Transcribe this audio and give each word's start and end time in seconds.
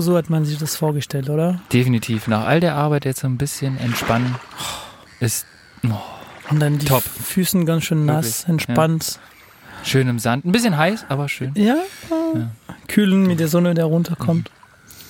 genau 0.00 0.12
so 0.12 0.16
hat 0.16 0.30
man 0.30 0.44
sich 0.44 0.58
das 0.58 0.76
vorgestellt, 0.76 1.28
oder? 1.28 1.60
Definitiv. 1.72 2.26
Nach 2.26 2.46
all 2.46 2.60
der 2.60 2.74
Arbeit 2.74 3.04
jetzt 3.04 3.20
so 3.20 3.26
ein 3.26 3.36
bisschen 3.38 3.78
entspannen 3.78 4.34
ist 5.20 5.46
oh, 5.84 5.90
Und 6.50 6.60
dann 6.60 6.78
die 6.78 6.86
Top. 6.86 7.02
Füßen 7.02 7.66
ganz 7.66 7.84
schön 7.84 8.06
nass, 8.06 8.40
Wirklich, 8.42 8.48
entspannt. 8.48 9.20
schön 9.84 10.08
im 10.08 10.18
Sand. 10.18 10.44
Ein 10.44 10.52
bisschen 10.52 10.76
heiß, 10.76 11.06
aber 11.08 11.28
schön. 11.28 11.52
Ja, 11.54 11.76
kühlen 12.88 13.26
mit 13.26 13.40
der 13.40 13.48
Sonne, 13.48 13.74
der 13.74 13.84
runterkommt. 13.84 14.50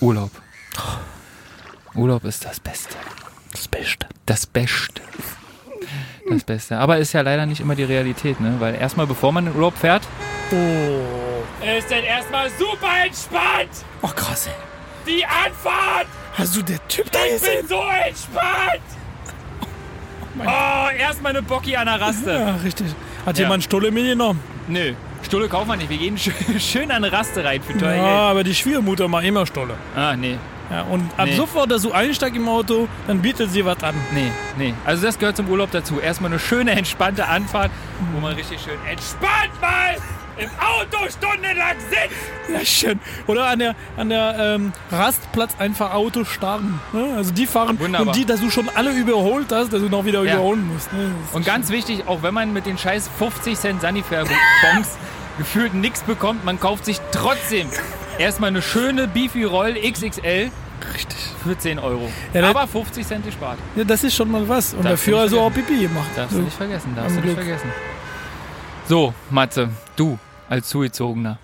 Urlaub. 0.01 0.31
Urlaub 1.95 2.23
ist 2.25 2.45
das 2.45 2.59
Beste. 2.59 2.95
Das 3.51 3.67
Beste. 3.67 4.07
Das 4.25 4.45
Beste. 4.45 5.01
Das 6.29 6.43
Beste. 6.43 6.77
Aber 6.77 6.97
ist 6.97 7.13
ja 7.13 7.21
leider 7.21 7.45
nicht 7.45 7.59
immer 7.59 7.75
die 7.75 7.83
Realität, 7.83 8.39
ne? 8.39 8.55
Weil 8.59 8.75
erstmal, 8.75 9.07
bevor 9.07 9.31
man 9.31 9.47
in 9.47 9.53
Urlaub 9.55 9.77
fährt, 9.77 10.03
Oh. 10.53 11.43
ist 11.77 11.89
dann 11.89 12.03
erstmal 12.03 12.49
super 12.59 12.89
entspannt. 13.05 13.69
Oh, 14.01 14.07
krass, 14.07 14.47
ey. 14.47 14.53
Die 15.07 15.25
Anfahrt. 15.25 16.07
Hast 16.37 16.55
du 16.55 16.61
der 16.61 16.85
Typ 16.87 17.11
da 17.11 17.19
gesehen? 17.31 17.67
so 17.67 17.81
entspannt. 17.81 18.81
Oh, 20.39 20.89
erstmal 20.97 21.31
eine 21.31 21.41
Bocki 21.41 21.75
an 21.75 21.85
der 21.87 21.99
Raste. 21.99 22.31
Ja, 22.31 22.55
richtig. 22.63 22.87
Hat 23.25 23.37
Ja. 23.37 23.43
jemand 23.43 23.63
Stolle 23.63 23.91
mitgenommen? 23.91 24.39
Nö, 24.67 24.93
Stulle 25.23 25.47
kaufen 25.49 25.67
wir 25.69 25.75
nicht. 25.75 25.89
Wir 25.89 25.97
gehen 25.97 26.17
schön, 26.59 26.89
an 26.89 26.97
eine 27.03 27.11
Raste 27.11 27.43
rein 27.43 27.61
für 27.61 27.77
teuer 27.77 27.95
Ja, 27.95 28.01
Geld. 28.03 28.05
aber 28.31 28.43
die 28.43 28.55
Schwiegermutter 28.55 29.07
macht 29.07 29.25
immer 29.25 29.45
Stolle. 29.45 29.75
Ah, 29.95 30.15
nee. 30.15 30.37
Ja, 30.71 30.83
und 30.83 31.11
ab 31.17 31.25
Nee. 31.25 31.35
sofort, 31.35 31.69
dass 31.69 31.81
du 31.81 31.91
einsteigst 31.91 32.37
im 32.37 32.47
Auto, 32.47 32.87
dann 33.05 33.21
bietet 33.21 33.51
sie 33.51 33.65
was 33.65 33.83
an. 33.83 33.93
Nee, 34.13 34.31
nee. 34.57 34.73
Also 34.85 35.05
das 35.05 35.19
gehört 35.19 35.35
zum 35.35 35.49
Urlaub 35.49 35.69
dazu. 35.71 35.99
Erstmal 35.99 36.31
eine 36.31 36.39
schöne, 36.39 36.71
entspannte 36.71 37.27
Anfahrt, 37.27 37.71
wo 38.13 38.21
man 38.21 38.33
richtig 38.35 38.61
schön 38.61 38.79
entspannt 38.89 39.51
mal 39.59 39.95
im 40.41 40.49
Auto 40.59 41.09
stundenlang 41.09 41.75
sitzt. 41.89 42.51
Ja, 42.51 42.65
schön. 42.65 42.99
Oder 43.27 43.45
an 43.47 43.59
der, 43.59 43.75
an 43.97 44.09
der 44.09 44.35
ähm, 44.55 44.73
Rastplatz 44.91 45.53
einfach 45.59 45.93
Auto 45.93 46.23
starten. 46.25 46.79
Ne? 46.93 47.13
Also 47.15 47.31
die 47.31 47.45
fahren 47.47 47.79
Wunderbar. 47.79 48.07
und 48.07 48.15
die, 48.15 48.25
dass 48.25 48.41
du 48.41 48.49
schon 48.49 48.67
alle 48.75 48.91
überholt 48.91 49.51
hast, 49.51 49.71
dass 49.73 49.81
du 49.81 49.89
noch 49.89 50.05
wieder 50.05 50.23
Ja. 50.23 50.33
überholen 50.35 50.67
musst. 50.73 50.91
Ne? 50.93 51.11
Und 51.33 51.45
ganz 51.45 51.69
wichtig, 51.69 52.07
auch 52.07 52.23
wenn 52.23 52.33
man 52.33 52.51
mit 52.53 52.65
den 52.65 52.77
scheiß 52.77 53.09
50 53.19 53.57
Cent 53.57 53.81
Sanifair-Bons 53.81 54.87
gefühlt 55.37 55.73
nichts 55.73 56.01
bekommt, 56.01 56.43
man 56.43 56.59
kauft 56.59 56.85
sich 56.85 56.99
trotzdem 57.11 57.69
erstmal 58.17 58.49
eine 58.49 58.61
schöne 58.61 59.07
Beefy 59.07 59.43
Roll 59.43 59.75
XXL 59.75 60.51
richtig. 60.93 61.17
für 61.43 61.57
10 61.57 61.79
Euro. 61.79 62.09
Ja, 62.33 62.41
das- 62.41 62.49
Aber 62.55 62.67
50 62.67 63.05
Cent 63.07 63.25
gespart. 63.25 63.57
Ja, 63.75 63.83
das 63.83 64.03
ist 64.03 64.15
schon 64.15 64.29
mal 64.31 64.47
was. 64.49 64.73
Und 64.73 64.83
Darfst 64.85 65.05
du 65.07 65.11
dafür 65.11 65.19
also 65.21 65.41
auch. 65.41 65.53
Pipi 65.53 65.81
gemacht. 65.83 66.09
Darfst 66.15 66.35
du 66.35 66.41
nicht 66.41 66.57
vergessen, 66.57 66.93
darfst 66.95 67.15
du 67.15 67.21
nicht 67.21 67.33
vergessen. 67.35 67.69
So, 68.87 69.13
Matze, 69.29 69.69
du 69.95 70.17
als 70.51 70.67
Zugezogener, 70.67 71.39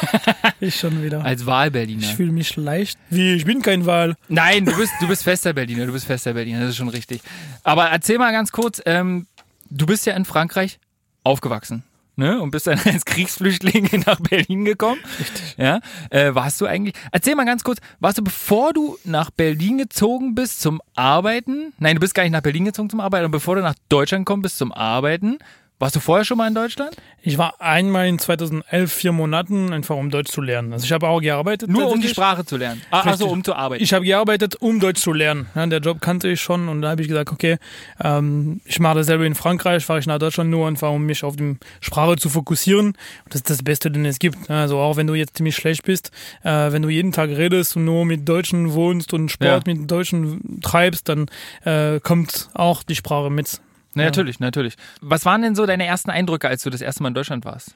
Ich 0.60 0.76
schon 0.76 1.02
wieder. 1.02 1.24
als 1.24 1.44
Wahlberliner. 1.44 2.02
Ich 2.02 2.14
fühle 2.14 2.30
mich 2.30 2.54
leicht. 2.56 2.96
Wie, 3.10 3.34
ich 3.34 3.44
bin 3.44 3.62
kein 3.62 3.84
Wahl. 3.84 4.14
Nein, 4.28 4.64
du 4.64 4.76
bist, 4.76 4.92
du 5.00 5.08
bist 5.08 5.24
fester 5.24 5.52
Berliner, 5.52 5.86
du 5.86 5.92
bist 5.92 6.06
fester 6.06 6.34
Berliner, 6.34 6.60
das 6.60 6.70
ist 6.70 6.76
schon 6.76 6.88
richtig. 6.88 7.20
Aber 7.64 7.86
erzähl 7.86 8.16
mal 8.18 8.30
ganz 8.30 8.52
kurz, 8.52 8.80
ähm, 8.86 9.26
du 9.70 9.86
bist 9.86 10.06
ja 10.06 10.14
in 10.14 10.24
Frankreich 10.24 10.78
aufgewachsen. 11.24 11.82
Ne? 12.16 12.40
Und 12.40 12.52
bist 12.52 12.68
dann 12.68 12.78
als 12.84 13.04
Kriegsflüchtling 13.04 14.04
nach 14.06 14.20
Berlin 14.20 14.64
gekommen. 14.64 15.00
Richtig. 15.18 15.56
Ja? 15.58 15.80
Äh, 16.10 16.32
warst 16.32 16.60
du 16.60 16.66
eigentlich. 16.66 16.94
Erzähl 17.10 17.34
mal 17.34 17.44
ganz 17.44 17.64
kurz, 17.64 17.80
warst 17.98 18.18
du, 18.18 18.22
bevor 18.22 18.72
du 18.72 18.96
nach 19.02 19.30
Berlin 19.32 19.78
gezogen 19.78 20.36
bist 20.36 20.60
zum 20.62 20.80
Arbeiten? 20.94 21.72
Nein, 21.80 21.96
du 21.96 22.00
bist 22.00 22.14
gar 22.14 22.22
nicht 22.22 22.30
nach 22.30 22.42
Berlin 22.42 22.66
gezogen 22.66 22.88
zum 22.88 23.00
Arbeiten, 23.00 23.24
und 23.24 23.32
bevor 23.32 23.56
du 23.56 23.62
nach 23.62 23.74
Deutschland 23.88 24.24
gekommen 24.26 24.42
bist 24.42 24.58
zum 24.58 24.70
Arbeiten, 24.70 25.38
warst 25.78 25.96
du 25.96 26.00
vorher 26.00 26.24
schon 26.24 26.38
mal 26.38 26.48
in 26.48 26.54
Deutschland? 26.54 26.96
Ich 27.20 27.38
war 27.38 27.60
einmal 27.60 28.06
in 28.06 28.18
2011 28.18 28.92
vier 28.92 29.12
Monaten, 29.12 29.72
einfach 29.72 29.96
um 29.96 30.10
Deutsch 30.10 30.30
zu 30.30 30.40
lernen. 30.40 30.72
Also 30.72 30.84
ich 30.84 30.92
habe 30.92 31.08
auch 31.08 31.20
gearbeitet. 31.20 31.68
Nur 31.70 31.90
um 31.90 32.00
die. 32.00 32.08
Sprache 32.08 32.44
zu 32.44 32.56
lernen. 32.56 32.82
Ah, 32.90 33.00
also 33.00 33.24
Richtig. 33.24 33.32
um 33.32 33.44
zu 33.44 33.54
arbeiten. 33.54 33.82
Ich 33.82 33.92
habe 33.92 34.04
gearbeitet, 34.04 34.56
um 34.56 34.78
Deutsch 34.78 35.00
zu 35.00 35.12
lernen. 35.12 35.46
Ja, 35.54 35.66
der 35.66 35.80
Job 35.80 36.00
kannte 36.00 36.28
ich 36.28 36.40
schon 36.40 36.68
und 36.68 36.82
da 36.82 36.90
habe 36.90 37.02
ich 37.02 37.08
gesagt, 37.08 37.32
okay, 37.32 37.56
ähm, 38.02 38.60
ich 38.64 38.78
mache 38.78 38.96
dasselbe 38.96 39.26
in 39.26 39.34
Frankreich, 39.34 39.84
fahre 39.84 39.98
ich 39.98 40.06
nach 40.06 40.18
Deutschland 40.18 40.50
nur 40.50 40.68
einfach, 40.68 40.90
um 40.90 41.04
mich 41.04 41.24
auf 41.24 41.36
die 41.36 41.56
Sprache 41.80 42.16
zu 42.16 42.28
fokussieren. 42.28 42.96
Das 43.28 43.36
ist 43.36 43.50
das 43.50 43.62
Beste, 43.62 43.90
den 43.90 44.04
es 44.04 44.18
gibt. 44.18 44.50
Also 44.50 44.78
auch 44.78 44.96
wenn 44.96 45.06
du 45.06 45.14
jetzt 45.14 45.36
ziemlich 45.36 45.56
schlecht 45.56 45.82
bist, 45.82 46.10
äh, 46.42 46.72
wenn 46.72 46.82
du 46.82 46.88
jeden 46.88 47.12
Tag 47.12 47.30
redest 47.30 47.76
und 47.76 47.84
nur 47.84 48.04
mit 48.04 48.28
Deutschen 48.28 48.74
wohnst 48.74 49.12
und 49.12 49.30
Sport 49.30 49.66
mit 49.66 49.90
Deutschen 49.90 50.60
treibst, 50.62 51.08
dann 51.08 51.26
äh, 51.64 52.00
kommt 52.00 52.50
auch 52.54 52.82
die 52.82 52.94
Sprache 52.94 53.30
mit. 53.30 53.60
Na, 53.94 54.04
Natürlich, 54.04 54.40
natürlich. 54.40 54.74
Was 55.00 55.24
waren 55.24 55.42
denn 55.42 55.54
so 55.54 55.66
deine 55.66 55.86
ersten 55.86 56.10
Eindrücke, 56.10 56.48
als 56.48 56.62
du 56.62 56.70
das 56.70 56.80
erste 56.80 57.02
Mal 57.02 57.08
in 57.10 57.14
Deutschland 57.14 57.44
warst? 57.44 57.74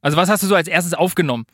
Also 0.00 0.16
was 0.16 0.28
hast 0.28 0.42
du 0.42 0.46
so 0.46 0.54
als 0.54 0.68
erstes 0.68 0.94
aufgenommen? 0.94 1.44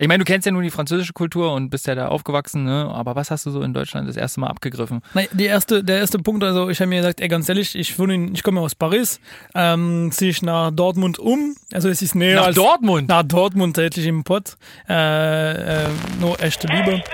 Ich 0.00 0.06
meine, 0.06 0.22
du 0.22 0.24
kennst 0.24 0.46
ja 0.46 0.52
nun 0.52 0.62
die 0.62 0.70
französische 0.70 1.12
Kultur 1.12 1.52
und 1.54 1.70
bist 1.70 1.88
ja 1.88 1.96
da 1.96 2.06
aufgewachsen, 2.06 2.62
ne? 2.64 2.88
aber 2.88 3.16
was 3.16 3.32
hast 3.32 3.46
du 3.46 3.50
so 3.50 3.62
in 3.62 3.74
Deutschland 3.74 4.08
das 4.08 4.16
erste 4.16 4.38
Mal 4.38 4.46
abgegriffen? 4.46 5.00
Na, 5.12 5.22
die 5.32 5.46
erste, 5.46 5.82
der 5.82 5.98
erste 5.98 6.20
Punkt, 6.20 6.44
also 6.44 6.68
ich 6.68 6.78
habe 6.78 6.88
mir 6.88 6.98
gesagt, 7.00 7.20
ey, 7.20 7.26
ganz 7.26 7.48
ehrlich, 7.48 7.74
ich 7.74 7.98
wohne 7.98 8.14
in, 8.14 8.32
ich 8.32 8.44
komme 8.44 8.60
aus 8.60 8.76
Paris, 8.76 9.18
ähm, 9.56 10.10
ziehe 10.12 10.30
ich 10.30 10.40
nach 10.40 10.70
Dortmund 10.70 11.18
um, 11.18 11.56
also 11.72 11.88
es 11.88 12.00
ist 12.00 12.14
näher 12.14 12.36
Nach 12.36 12.46
als 12.46 12.54
Dortmund? 12.54 13.08
nach 13.08 13.24
Dortmund 13.24 13.74
täglich 13.74 14.06
im 14.06 14.22
Pott, 14.22 14.56
äh, 14.88 15.86
äh, 15.86 15.88
nur 16.20 16.40
echte 16.40 16.68
Liebe. 16.68 17.02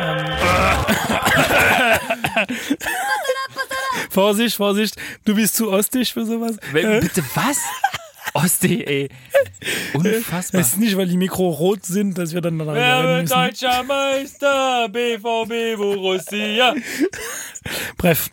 Ähm, 0.00 0.16
Vorsicht, 4.10 4.56
Vorsicht, 4.56 4.96
du 5.24 5.34
bist 5.34 5.56
zu 5.56 5.70
ostig 5.70 6.12
für 6.12 6.24
sowas. 6.24 6.56
Bitte 6.72 7.22
was? 7.34 7.58
Ostsee, 8.34 8.84
ey. 8.84 9.08
Unfassbar. 9.94 10.60
Es 10.60 10.68
ist 10.68 10.78
nicht, 10.78 10.96
weil 10.96 11.08
die 11.08 11.16
Mikro 11.16 11.48
rot 11.48 11.84
sind, 11.84 12.18
dass 12.18 12.34
wir 12.34 12.40
dann 12.40 12.60
reden 12.60 13.22
müssen. 13.22 13.34
deutscher 13.34 13.82
Meister? 13.82 14.88
BVB 14.88 15.76
Borussia. 15.76 16.74
Bref. 17.96 18.28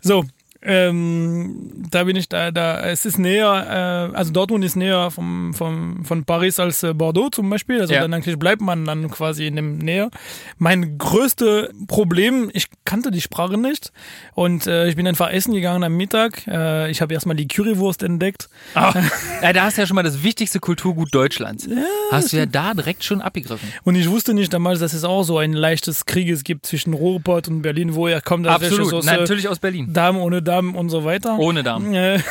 So, 0.00 0.24
ähm, 0.60 1.86
da 1.90 2.04
bin 2.04 2.16
ich 2.16 2.28
da, 2.28 2.50
da, 2.50 2.80
es 2.82 3.04
ist 3.06 3.18
näher, 3.18 4.10
äh, 4.12 4.16
also 4.16 4.32
Dortmund 4.32 4.64
ist 4.64 4.74
näher 4.76 5.10
vom, 5.10 5.54
vom, 5.54 6.04
von 6.04 6.24
Paris 6.24 6.58
als 6.58 6.82
äh, 6.82 6.94
Bordeaux 6.94 7.30
zum 7.30 7.48
Beispiel, 7.48 7.80
also 7.80 7.94
Ja. 7.94 8.00
dann 8.02 8.12
eigentlich 8.12 8.38
bleibt 8.38 8.60
man 8.60 8.84
dann 8.84 9.08
quasi 9.10 9.46
in 9.46 9.54
dem 9.56 9.78
Nähe. 9.78 10.10
Mein 10.58 10.98
größtes 10.98 11.70
Problem, 11.86 12.50
ich 12.52 12.66
kannte 12.84 13.10
die 13.12 13.20
Sprache 13.20 13.56
nicht 13.56 13.92
und 14.34 14.66
äh, 14.66 14.88
ich 14.88 14.96
bin 14.96 15.06
einfach 15.06 15.30
essen 15.30 15.54
gegangen 15.54 15.84
am 15.84 15.96
Mittag, 15.96 16.46
äh, 16.48 16.90
ich 16.90 17.00
habe 17.00 17.14
erstmal 17.14 17.36
die 17.36 17.46
Currywurst 17.46 18.02
entdeckt. 18.02 18.48
Ah, 18.74 18.92
ja, 19.42 19.52
da 19.52 19.62
hast 19.62 19.76
du 19.76 19.82
ja 19.82 19.86
schon 19.86 19.94
mal 19.94 20.02
das 20.02 20.24
wichtigste 20.24 20.58
Kulturgut 20.58 21.14
Deutschlands. 21.14 21.68
hast 22.10 22.32
du 22.32 22.36
ja 22.36 22.46
da 22.46 22.74
direkt 22.74 23.04
schon 23.04 23.20
abgegriffen. 23.20 23.72
Und 23.84 23.94
ich 23.94 24.10
wusste 24.10 24.34
nicht 24.34 24.52
damals, 24.52 24.80
dass 24.80 24.92
es 24.92 25.04
auch 25.04 25.22
so 25.22 25.38
ein 25.38 25.52
leichtes 25.52 26.04
Krieges 26.04 26.42
gibt 26.42 26.66
zwischen 26.66 26.94
Ruhrpott 26.94 27.46
und 27.46 27.62
Berlin, 27.62 27.94
wo 27.94 28.08
er 28.08 28.20
kommt. 28.20 28.46
aus 28.48 28.56
Absolut. 28.56 28.88
Soße, 28.90 29.06
Natürlich 29.06 29.48
aus 29.48 29.60
Berlin. 29.60 29.92
Damen 29.92 30.18
ohne 30.18 30.42
Damen 30.42 30.57
und 30.58 30.88
so 30.90 31.04
weiter. 31.04 31.38
Ohne 31.38 31.62
Damen. 31.62 31.94
Äh, 31.94 32.20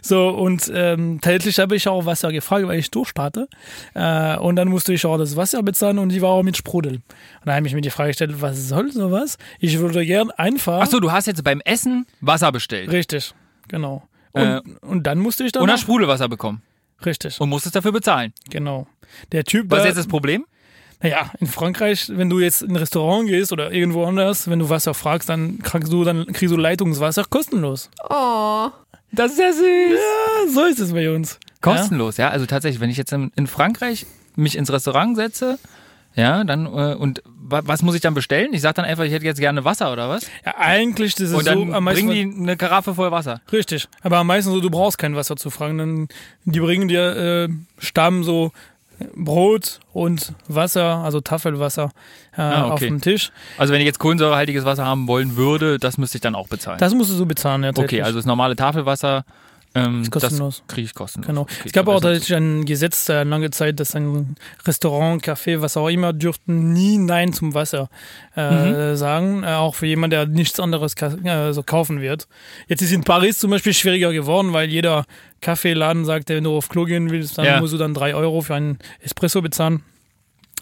So, 0.00 0.28
und 0.30 0.70
ähm, 0.74 1.18
tatsächlich 1.20 1.58
habe 1.58 1.76
ich 1.76 1.86
auch 1.86 2.06
Wasser 2.06 2.32
gefragt, 2.32 2.66
weil 2.66 2.78
ich 2.78 2.90
durchstarte. 2.90 3.46
Äh, 3.94 4.36
und 4.38 4.56
dann 4.56 4.68
musste 4.68 4.94
ich 4.94 5.04
auch 5.04 5.18
das 5.18 5.36
Wasser 5.36 5.62
bezahlen 5.62 5.98
und 5.98 6.10
die 6.10 6.22
war 6.22 6.30
auch 6.30 6.42
mit 6.42 6.56
Sprudel. 6.56 6.92
Und 6.94 7.02
da 7.44 7.54
habe 7.54 7.66
ich 7.66 7.74
mir 7.74 7.82
die 7.82 7.90
Frage 7.90 8.10
gestellt, 8.10 8.40
was 8.40 8.68
soll 8.68 8.90
sowas? 8.90 9.36
Ich 9.58 9.78
würde 9.78 10.06
gern 10.06 10.30
einfach. 10.30 10.80
Achso, 10.80 10.98
du 11.00 11.12
hast 11.12 11.26
jetzt 11.26 11.44
beim 11.44 11.60
Essen 11.64 12.06
Wasser 12.22 12.52
bestellt. 12.52 12.90
Richtig, 12.90 13.34
genau. 13.68 14.02
Und, 14.32 14.42
Äh, 14.42 14.60
und 14.80 15.02
dann 15.06 15.18
musste 15.18 15.44
ich 15.44 15.52
dann. 15.52 15.62
Und 15.64 15.70
hast 15.70 15.80
Sprudelwasser 15.82 16.28
bekommen. 16.28 16.62
richtig, 17.04 17.38
Und 17.40 17.50
musstest 17.50 17.76
dafür 17.76 17.92
bezahlen. 17.92 18.32
genau. 18.48 18.86
Der 19.32 19.44
Typ, 19.44 19.70
Was 19.70 19.80
ist 19.80 19.84
jetzt 19.86 19.98
das 19.98 20.06
Problem? 20.08 20.46
Naja, 21.02 21.30
in 21.40 21.46
Frankreich, 21.46 22.10
wenn 22.12 22.30
du 22.30 22.40
jetzt 22.40 22.62
in 22.62 22.70
ein 22.70 22.76
Restaurant 22.76 23.28
gehst 23.28 23.52
oder 23.52 23.72
irgendwo 23.72 24.04
anders, 24.04 24.48
wenn 24.48 24.58
du 24.58 24.70
Wasser 24.70 24.94
fragst, 24.94 25.28
dann 25.28 25.58
kriegst 25.58 25.92
du, 25.92 26.04
dann 26.04 26.26
kriegst 26.32 26.52
du 26.52 26.56
Leitungswasser 26.56 27.24
kostenlos. 27.28 27.90
Oh. 28.08 28.70
Das 29.12 29.32
ist 29.32 29.38
ja 29.38 29.52
süß. 29.52 29.62
Ja, 29.62 30.52
so 30.52 30.64
ist 30.64 30.80
es 30.80 30.92
bei 30.92 31.14
uns. 31.14 31.38
Kostenlos, 31.60 32.16
ja. 32.16 32.30
Also 32.30 32.46
tatsächlich, 32.46 32.80
wenn 32.80 32.90
ich 32.90 32.96
jetzt 32.96 33.12
in, 33.12 33.30
in 33.36 33.46
Frankreich 33.46 34.06
mich 34.36 34.56
ins 34.56 34.72
Restaurant 34.72 35.16
setze, 35.16 35.58
ja, 36.14 36.44
dann 36.44 36.66
äh, 36.66 36.94
und 36.94 37.22
wa 37.26 37.60
was 37.64 37.82
muss 37.82 37.94
ich 37.94 38.00
dann 38.00 38.14
bestellen? 38.14 38.54
Ich 38.54 38.62
sag 38.62 38.74
dann 38.74 38.86
einfach, 38.86 39.04
ich 39.04 39.12
hätte 39.12 39.26
jetzt 39.26 39.38
gerne 39.38 39.64
Wasser 39.64 39.92
oder 39.92 40.08
was? 40.08 40.22
Ja, 40.22 40.28
ja 40.46 40.54
eigentlich 40.58 41.14
das 41.14 41.28
ist 41.28 41.34
Und 41.34 41.46
dann 41.46 41.68
so 41.68 41.74
am 41.74 41.84
meisten. 41.84 42.06
bringen 42.06 42.34
die 42.34 42.42
eine 42.42 42.56
Karaffe 42.56 42.94
voll 42.94 43.10
Wasser. 43.10 43.42
Richtig. 43.52 43.86
Aber 44.00 44.16
am 44.18 44.26
meisten 44.26 44.50
so, 44.50 44.60
du 44.60 44.70
brauchst 44.70 44.96
kein 44.96 45.14
Wasser 45.14 45.36
zu 45.36 45.50
fragen. 45.50 45.76
Dann, 45.78 46.08
die 46.44 46.60
bringen 46.60 46.88
dir 46.88 47.16
äh, 47.16 47.48
Stamm 47.78 48.24
so 48.24 48.52
Brot 49.14 49.80
und 49.92 50.32
Wasser, 50.48 50.98
also 51.04 51.20
Tafelwasser, 51.20 51.90
äh, 52.36 52.40
Ah, 52.40 52.64
auf 52.64 52.72
okay. 52.74 52.86
dem 52.88 53.00
Tisch. 53.00 53.30
Also 53.58 53.72
wenn 53.72 53.80
ich 53.80 53.86
jetzt 53.86 53.98
kohlensäurehaltiges 53.98 54.64
Wasser 54.64 54.84
haben 54.86 55.06
wollen 55.08 55.36
würde, 55.36 55.78
das 55.78 55.98
müsste 55.98 56.16
ich 56.18 56.22
dann 56.22 56.34
auch 56.34 56.48
bezahlen. 56.48 56.78
Das 56.78 56.94
musst 56.94 57.10
du 57.10 57.14
so 57.14 57.26
bezahlen, 57.26 57.62
ja. 57.64 57.72
okay, 57.76 58.02
also 58.02 58.18
das 58.18 58.26
normale 58.26 58.56
Tafelwasser, 58.56 59.24
ähm, 59.76 60.02
Ist 60.02 60.10
kostenlos. 60.10 60.62
das 60.66 60.74
kriege 60.74 60.86
ich 60.86 60.94
kostenlos. 60.94 61.26
Genau. 61.26 61.40
Okay, 61.42 61.52
es 61.66 61.72
gab 61.72 61.88
auch 61.88 62.00
tatsächlich 62.00 62.36
ein 62.36 62.64
Gesetz 62.64 63.08
äh, 63.08 63.22
lange 63.24 63.50
Zeit, 63.50 63.78
dass 63.80 63.94
ein 63.94 64.36
Restaurant, 64.66 65.22
Café, 65.22 65.60
was 65.60 65.76
auch 65.76 65.88
immer, 65.88 66.12
dürften 66.12 66.72
nie 66.72 66.98
Nein 66.98 67.32
zum 67.32 67.54
Wasser 67.54 67.88
äh, 68.36 68.92
Mhm. 68.92 68.96
sagen. 68.96 69.42
Äh, 69.44 69.48
auch 69.54 69.74
für 69.74 69.86
jemanden, 69.86 70.10
der 70.12 70.26
nichts 70.26 70.58
anderes 70.60 70.94
äh, 71.00 71.52
so 71.52 71.62
kaufen 71.62 72.00
wird. 72.00 72.26
Jetzt 72.68 72.82
ist 72.82 72.92
in 72.92 73.04
Paris 73.04 73.38
zum 73.38 73.50
Beispiel 73.50 73.74
schwieriger 73.74 74.12
geworden, 74.12 74.52
weil 74.52 74.68
jeder 74.68 75.04
Kaffeeladen 75.40 76.04
sagt, 76.04 76.28
wenn 76.30 76.44
du 76.44 76.56
auf 76.56 76.68
Klo 76.68 76.84
gehen 76.84 77.10
willst, 77.10 77.38
dann 77.38 77.44
Ja. 77.44 77.60
musst 77.60 77.72
du 77.74 77.78
dann 77.78 77.94
drei 77.94 78.14
Euro 78.14 78.40
für 78.40 78.54
einen 78.54 78.78
Espresso 79.00 79.42
bezahlen. 79.42 79.82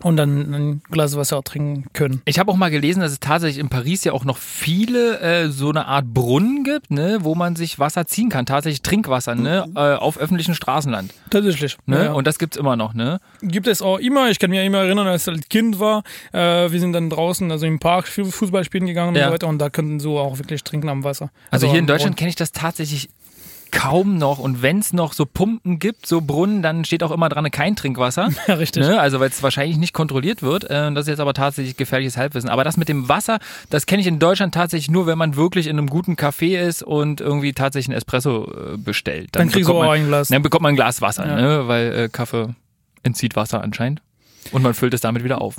Und 0.02 0.16
dann 0.16 0.54
ein 0.54 0.82
Glas 0.90 1.16
Wasser 1.16 1.42
trinken 1.42 1.86
können. 1.92 2.20
Ich 2.24 2.38
habe 2.38 2.50
auch 2.50 2.56
mal 2.56 2.70
gelesen, 2.70 3.00
dass 3.00 3.12
es 3.12 3.20
tatsächlich 3.20 3.58
in 3.58 3.68
Paris 3.68 4.04
ja 4.04 4.12
auch 4.12 4.24
noch 4.24 4.38
viele 4.38 5.20
äh, 5.20 5.48
so 5.48 5.70
eine 5.70 5.86
Art 5.86 6.06
Brunnen 6.12 6.64
gibt, 6.64 6.90
ne, 6.90 7.18
wo 7.22 7.34
man 7.34 7.56
sich 7.56 7.78
Wasser 7.78 8.06
ziehen 8.06 8.28
kann, 8.28 8.44
tatsächlich 8.46 8.82
Trinkwasser, 8.82 9.34
ne, 9.34 9.66
äh, 9.74 9.94
auf 9.94 10.18
öffentlichen 10.18 10.54
Straßenland. 10.54 11.14
Tatsächlich. 11.30 11.76
Ne? 11.86 12.06
Ja. 12.06 12.12
Und 12.12 12.26
das 12.26 12.38
gibt's 12.38 12.56
immer 12.56 12.76
noch, 12.76 12.94
ne? 12.94 13.20
gibt 13.42 13.66
es 13.66 13.82
auch 13.82 13.98
immer. 13.98 14.30
Ich 14.30 14.38
kann 14.38 14.50
mich 14.50 14.64
immer 14.64 14.78
erinnern, 14.78 15.06
als 15.06 15.26
ich 15.26 15.34
als 15.34 15.48
Kind 15.48 15.78
war. 15.78 16.02
Äh, 16.32 16.70
wir 16.72 16.80
sind 16.80 16.92
dann 16.92 17.10
draußen, 17.10 17.50
also 17.50 17.66
im 17.66 17.78
Park 17.78 18.08
Fußball 18.08 18.64
spielen 18.64 18.86
gegangen 18.86 19.14
Ja. 19.14 19.22
und 19.22 19.28
so 19.28 19.34
weiter. 19.34 19.48
Und 19.48 19.58
da 19.58 19.70
könnten 19.70 20.00
so 20.00 20.18
auch 20.18 20.38
wirklich 20.38 20.64
trinken 20.64 20.88
am 20.88 21.04
Wasser. 21.04 21.30
Also, 21.50 21.68
hier 21.68 21.78
in 21.78 21.86
Deutschland 21.86 22.16
kenne 22.16 22.30
ich 22.30 22.36
das 22.36 22.52
tatsächlich 22.52 23.08
kaum 23.74 24.16
noch. 24.16 24.38
Und 24.38 24.62
wenn 24.62 24.78
es 24.78 24.92
noch 24.92 25.12
so 25.12 25.26
Pumpen 25.26 25.78
gibt, 25.78 26.06
so 26.06 26.20
Brunnen, 26.20 26.62
dann 26.62 26.84
steht 26.84 27.02
auch 27.02 27.10
immer 27.10 27.28
dran 27.28 27.50
kein 27.50 27.76
Trinkwasser. 27.76 28.30
Ja, 28.46 28.54
richtig. 28.54 28.82
Ne? 28.86 29.00
Also 29.00 29.20
weil 29.20 29.28
es 29.28 29.42
wahrscheinlich 29.42 29.76
nicht 29.78 29.92
kontrolliert 29.94 30.42
wird. 30.42 30.64
Äh, 30.64 30.92
das 30.92 31.02
ist 31.02 31.08
jetzt 31.08 31.20
aber 31.20 31.34
tatsächlich 31.34 31.76
gefährliches 31.76 32.16
Halbwissen. 32.16 32.50
Aber 32.50 32.62
das 32.64 32.76
mit 32.76 32.88
dem 32.88 33.08
Wasser, 33.08 33.38
das 33.70 33.86
kenne 33.86 34.00
ich 34.00 34.06
in 34.06 34.18
Deutschland 34.18 34.54
tatsächlich 34.54 34.90
nur, 34.90 35.06
wenn 35.06 35.18
man 35.18 35.36
wirklich 35.36 35.66
in 35.66 35.78
einem 35.78 35.88
guten 35.88 36.14
Café 36.14 36.58
ist 36.58 36.82
und 36.82 37.20
irgendwie 37.20 37.52
tatsächlich 37.52 37.88
einen 37.88 37.96
Espresso 37.98 38.44
äh, 38.44 38.76
bestellt. 38.76 39.30
Dann 39.32 39.48
kriegst 39.48 39.68
du 39.68 39.72
bekommt 39.72 39.84
auch 39.84 39.90
man, 39.90 40.00
ein 40.00 40.06
Glas. 40.08 40.28
Dann 40.28 40.42
bekommt 40.42 40.62
man 40.62 40.72
ein 40.72 40.76
Glas 40.76 41.00
Wasser, 41.00 41.26
Ja. 41.26 41.36
ne? 41.36 41.68
weil 41.68 41.92
äh, 41.92 42.08
Kaffee 42.08 42.54
entzieht 43.02 43.36
Wasser 43.36 43.62
anscheinend. 43.62 44.02
Und 44.52 44.62
man 44.62 44.74
füllt 44.74 44.94
es 44.94 45.00
damit 45.00 45.24
wieder 45.24 45.40
auf. 45.40 45.56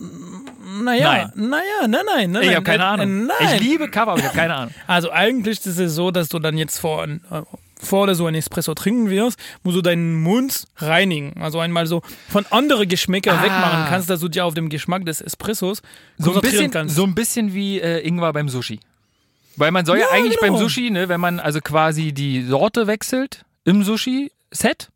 Naja, 0.83 1.31
naja, 1.35 1.61
nein, 1.87 2.01
nein, 2.05 2.31
nein. 2.31 2.43
Ich 2.43 2.55
habe 2.55 2.63
keine 2.63 2.83
äh, 2.83 2.85
Ahnung. 2.85 3.25
Nein. 3.27 3.35
Ich 3.55 3.59
liebe 3.59 3.89
Kaffee, 3.89 4.11
aber 4.11 4.19
ich 4.19 4.25
habe 4.25 4.37
keine 4.37 4.55
Ahnung. 4.55 4.73
Also 4.87 5.11
eigentlich 5.11 5.65
ist 5.65 5.79
es 5.79 5.95
so, 5.95 6.11
dass 6.11 6.29
du 6.29 6.39
dann 6.39 6.57
jetzt 6.57 6.79
vor, 6.79 7.07
ein- 7.79 7.81
äh, 7.81 7.85
vor 7.85 8.03
oder 8.03 8.15
so 8.15 8.25
ein 8.25 8.35
Espresso 8.35 8.73
trinken 8.73 9.09
wirst, 9.09 9.39
musst 9.63 9.77
du 9.77 9.81
deinen 9.81 10.15
Mund 10.21 10.65
reinigen. 10.77 11.41
Also 11.41 11.59
einmal 11.59 11.87
so 11.87 12.01
von 12.29 12.45
anderen 12.49 12.87
Geschmäcker 12.87 13.39
Ah. 13.39 13.43
wegmachen 13.43 13.85
kannst, 13.89 14.09
dass 14.09 14.19
du 14.19 14.27
dir 14.29 14.45
auf 14.45 14.53
dem 14.53 14.69
Geschmack 14.69 15.05
des 15.05 15.21
Espressos 15.21 15.81
So 16.17 16.33
ein 16.35 16.41
bisschen, 16.41 16.71
kannst. 16.71 16.95
so 16.95 17.03
ein 17.03 17.15
bisschen 17.15 17.53
wie 17.53 17.79
äh, 17.79 17.99
Ingwer 18.07 18.31
beim 18.33 18.49
Sushi. 18.49 18.79
Weil 19.57 19.71
man 19.71 19.85
soll 19.85 19.97
ja, 19.99 20.05
Ja, 20.07 20.11
eigentlich 20.11 20.39
genau. 20.39 20.53
beim 20.53 20.61
Sushi, 20.61 20.89
ne, 20.89 21.07
wenn 21.09 21.21
man 21.21 21.39
also 21.39 21.61
quasi 21.61 22.11
die 22.11 22.43
Sorte 22.43 22.87
wechselt 22.87 23.45
im 23.63 23.83
Sushi-Set, 23.83 24.89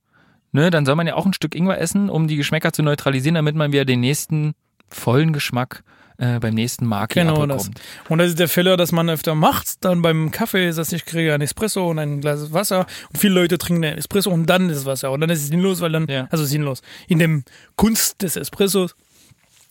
ne, 0.51 0.69
dann 0.69 0.85
soll 0.85 0.95
man 0.95 1.07
ja 1.07 1.15
auch 1.15 1.25
ein 1.25 1.33
Stück 1.33 1.55
Ingwer 1.55 1.79
essen, 1.79 2.09
um 2.09 2.27
die 2.27 2.35
Geschmäcker 2.35 2.73
zu 2.73 2.83
neutralisieren, 2.83 3.35
damit 3.35 3.55
man 3.55 3.71
wieder 3.71 3.85
den 3.85 4.01
nächsten 4.01 4.53
vollen 4.89 5.31
Geschmack 5.33 5.83
äh, 5.85 5.89
beim 6.19 6.53
nächsten 6.53 6.85
Mark 6.85 7.13
hier 7.13 7.23
Genau 7.23 7.45
das. 7.45 7.67
abbekommt. 7.67 7.81
Und 8.09 8.17
das 8.19 8.27
ist 8.29 8.39
der 8.39 8.49
Fehler, 8.49 8.75
dass 8.77 8.91
man 8.91 9.09
öfter 9.09 9.35
macht. 9.35 9.85
Dann 9.85 10.01
beim 10.01 10.31
Kaffee 10.31 10.67
ist 10.67 10.77
das, 10.77 10.91
ich 10.91 11.05
kriege 11.05 11.33
ein 11.33 11.41
Espresso 11.41 11.89
und 11.89 11.97
ein 11.99 12.19
Glas 12.21 12.51
Wasser. 12.51 12.85
Und 13.11 13.17
viele 13.19 13.35
Leute 13.35 13.57
trinken 13.57 13.81
den 13.83 13.97
Espresso 13.97 14.29
und 14.29 14.45
dann 14.47 14.67
das 14.67 14.85
Wasser. 14.85 15.11
Und 15.11 15.21
dann 15.21 15.29
ist 15.29 15.43
es 15.43 15.47
sinnlos, 15.47 15.79
weil 15.81 15.91
dann, 15.93 16.07
Ja. 16.07 16.27
also 16.29 16.43
sinnlos. 16.43 16.81
In 17.07 17.19
dem 17.19 17.43
Kunst 17.77 18.21
des 18.21 18.35
Espressos 18.35 18.95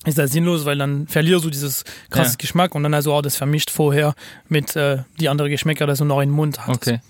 ist 0.07 0.17
das 0.17 0.31
sinnlos, 0.31 0.65
weil 0.65 0.79
dann 0.79 1.07
verlierst 1.07 1.45
du 1.45 1.51
dieses 1.51 1.85
krasses 2.09 2.35
Ja. 2.35 2.39
Geschmack 2.39 2.75
und 2.75 2.83
dann 2.83 2.95
also 2.95 3.13
auch 3.13 3.21
das 3.23 3.37
vermischt 3.37 3.71
vorher 3.71 4.15
mit 4.49 4.75
äh, 4.77 5.03
die 5.21 5.29
anderen 5.29 5.51
Geschmäcker, 5.51 5.87
dass 5.87 5.99
du 5.99 6.05
noch 6.07 6.21
im 6.21 6.31
Mund 6.31 6.67
hast. 6.67 6.77
Okay. 6.77 7.01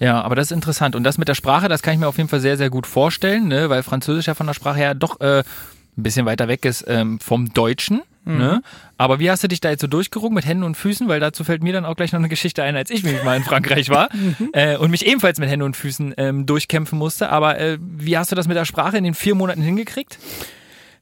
Ja, 0.00 0.22
aber 0.22 0.36
das 0.36 0.46
ist 0.46 0.52
interessant. 0.52 0.94
Und 0.94 1.02
das 1.02 1.18
mit 1.18 1.26
der 1.28 1.34
Sprache, 1.34 1.68
das 1.68 1.82
kann 1.82 1.92
ich 1.94 1.98
mir 2.00 2.06
auf 2.06 2.16
jeden 2.16 2.28
Fall 2.28 2.40
sehr, 2.40 2.56
sehr 2.56 2.70
gut 2.70 2.86
vorstellen, 2.86 3.48
ne? 3.48 3.68
weil 3.68 3.82
Französisch 3.82 4.26
ja 4.28 4.34
von 4.34 4.46
der 4.46 4.54
Sprache 4.54 4.78
her 4.78 4.94
doch 4.94 5.20
äh, 5.20 5.40
ein 5.40 6.02
bisschen 6.02 6.24
weiter 6.24 6.46
weg 6.46 6.64
ist 6.64 6.84
ähm, 6.86 7.18
vom 7.18 7.52
Deutschen. 7.52 8.02
Ne? 8.36 8.62
Aber 8.96 9.18
wie 9.18 9.30
hast 9.30 9.42
du 9.42 9.48
dich 9.48 9.60
da 9.60 9.70
jetzt 9.70 9.80
so 9.80 9.86
durchgerungen 9.86 10.34
mit 10.34 10.46
Händen 10.46 10.64
und 10.64 10.76
Füßen? 10.76 11.08
Weil 11.08 11.20
dazu 11.20 11.44
fällt 11.44 11.62
mir 11.62 11.72
dann 11.72 11.84
auch 11.84 11.96
gleich 11.96 12.12
noch 12.12 12.18
eine 12.18 12.28
Geschichte 12.28 12.62
ein, 12.62 12.76
als 12.76 12.90
ich 12.90 13.02
nämlich 13.02 13.24
mal 13.24 13.36
in 13.36 13.44
Frankreich 13.44 13.88
war 13.88 14.08
äh, 14.52 14.76
und 14.76 14.90
mich 14.90 15.06
ebenfalls 15.06 15.38
mit 15.38 15.48
Händen 15.48 15.64
und 15.64 15.76
Füßen 15.76 16.14
ähm, 16.16 16.46
durchkämpfen 16.46 16.98
musste. 16.98 17.30
Aber 17.30 17.58
äh, 17.58 17.78
wie 17.80 18.18
hast 18.18 18.30
du 18.30 18.36
das 18.36 18.48
mit 18.48 18.56
der 18.56 18.64
Sprache 18.64 18.98
in 18.98 19.04
den 19.04 19.14
vier 19.14 19.34
Monaten 19.34 19.62
hingekriegt? 19.62 20.18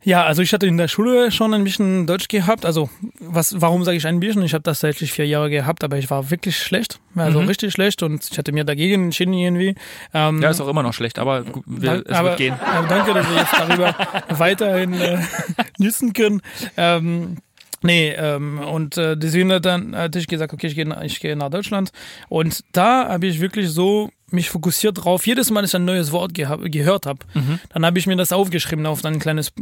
Ja, 0.02 0.24
also 0.24 0.40
ich 0.42 0.52
hatte 0.52 0.66
in 0.66 0.76
der 0.76 0.86
Schule 0.88 1.32
schon 1.32 1.52
ein 1.52 1.64
bisschen 1.64 2.06
Deutsch 2.06 2.28
gehabt. 2.28 2.64
Also 2.64 2.88
was, 3.18 3.60
warum 3.60 3.82
sage 3.84 3.96
ich 3.96 4.06
ein 4.06 4.20
bisschen? 4.20 4.42
Ich 4.44 4.54
habe 4.54 4.62
das 4.62 4.78
tatsächlich 4.80 5.10
vier 5.12 5.26
Jahre 5.26 5.50
gehabt, 5.50 5.82
aber 5.82 5.98
ich 5.98 6.10
war 6.10 6.30
wirklich 6.30 6.58
schlecht, 6.58 7.00
also 7.16 7.40
Mhm. 7.40 7.48
richtig 7.48 7.72
schlecht 7.72 8.02
und 8.04 8.24
ich 8.30 8.38
hatte 8.38 8.52
mir 8.52 8.64
dagegen 8.64 9.04
entschieden 9.06 9.32
irgendwie. 9.34 9.74
Ähm, 10.14 10.40
Ja, 10.42 10.50
ist 10.50 10.60
auch 10.60 10.68
immer 10.68 10.84
noch 10.84 10.94
schlecht, 10.94 11.18
aber 11.18 11.44
wir, 11.66 12.04
es 12.06 12.12
aber, 12.16 12.28
wird 12.30 12.38
gehen. 12.38 12.54
äh, 12.54 12.88
danke, 12.88 13.14
dass 13.14 13.28
wir 13.28 13.36
jetzt 13.36 13.52
darüber 13.58 13.94
weiterhin 14.38 14.92
äh, 14.94 15.18
nützen 15.78 16.12
können. 16.12 16.40
Ähm, 16.76 17.38
nee, 17.82 18.10
ähm, 18.16 18.60
und 18.60 18.96
äh, 18.98 19.16
deswegen 19.16 19.50
hat 19.52 19.64
dann 19.64 19.96
hatte 19.96 20.18
ich 20.20 20.28
gesagt, 20.28 20.52
okay, 20.52 20.68
ich 20.68 20.74
gehe 20.76 20.86
ich 21.04 21.18
gehe 21.20 21.34
nach 21.36 21.50
Deutschland. 21.50 21.90
Und 22.28 22.60
da 22.72 23.08
habe 23.08 23.26
ich 23.26 23.40
wirklich 23.40 23.70
so 23.70 24.10
mich 24.32 24.50
fokussiert 24.50 25.04
drauf. 25.04 25.26
Jedes 25.26 25.50
Mal, 25.50 25.60
dass 25.62 25.70
ich 25.70 25.76
ein 25.76 25.84
neues 25.84 26.10
Wort 26.12 26.34
geha 26.34 26.56
gehört 26.56 27.06
habe, 27.06 27.20
Mhm. 27.34 27.60
dann 27.72 27.86
habe 27.86 27.98
ich 27.98 28.06
mir 28.06 28.16
das 28.16 28.32
aufgeschrieben 28.32 28.84
auf 28.86 29.04
ein 29.04 29.18
kleines 29.20 29.52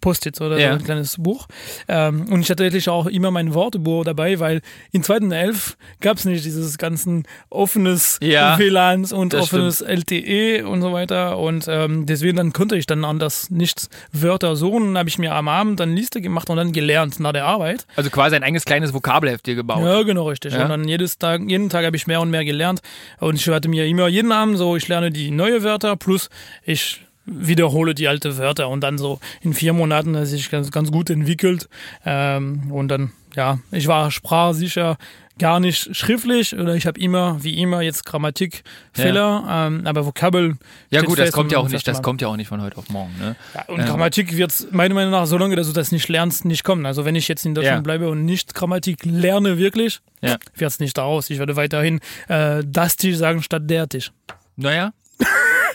Post-it 0.00 0.40
oder 0.40 0.58
Ja. 0.58 0.72
so 0.72 0.78
ein 0.78 0.84
kleines 0.84 1.16
Buch. 1.18 1.46
Ähm, 1.88 2.26
und 2.30 2.40
ich 2.40 2.50
hatte 2.50 2.62
tatsächlich 2.64 2.88
auch 2.88 3.06
immer 3.06 3.30
mein 3.30 3.52
Wortebuch 3.54 4.04
dabei, 4.04 4.40
weil 4.40 4.62
in 4.92 5.02
zweiten 5.02 5.30
Elf 5.32 5.76
gab 6.00 6.16
es 6.16 6.24
nicht 6.24 6.44
dieses 6.44 6.78
ganzen 6.78 7.24
offenes 7.50 8.18
Ja, 8.22 8.58
WLANs 8.58 9.12
und 9.12 9.34
offenes 9.34 9.80
LTE 9.82 10.66
und 10.66 10.80
so 10.82 10.92
weiter. 10.92 11.38
Und 11.38 11.66
ähm, 11.68 12.06
deswegen 12.06 12.36
dann 12.36 12.52
konnte 12.52 12.76
ich 12.76 12.86
dann 12.86 13.04
anders 13.04 13.50
nicht 13.50 13.88
Wörter 14.12 14.56
suchen. 14.56 14.86
Dann 14.94 14.98
habe 14.98 15.08
ich 15.08 15.18
mir 15.18 15.34
am 15.34 15.48
Abend 15.48 15.80
eine 15.80 15.92
Liste 15.94 16.20
gemacht 16.20 16.48
und 16.50 16.56
dann 16.56 16.72
gelernt 16.72 17.20
nach 17.20 17.32
der 17.32 17.44
Arbeit. 17.46 17.86
Also 17.96 18.10
quasi 18.10 18.36
ein 18.36 18.42
eigenes 18.42 18.64
kleines 18.64 18.94
Vokabelheft 18.94 19.46
dir 19.46 19.54
gebaut. 19.54 19.84
Ja, 19.84 20.02
genau, 20.02 20.28
richtig. 20.28 20.54
Ja. 20.54 20.62
Und 20.62 20.70
dann 20.70 20.88
jedes 20.88 21.18
Tag, 21.18 21.42
jeden 21.46 21.68
Tag 21.68 21.84
habe 21.84 21.96
ich 21.96 22.06
mehr 22.06 22.20
und 22.20 22.30
mehr 22.30 22.44
gelernt. 22.44 22.80
Und 23.20 23.34
ich 23.36 23.46
hatte 23.48 23.68
mir 23.68 23.84
immer 23.86 23.97
jeden 24.06 24.30
Abend 24.30 24.58
so, 24.58 24.76
ich 24.76 24.86
lerne 24.86 25.10
die 25.10 25.30
neue 25.30 25.64
Wörter 25.64 25.96
plus 25.96 26.30
ich 26.64 27.00
wiederhole 27.28 27.94
die 27.94 28.08
alte 28.08 28.38
Wörter 28.38 28.68
und 28.68 28.80
dann 28.80 28.98
so 28.98 29.20
in 29.42 29.52
vier 29.52 29.72
Monaten 29.72 30.16
hat 30.16 30.26
sich 30.26 30.50
ganz, 30.50 30.70
ganz 30.70 30.90
gut 30.90 31.10
entwickelt. 31.10 31.68
Ähm, 32.04 32.70
und 32.72 32.88
dann, 32.88 33.12
ja, 33.34 33.58
ich 33.70 33.86
war 33.86 34.10
sprachsicher 34.10 34.96
gar 35.38 35.60
nicht 35.60 35.94
schriftlich 35.96 36.54
oder 36.56 36.74
ich 36.74 36.86
habe 36.86 37.00
immer, 37.00 37.42
wie 37.42 37.60
immer, 37.60 37.80
jetzt 37.82 38.04
Grammatikfehler, 38.04 39.44
ähm, 39.48 39.86
aber 39.86 40.04
Vokabel. 40.06 40.56
Ja 40.90 41.02
gut, 41.02 41.18
das 41.18 41.32
kommt 41.32 41.52
ja 41.52 41.58
auch 41.58 41.68
nicht, 41.68 41.86
das 41.86 42.02
kommt 42.02 42.20
ja 42.20 42.28
auch 42.28 42.36
nicht 42.36 42.48
von 42.48 42.60
heute 42.62 42.76
auf 42.76 42.88
morgen. 42.88 43.12
Ne? 43.18 43.36
Ja, 43.54 43.64
und 43.66 43.80
Ähm. 43.80 43.86
Grammatik 43.86 44.36
wird 44.36 44.68
meiner 44.72 44.94
Meinung 44.94 45.12
nach, 45.12 45.26
solange 45.26 45.56
dass 45.56 45.66
du 45.66 45.72
das 45.72 45.92
nicht 45.92 46.08
lernst, 46.08 46.44
nicht 46.44 46.64
kommen. 46.64 46.86
Also 46.86 47.04
wenn 47.04 47.14
ich 47.16 47.28
jetzt 47.28 47.46
in 47.46 47.54
Deutschland 47.54 47.78
Ja. 47.78 47.82
bleibe 47.82 48.08
und 48.10 48.24
nicht 48.24 48.54
Grammatik 48.54 49.04
lerne 49.04 49.58
wirklich, 49.58 50.00
Ja. 50.20 50.36
wird 50.56 50.70
es 50.70 50.80
nicht 50.80 50.96
daraus. 50.98 51.30
Ich 51.30 51.38
werde 51.38 51.56
weiterhin 51.56 52.00
äh, 52.28 52.62
das 52.66 52.96
Tisch 52.96 53.16
sagen 53.16 53.42
statt 53.42 53.62
der 53.70 53.88
Tisch. 53.88 54.12
Naja, 54.56 54.92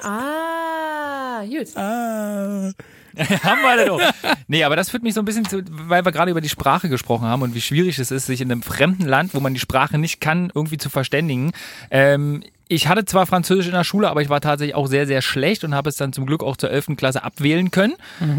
Ah, 0.05 1.43
gut. 1.45 1.75
Ah. 1.77 2.71
haben 3.43 3.61
wir 3.61 3.69
alle 3.69 3.85
doch. 3.85 4.01
Nee, 4.47 4.63
aber 4.63 4.75
das 4.75 4.89
führt 4.89 5.03
mich 5.03 5.13
so 5.13 5.21
ein 5.21 5.25
bisschen 5.25 5.45
zu, 5.45 5.61
weil 5.69 6.03
wir 6.05 6.11
gerade 6.11 6.31
über 6.31 6.41
die 6.41 6.49
Sprache 6.49 6.89
gesprochen 6.89 7.27
haben 7.27 7.41
und 7.41 7.53
wie 7.55 7.61
schwierig 7.61 7.99
es 7.99 8.11
ist, 8.11 8.25
sich 8.25 8.41
in 8.41 8.51
einem 8.51 8.63
fremden 8.63 9.05
Land, 9.05 9.33
wo 9.33 9.39
man 9.39 9.53
die 9.53 9.59
Sprache 9.59 9.97
nicht 9.97 10.19
kann, 10.21 10.51
irgendwie 10.53 10.77
zu 10.77 10.89
verständigen. 10.89 11.51
Ähm, 11.91 12.43
ich 12.67 12.87
hatte 12.87 13.05
zwar 13.05 13.25
Französisch 13.27 13.67
in 13.67 13.73
der 13.73 13.83
Schule, 13.83 14.09
aber 14.09 14.21
ich 14.21 14.29
war 14.29 14.41
tatsächlich 14.41 14.73
auch 14.75 14.87
sehr, 14.87 15.05
sehr 15.05 15.21
schlecht 15.21 15.63
und 15.63 15.75
habe 15.75 15.89
es 15.89 15.95
dann 15.97 16.11
zum 16.13 16.25
Glück 16.25 16.43
auch 16.43 16.57
zur 16.57 16.71
11. 16.71 16.95
Klasse 16.97 17.23
abwählen 17.23 17.69
können. 17.71 17.93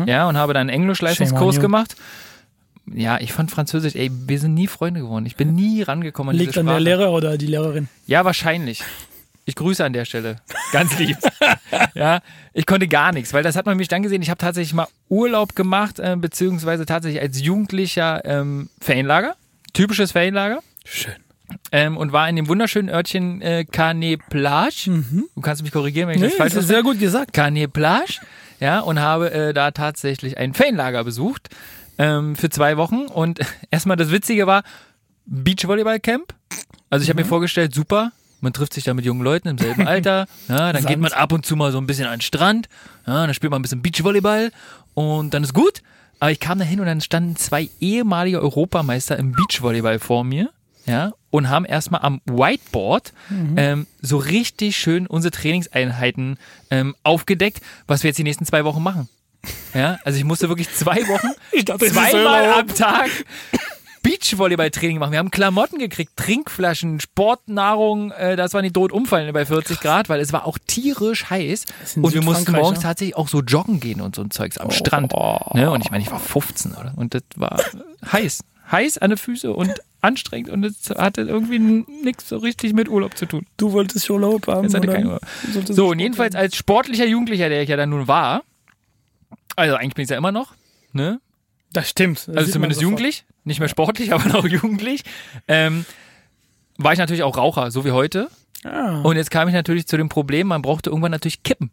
Ja, 0.07 0.27
und 0.29 0.37
habe 0.37 0.55
dann 0.55 0.63
einen 0.63 0.71
Englischleistungskurs 0.71 1.59
Mhm. 1.59 1.61
Gemacht. 1.61 1.95
Ja, 2.93 3.19
ich 3.21 3.33
fand 3.33 3.51
Französisch, 3.51 3.95
ey, 3.95 4.11
wir 4.13 4.39
sind 4.39 4.55
nie 4.55 4.67
Freunde 4.67 5.01
geworden. 5.01 5.25
Ich 5.27 5.37
bin 5.37 5.55
nie 5.55 5.83
rangekommen 5.83 6.31
an 6.33 6.37
Liegt 6.37 6.59
an 6.59 6.67
der 6.67 6.81
Lehrer 6.81 7.13
oder 7.13 7.39
die 7.39 7.47
Lehrerin. 7.47 7.89
Ja, 8.07 8.25
wahrscheinlich. 8.25 8.83
Ich 9.47 9.57
grüße 9.57 9.85
an 9.85 9.93
der 9.93 10.05
Stelle. 10.05 10.37
Ganz 10.73 10.99
lieb. 10.99 11.19
ja, 11.95 12.21
ich 12.55 12.67
konnte 12.67 12.89
gar 12.89 13.13
nichts, 13.13 13.33
weil 13.35 13.43
das 13.43 13.57
hat 13.57 13.67
man 13.67 13.77
mich 13.77 13.89
dann 13.89 14.03
gesehen. 14.03 14.23
Ich 14.23 14.31
habe 14.31 14.39
tatsächlich 14.39 14.73
mal 14.73 14.89
Urlaub 15.09 15.55
gemacht, 15.55 15.99
äh, 15.99 16.17
beziehungsweise 16.17 16.87
tatsächlich 16.87 17.21
als 17.21 17.41
Jugendlicher 17.43 18.25
ähm, 18.25 18.71
Ferienlager. 18.81 19.37
Typisches 19.75 20.13
Ferienlager. 20.13 20.61
Schön. 20.85 21.15
Ähm, 21.73 21.97
und 21.97 22.13
war 22.13 22.29
in 22.29 22.37
dem 22.37 22.49
wunderschönen 22.49 22.89
Örtchen 22.89 23.43
äh, 23.43 23.65
Carnet 23.71 24.21
Plage. 24.31 25.05
Du 25.35 25.41
kannst 25.43 25.63
mich 25.63 25.73
korrigieren, 25.73 26.09
wenn 26.09 26.17
ich 26.17 26.23
Nee, 26.23 26.29
das 26.29 26.37
falsch 26.37 26.55
das 26.55 26.65
ist 26.65 26.69
sehr 26.69 26.83
gut 26.83 26.99
gesagt. 26.99 27.33
Carnet 27.33 27.73
Plage. 27.73 28.21
Ja, 28.61 28.81
und 28.81 28.99
habe 28.99 29.31
äh, 29.31 29.53
da 29.53 29.73
tatsächlich 29.73 30.39
ein 30.39 30.55
Ferienlager 30.55 31.05
besucht 31.05 31.51
ähm, 31.99 32.35
für 32.35 32.49
zwei 32.49 32.77
Wochen. 32.77 33.07
Und 33.07 33.41
erstmal 33.71 33.97
das 33.97 34.11
Witzige 34.11 34.47
war, 34.47 34.63
Beachvolleyball-Camp. 35.27 36.35
Also 36.91 37.03
ich 37.03 37.11
habe 37.11 37.21
mir 37.21 37.27
vorgestellt, 37.27 37.75
super, 37.75 38.13
man 38.45 38.53
trifft 38.53 38.75
sich 38.75 38.85
da 38.85 38.95
mit 38.95 39.05
jungen 39.05 39.23
Leuten 39.23 39.49
im 39.49 39.59
selben 39.59 39.87
Alter. 39.87 40.27
Ja, 40.49 40.73
dann 40.73 40.85
geht 40.85 40.99
man 41.01 41.13
ab 41.13 41.33
und 41.33 41.45
zu 41.45 41.57
mal 41.57 41.73
so 41.73 41.79
ein 41.79 41.87
bisschen 41.87 42.07
an 42.07 42.17
den 42.17 42.21
Strand. 42.21 42.69
Ja, 43.07 43.27
dann 43.27 43.35
spielt 43.35 43.51
man 43.51 43.61
ein 43.61 43.63
bisschen 43.63 43.83
Beachvolleyball 43.83 44.53
und 44.95 45.35
dann 45.35 45.43
ist 45.43 45.55
gut. 45.55 45.83
Aber 46.21 46.31
ich 46.31 46.39
kam 46.41 46.59
da 46.59 46.65
hin 46.65 46.81
und 46.81 46.87
dann 46.87 47.01
standen 47.01 47.37
zwei 47.37 47.69
ehemalige 47.81 48.41
Europameister 48.41 49.19
im 49.19 49.33
Beachvolleyball 49.33 49.99
vor 49.99 50.23
mir. 50.23 50.51
Ja, 50.87 51.13
und 51.31 51.49
haben 51.49 51.65
erstmal 51.65 52.03
am 52.03 52.21
Whiteboard 52.27 53.15
ähm, 53.57 53.87
so 54.03 54.19
richtig 54.19 54.77
schön 54.77 55.07
unsere 55.07 55.33
Trainingseinheiten 55.33 56.39
ähm, 56.71 56.95
aufgedeckt, 57.03 57.63
was 57.87 58.03
wir 58.03 58.09
jetzt 58.11 58.19
die 58.19 58.23
nächsten 58.23 58.45
zwei 58.45 58.65
Wochen 58.67 58.83
machen. 58.83 59.09
Ja, 59.73 59.99
also 60.05 60.19
ich 60.19 60.25
musste 60.25 60.49
wirklich 60.49 60.71
zwei 60.75 60.97
Wochen 61.09 61.29
Ich 61.53 61.65
dachte, 61.65 61.87
zweimal 61.87 62.53
am 62.53 62.69
Tag 62.69 63.09
Beachvolleyball-Training 64.05 64.97
gemacht. 64.97 65.11
Wir 65.13 65.19
haben 65.19 65.31
Klamotten 65.31 65.79
gekriegt, 65.79 66.13
Trinkflaschen, 66.17 67.01
Sportnahrung, 67.01 68.13
äh, 68.13 68.37
das 68.37 68.53
war 68.53 68.63
nicht 68.63 68.75
tot 68.75 68.93
umfallen 68.93 69.33
bei 69.33 69.45
40 69.47 69.81
Grad, 69.81 70.09
weil 70.09 70.21
es 70.21 70.33
war 70.33 70.47
auch 70.47 70.59
tierisch 70.67 71.31
heiß. 71.31 71.65
Und 71.97 72.15
wir 72.15 72.23
mussten 72.23 72.53
morgens 72.53 72.81
tatsächlich 72.81 73.17
auch 73.17 73.29
so 73.29 73.41
joggen 73.41 73.81
gehen 73.81 74.01
und 74.01 74.15
so 74.15 74.23
ein 74.23 74.31
Zeugs 74.31 74.59
am 74.59 74.71
Strand. 74.71 75.13
Ne? 75.55 75.71
Und 75.71 75.85
ich 75.85 75.91
meine, 75.91 76.05
ich 76.05 76.11
war 76.11 76.21
15, 76.21 76.73
oder? 76.73 76.93
Und 76.97 77.15
das 77.15 77.23
war 77.37 77.59
heiß. 78.13 78.45
Heiß 78.71 78.99
an 78.99 79.11
den 79.11 79.19
Füßen 79.19 79.51
und 79.51 79.75
anstrengend 80.01 80.51
und 80.51 80.65
es 80.65 80.91
hatte 80.91 81.23
irgendwie 81.23 81.59
nichts 81.59 82.29
so 82.29 82.37
richtig 82.37 82.75
mit 82.75 82.89
Urlaub 82.89 83.17
zu 83.17 83.27
tun. 83.27 83.47
Du 83.57 83.73
wolltest 83.73 84.09
Urlaub 84.11 84.47
haben. 84.47 84.73
Hatte 84.73 84.87
keinen 84.87 85.07
Urlaub. 85.07 85.23
So, 85.69 85.89
und 85.89 85.99
jedenfalls 85.99 86.35
als 86.35 86.57
sportlicher 86.57 87.07
Jugendlicher, 87.07 87.49
der 87.49 87.63
ich 87.63 87.69
ja 87.69 87.77
dann 87.77 87.91
nun 87.91 88.07
war, 88.07 88.43
also 89.57 89.77
eigentlich 89.77 89.95
bin 89.95 90.05
ich 90.05 90.11
ja 90.11 90.17
immer 90.19 90.33
noch, 90.33 90.55
ne? 90.93 91.21
Das 91.73 91.89
stimmt. 91.91 92.29
Das 92.29 92.37
Also 92.37 92.53
zumindest 92.53 92.83
jugendlich, 92.83 93.25
nicht 93.45 93.61
mehr 93.61 93.69
sportlich, 93.69 94.13
aber 94.15 94.29
noch 94.29 94.47
jugendlich, 94.47 95.03
ähm, 95.49 95.85
war 96.77 96.93
ich 96.93 96.99
natürlich 96.99 97.23
auch 97.23 97.37
Raucher, 97.37 97.71
so 97.71 97.85
wie 97.85 97.93
heute. 97.93 98.29
Ah. 98.65 99.01
Und 99.03 99.17
jetzt 99.17 99.31
kam 99.31 99.47
ich 99.49 99.55
natürlich 99.55 99.87
zu 99.87 99.97
dem 99.97 100.09
Problem, 100.09 100.47
man 100.49 100.63
brauchte 100.63 100.91
irgendwann 100.91 101.13
natürlich 101.13 101.43
Kippen. 101.43 101.71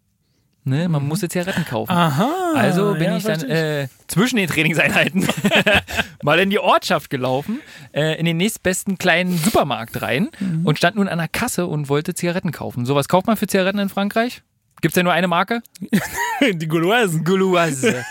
Ne? 0.64 0.88
Man 0.90 1.08
musste 1.08 1.28
Zigaretten 1.28 1.66
kaufen. 1.66 1.92
Aha. 1.92 2.30
Also 2.54 2.94
bin 2.94 3.06
ja, 3.06 3.18
ich 3.18 3.24
dann 3.24 3.42
äh, 3.50 3.88
zwischen 4.08 4.36
den 4.36 4.48
Trainingseinheiten 4.48 5.28
mal 6.24 6.38
in 6.40 6.52
die 6.52 6.60
Ortschaft 6.60 7.10
gelaufen, 7.10 7.62
äh, 7.94 8.20
in 8.20 8.26
den 8.28 8.38
nächstbesten 8.38 9.00
kleinen 9.00 9.38
Supermarkt 9.40 10.04
rein 10.04 10.30
Mhm. 10.40 10.66
und 10.68 10.78
stand 10.78 10.98
nun 10.98 11.08
an 11.08 11.18
der 11.18 11.28
Kasse 11.30 11.66
und 11.66 11.90
wollte 11.90 12.14
Zigaretten 12.14 12.52
kaufen. 12.52 12.86
So, 12.86 12.94
was 12.94 13.08
kauft 13.08 13.26
man 13.26 13.38
für 13.38 13.48
Zigaretten 13.48 13.80
in 13.80 13.90
Frankreich? 13.90 14.44
Gibt's 14.82 14.96
ja 14.98 15.02
nur 15.04 15.14
eine 15.14 15.28
Marke? 15.28 15.64
Die 16.42 16.68
Gauloisen 16.68 17.24
Gauloise 17.24 18.04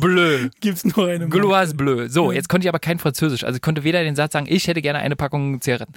Bleu. 0.00 0.48
gibt's 0.60 0.84
nur 0.84 1.08
eine. 1.08 1.28
Gauloise 1.28 1.74
Bleu. 1.74 2.08
So, 2.08 2.32
jetzt 2.32 2.48
konnte 2.48 2.66
ich 2.66 2.68
aber 2.68 2.78
kein 2.78 2.98
Französisch. 2.98 3.44
Also 3.44 3.56
ich 3.56 3.62
konnte 3.62 3.84
weder 3.84 4.02
den 4.02 4.16
Satz 4.16 4.32
sagen, 4.32 4.46
ich 4.48 4.66
hätte 4.66 4.82
gerne 4.82 4.98
eine 5.00 5.16
Packung 5.16 5.60
Zigaretten. 5.60 5.94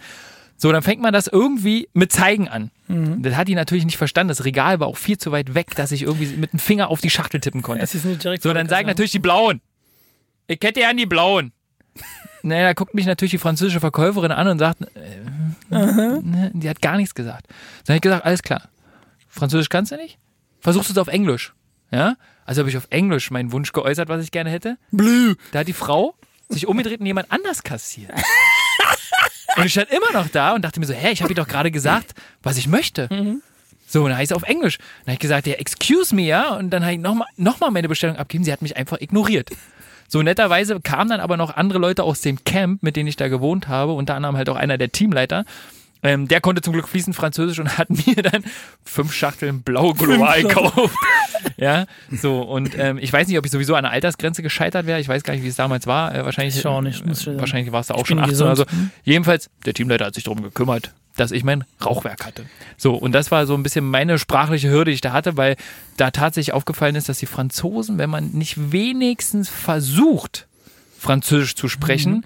So, 0.60 0.72
dann 0.72 0.82
fängt 0.82 1.02
man 1.02 1.14
das 1.14 1.28
irgendwie 1.28 1.88
mit 1.94 2.12
Zeigen 2.12 2.48
an. 2.48 2.72
Mhm. 2.88 3.22
Das 3.22 3.36
hat 3.36 3.48
die 3.48 3.54
natürlich 3.56 3.86
nicht 3.86 3.98
verstanden. 3.98 4.30
Das 4.30 4.44
Regal 4.44 4.80
war 4.80 4.88
auch 4.88 4.98
viel 4.98 5.18
zu 5.18 5.32
weit 5.32 5.54
weg, 5.54 5.76
dass 5.76 5.92
ich 5.92 6.04
irgendwie 6.04 6.36
mit 6.36 6.52
dem 6.52 6.60
Finger 6.60 6.90
auf 6.90 7.00
die 7.00 7.12
Schachtel 7.12 7.40
tippen 7.40 7.62
konnte. 7.62 7.84
Es 7.84 7.94
ist 7.94 8.06
nicht 8.06 8.24
direkt 8.24 8.42
So, 8.42 8.52
dann 8.54 8.68
sagen 8.68 8.88
natürlich 8.88 9.12
die 9.12 9.20
Blauen. 9.20 9.62
Ich 10.48 10.60
hätte 10.62 10.80
ja 10.80 10.90
an 10.90 10.98
die 10.98 11.06
Blauen. 11.06 11.52
Naja, 12.44 12.68
da 12.68 12.74
guckt 12.74 12.94
mich 12.94 13.08
natürlich 13.08 13.32
die 13.32 13.40
französische 13.40 13.82
Verkäuferin 13.82 14.32
an 14.32 14.48
und 14.48 14.60
sagt, 14.60 14.82
äh, 14.82 15.76
ne, 15.76 16.52
die 16.54 16.70
hat 16.70 16.82
gar 16.82 16.96
nichts 16.96 17.14
gesagt. 17.14 17.48
Dann 17.86 17.94
habe 17.94 17.96
ich 17.96 18.02
gesagt, 18.02 18.26
alles 18.26 18.42
klar. 18.42 18.70
Französisch 19.28 19.68
kannst 19.68 19.92
du 19.92 19.98
nicht? 19.98 20.18
Versuchst 20.62 20.88
du 20.88 20.94
es 20.94 20.98
auf 20.98 21.08
Englisch. 21.08 21.54
Ja? 21.92 22.16
Also 22.46 22.60
habe 22.60 22.70
ich 22.70 22.78
auf 22.78 22.88
Englisch 22.90 23.32
meinen 23.32 23.52
Wunsch 23.52 23.74
geäußert, 23.74 24.10
was 24.10 24.24
ich 24.24 24.32
gerne 24.32 24.50
hätte. 24.50 24.78
Blue. 24.92 25.36
Da 25.52 25.60
hat 25.60 25.68
die 25.68 25.74
Frau 25.74 26.16
sich 26.50 26.68
umgedreht 26.68 27.00
und 27.00 27.06
jemand 27.06 27.32
anders 27.32 27.64
kassiert. 27.64 28.12
Und 29.58 29.66
ich 29.66 29.72
stand 29.72 29.90
immer 29.90 30.12
noch 30.14 30.30
da 30.30 30.54
und 30.54 30.64
dachte 30.64 30.80
mir 30.80 30.86
so, 30.86 30.94
hä, 30.94 31.12
ich 31.12 31.22
habe 31.22 31.32
ihr 31.32 31.36
doch 31.36 31.48
gerade 31.48 31.72
gesagt, 31.72 32.14
was 32.44 32.58
ich 32.58 32.68
möchte. 32.68 33.10
So, 33.88 34.04
und 34.04 34.10
dann 34.10 34.18
heißt 34.18 34.32
es 34.32 34.36
auf 34.36 34.44
Englisch. 34.44 34.78
Dann 34.78 35.08
habe 35.08 35.14
ich 35.14 35.20
gesagt, 35.20 35.48
ja, 35.48 35.56
excuse 35.56 36.14
me, 36.14 36.24
ja. 36.24 36.56
Und 36.56 36.70
dann 36.70 36.84
habe 36.84 36.94
ich 36.94 37.00
nochmal 37.00 37.28
noch 37.38 37.60
mal 37.60 37.72
meine 37.72 37.88
Bestellung 37.88 38.18
abgegeben. 38.18 38.44
Sie 38.44 38.52
hat 38.52 38.62
mich 38.62 38.78
einfach 38.78 39.02
ignoriert. 39.02 39.50
So 40.10 40.22
netterweise 40.22 40.80
kamen 40.80 41.10
dann 41.10 41.20
aber 41.20 41.36
noch 41.36 41.56
andere 41.56 41.80
Leute 41.80 42.04
aus 42.04 42.22
dem 42.22 42.44
Camp, 42.44 42.84
mit 42.84 42.96
denen 42.96 43.08
ich 43.08 43.16
da 43.18 43.28
gewohnt 43.28 43.68
habe, 43.68 43.94
unter 43.94 44.16
anderem 44.16 44.38
halt 44.38 44.50
auch 44.50 44.56
einer 44.56 44.78
der 44.78 44.92
Teamleiter. 44.92 45.44
Ähm, 46.08 46.28
der 46.28 46.42
konnte 46.42 46.62
zum 46.62 46.74
Glück 46.74 46.88
fließend 46.88 47.16
Französisch 47.16 47.60
und 47.60 47.78
hat 47.78 47.90
mir 48.08 48.16
dann 48.24 48.44
fünf 48.86 49.14
Schachteln 49.14 49.62
blaue 49.64 49.94
Schachteln. 49.98 50.48
gekauft. 50.48 50.96
ja, 51.58 51.86
so 52.12 52.42
und 52.42 52.78
ähm, 52.78 52.98
ich 52.98 53.12
weiß 53.12 53.28
nicht, 53.28 53.38
ob 53.38 53.46
ich 53.46 53.52
sowieso 53.52 53.76
an 53.76 53.84
der 53.84 53.92
Altersgrenze 53.92 54.42
gescheitert 54.42 54.86
wäre. 54.86 55.00
Ich 55.00 55.08
weiß 55.10 55.24
gar 55.24 55.34
nicht, 55.34 55.44
wie 55.44 55.48
es 55.50 55.56
damals 55.56 55.86
war. 55.88 56.16
Äh, 56.16 56.24
wahrscheinlich, 56.26 56.56
Ich 56.58 56.66
auch 56.66 56.82
nicht, 56.82 57.04
sagen. 57.18 57.40
wahrscheinlich 57.40 57.72
war 57.72 57.82
es 57.82 57.88
da 57.88 57.96
auch 57.96 58.06
schon 58.06 58.18
bin 58.18 58.26
18 58.26 58.42
oder 58.46 58.56
so. 58.56 58.66
gesund. 58.66 58.92
Jedenfalls, 59.04 59.50
der 59.66 59.74
Teamleiter 59.74 60.06
hat 60.06 60.16
sich 60.16 60.24
darum 60.24 60.42
gekümmert, 60.42 60.94
dass 61.18 61.32
ich 61.32 61.44
mein 61.44 61.64
Rauchwerk 61.84 62.26
hatte. 62.26 62.46
So, 62.78 62.94
und 62.94 63.12
das 63.12 63.32
war 63.32 63.46
so 63.48 63.56
ein 63.56 63.64
bisschen 63.64 63.90
meine 63.90 64.18
sprachliche 64.20 64.70
Hürde, 64.70 64.92
die 64.92 64.96
ich 64.96 65.02
da 65.02 65.12
hatte, 65.14 65.36
weil 65.36 65.56
da 65.98 66.12
tatsächlich 66.12 66.54
aufgefallen 66.54 66.96
ist, 66.96 67.10
dass 67.10 67.18
die 67.20 67.26
Franzosen, 67.26 67.98
wenn 67.98 68.10
man 68.10 68.30
nicht 68.32 68.72
wenigstens 68.72 69.50
versucht, 69.50 70.46
Französisch 71.00 71.56
zu 71.56 71.68
sprechen, 71.68 72.14
Mhm. 72.14 72.24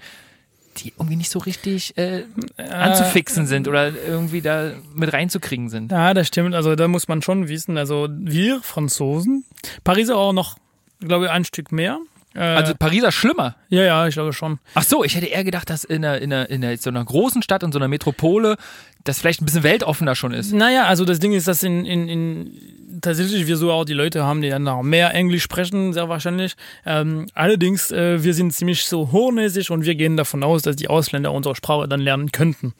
Die 0.78 0.92
irgendwie 0.96 1.16
nicht 1.16 1.30
so 1.30 1.38
richtig 1.38 1.96
äh, 1.96 2.24
anzufixen 2.56 3.46
sind 3.46 3.68
oder 3.68 3.92
irgendwie 3.94 4.40
da 4.40 4.72
mit 4.94 5.12
reinzukriegen 5.12 5.68
sind. 5.68 5.92
Ja, 5.92 6.14
das 6.14 6.28
stimmt. 6.28 6.54
Also 6.54 6.74
da 6.74 6.88
muss 6.88 7.08
man 7.08 7.22
schon 7.22 7.48
wissen. 7.48 7.76
Also 7.76 8.08
wir 8.10 8.60
Franzosen, 8.62 9.44
Pariser 9.84 10.16
auch 10.16 10.32
noch, 10.32 10.56
glaube 11.00 11.26
ich, 11.26 11.30
ein 11.30 11.44
Stück 11.44 11.72
mehr. 11.72 11.98
Äh, 12.34 12.40
Also 12.40 12.74
Pariser 12.74 13.12
schlimmer. 13.12 13.56
ja, 13.68 13.82
ja, 13.82 14.06
ich 14.06 14.14
glaube 14.14 14.32
schon. 14.32 14.58
Ach 14.74 14.82
so, 14.82 15.04
ich 15.04 15.14
hätte 15.16 15.26
eher 15.26 15.44
gedacht, 15.44 15.70
dass 15.70 15.84
in, 15.84 16.04
einer, 16.04 16.18
in, 16.18 16.32
einer, 16.32 16.48
in 16.50 16.64
einer, 16.64 16.76
so 16.76 16.90
einer 16.90 17.04
großen 17.04 17.42
Stadt, 17.42 17.62
in 17.62 17.72
so 17.72 17.78
einer 17.78 17.88
Metropole, 17.88 18.56
das 19.04 19.18
vielleicht 19.18 19.42
ein 19.42 19.44
bisschen 19.46 19.62
weltoffener 19.64 20.14
schon 20.14 20.32
ist. 20.32 20.52
Naja, 20.52 20.84
also 20.84 21.04
das 21.04 21.18
Ding 21.18 21.32
ist, 21.32 21.48
dass 21.48 21.62
in, 21.62 21.84
in, 21.84 22.08
in 22.08 23.00
tatsächlich 23.00 23.46
wir 23.46 23.56
so 23.56 23.72
auch 23.72 23.84
die 23.84 23.94
Leute 23.94 24.22
haben, 24.24 24.42
die 24.42 24.48
dann 24.50 24.66
auch 24.68 24.82
mehr 24.82 25.12
Englisch 25.14 25.42
sprechen, 25.42 25.92
sehr 25.92 26.08
wahrscheinlich. 26.08 26.54
Ähm, 26.86 27.26
allerdings, 27.34 27.90
äh, 27.90 28.22
wir 28.22 28.32
sind 28.34 28.52
ziemlich 28.52 28.84
so 28.84 29.10
hochnäsig 29.10 29.70
und 29.70 29.84
wir 29.84 29.94
gehen 29.96 30.16
davon 30.16 30.42
aus, 30.44 30.62
dass 30.62 30.76
die 30.76 30.88
Ausländer 30.88 31.32
unsere 31.32 31.56
Sprache 31.56 31.88
dann 31.88 32.00
lernen 32.00 32.30
könnten. 32.30 32.74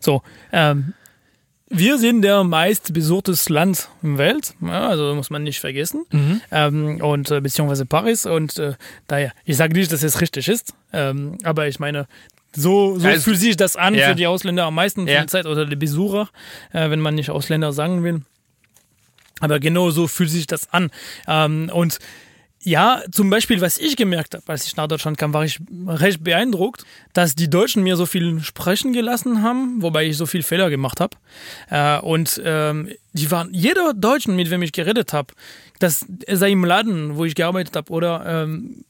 So, 0.00 0.22
ähm, 0.52 0.94
wir 1.68 1.98
sind 1.98 2.22
der 2.22 2.44
meistbesuchtes 2.44 3.48
Land 3.48 3.88
im 4.02 4.18
Welt, 4.18 4.54
ja, 4.60 4.88
also 4.88 5.14
muss 5.14 5.30
man 5.30 5.42
nicht 5.42 5.58
vergessen. 5.60 6.04
Ähm, 6.52 7.00
und 7.02 7.30
äh, 7.30 7.40
beziehungsweise 7.40 7.86
Paris. 7.86 8.24
Und 8.26 8.58
äh, 8.58 8.74
daher, 9.08 9.32
ich 9.44 9.56
sage 9.56 9.72
nicht, 9.74 9.90
dass 9.92 10.02
es 10.02 10.20
richtig 10.20 10.48
ist, 10.48 10.74
ähm, 10.92 11.38
aber 11.42 11.66
ich 11.66 11.80
meine, 11.80 12.06
so, 12.54 12.98
so 12.98 13.08
Also- 13.08 13.22
fühlt 13.22 13.38
sich 13.38 13.56
das 13.56 13.76
an 13.76 13.94
Ja. 13.94 14.08
für 14.08 14.14
die 14.14 14.26
Ausländer 14.26 14.64
am 14.64 14.74
meisten 14.76 15.06
Ja. 15.08 15.14
der 15.14 15.26
Zeit 15.26 15.46
oder 15.46 15.66
die 15.66 15.76
Besucher, 15.76 16.28
äh, 16.72 16.88
wenn 16.90 17.00
man 17.00 17.14
nicht 17.16 17.30
Ausländer 17.30 17.72
sagen 17.72 18.02
will. 18.04 18.22
Aber 19.40 19.58
genau 19.60 19.90
so 19.90 20.06
fühlt 20.06 20.30
sich 20.30 20.46
das 20.46 20.72
an. 20.72 20.90
Ähm, 21.26 21.70
und 21.74 21.98
ja, 22.66 23.00
zum 23.12 23.30
Beispiel, 23.30 23.60
was 23.60 23.78
ich 23.78 23.96
gemerkt 23.96 24.34
habe, 24.34 24.42
als 24.48 24.66
ich 24.66 24.74
nach 24.74 24.88
Deutschland 24.88 25.16
kam, 25.16 25.32
war 25.32 25.44
ich 25.44 25.60
recht 25.86 26.24
beeindruckt, 26.24 26.84
dass 27.12 27.36
die 27.36 27.48
Deutschen 27.48 27.84
mir 27.84 27.94
so 27.94 28.06
viel 28.06 28.40
sprechen 28.40 28.92
gelassen 28.92 29.44
haben, 29.44 29.82
wobei 29.82 30.06
ich 30.06 30.16
so 30.16 30.26
viel 30.26 30.42
Fehler 30.42 30.68
gemacht 30.68 30.98
habe. 30.98 31.16
Äh, 31.70 32.00
und 32.00 32.42
ähm, 32.44 32.90
die 33.12 33.30
waren, 33.30 33.50
jeder 33.52 33.94
Deutschen, 33.94 34.34
mit 34.34 34.50
wem 34.50 34.62
ich 34.62 34.72
geredet 34.72 35.12
habe, 35.12 35.32
das 35.78 36.04
sei 36.28 36.50
im 36.50 36.64
Laden, 36.64 37.16
wo 37.16 37.24
ich 37.24 37.36
gearbeitet 37.36 37.76
habe, 37.76 37.92
oder 37.92 38.24
ähm, 38.26 38.84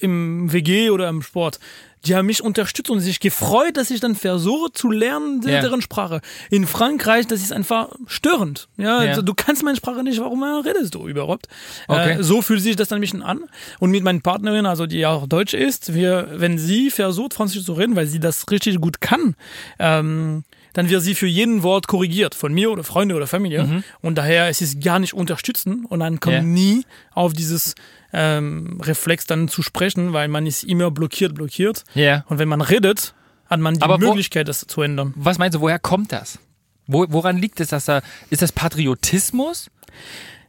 im 0.00 0.52
WG 0.52 0.90
oder 0.90 1.08
im 1.08 1.22
Sport, 1.22 1.60
die 2.06 2.14
haben 2.14 2.26
mich 2.26 2.42
unterstützt 2.42 2.90
und 2.90 3.00
sich 3.00 3.20
gefreut, 3.20 3.76
dass 3.76 3.90
ich 3.90 4.00
dann 4.00 4.14
versuche 4.14 4.72
zu 4.72 4.90
lernen, 4.90 5.40
Ja. 5.42 5.60
deren 5.60 5.80
Sprache. 5.82 6.20
In 6.50 6.66
Frankreich, 6.66 7.26
das 7.26 7.40
ist 7.40 7.52
einfach 7.52 7.88
störend. 8.06 8.68
Ja, 8.76 9.02
Ja. 9.02 9.10
also 9.10 9.22
du 9.22 9.34
kannst 9.34 9.62
meine 9.62 9.76
Sprache 9.76 10.02
nicht, 10.02 10.18
warum 10.20 10.42
redest 10.42 10.94
du 10.94 11.08
überhaupt? 11.08 11.46
Okay. 11.88 12.18
Äh, 12.18 12.22
so 12.22 12.42
fühlt 12.42 12.60
sich 12.62 12.76
das 12.76 12.88
dann 12.88 12.98
ein 12.98 13.00
bisschen 13.00 13.22
an. 13.22 13.40
Und 13.80 13.90
mit 13.90 14.02
meiner 14.04 14.20
Partnerin, 14.20 14.66
also 14.66 14.86
die 14.86 15.06
auch 15.06 15.26
Deutsch 15.26 15.54
ist, 15.54 15.94
wir, 15.94 16.28
wenn 16.34 16.58
sie 16.58 16.90
versucht, 16.90 17.34
Französisch 17.34 17.64
zu 17.66 17.72
reden, 17.74 17.96
weil 17.96 18.06
sie 18.06 18.20
das 18.20 18.44
richtig 18.50 18.80
gut 18.80 19.00
kann, 19.00 19.34
ähm, 19.78 20.44
dann 20.72 20.90
wird 20.90 21.02
sie 21.02 21.14
für 21.14 21.28
jeden 21.28 21.62
Wort 21.62 21.86
korrigiert, 21.86 22.34
von 22.34 22.52
mir 22.52 22.70
oder 22.72 22.82
Freunde 22.82 23.14
oder 23.14 23.28
Familie. 23.28 23.84
Und 24.02 24.16
daher 24.18 24.50
ist 24.50 24.60
es 24.60 24.80
gar 24.80 24.98
nicht 24.98 25.14
unterstützen 25.14 25.84
und 25.84 26.00
dann 26.00 26.18
kommt 26.18 26.34
Ja. 26.34 26.42
nie 26.42 26.84
auf 27.12 27.32
dieses 27.32 27.76
ähm, 28.14 28.80
Reflex 28.82 29.26
dann 29.26 29.48
zu 29.48 29.62
sprechen, 29.62 30.12
weil 30.12 30.28
man 30.28 30.46
ist 30.46 30.62
immer 30.64 30.90
blockiert, 30.90 31.34
blockiert. 31.34 31.84
Ja. 31.94 32.24
Und 32.28 32.38
wenn 32.38 32.48
man 32.48 32.60
redet, 32.60 33.14
hat 33.50 33.60
man 33.60 33.74
die 33.74 33.82
Aber 33.82 34.00
wo- 34.00 34.06
Möglichkeit, 34.08 34.48
das 34.48 34.60
zu 34.60 34.80
ändern. 34.82 35.12
Was 35.16 35.38
meinst 35.38 35.56
du, 35.56 35.60
woher 35.60 35.78
kommt 35.78 36.12
das? 36.12 36.38
Wo, 36.86 37.06
woran 37.08 37.36
liegt 37.38 37.60
es, 37.60 37.68
dass 37.68 37.86
da, 37.86 38.00
ist 38.30 38.42
das 38.42 38.52
Patriotismus? 38.52 39.70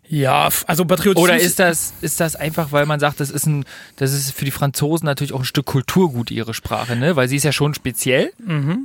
Ja, 0.07 0.49
also 0.67 0.85
Patriotismus. 0.85 1.23
Oder 1.23 1.39
ist 1.39 1.57
das, 1.57 1.93
ist 2.01 2.19
das 2.19 2.35
einfach, 2.35 2.71
weil 2.71 2.85
man 2.85 2.99
sagt, 2.99 3.19
das 3.19 3.31
ist 3.31 3.47
ein, 3.47 3.65
das 3.95 4.13
ist 4.13 4.31
für 4.31 4.45
die 4.45 4.51
Franzosen 4.51 5.05
natürlich 5.07 5.33
auch 5.33 5.39
ein 5.39 5.45
Stück 5.45 5.65
Kulturgut, 5.65 6.29
ihre 6.29 6.53
Sprache, 6.53 6.95
ne? 6.95 7.15
Weil 7.15 7.27
sie 7.27 7.37
ist 7.37 7.43
ja 7.43 7.51
schon 7.51 7.73
speziell, 7.73 8.31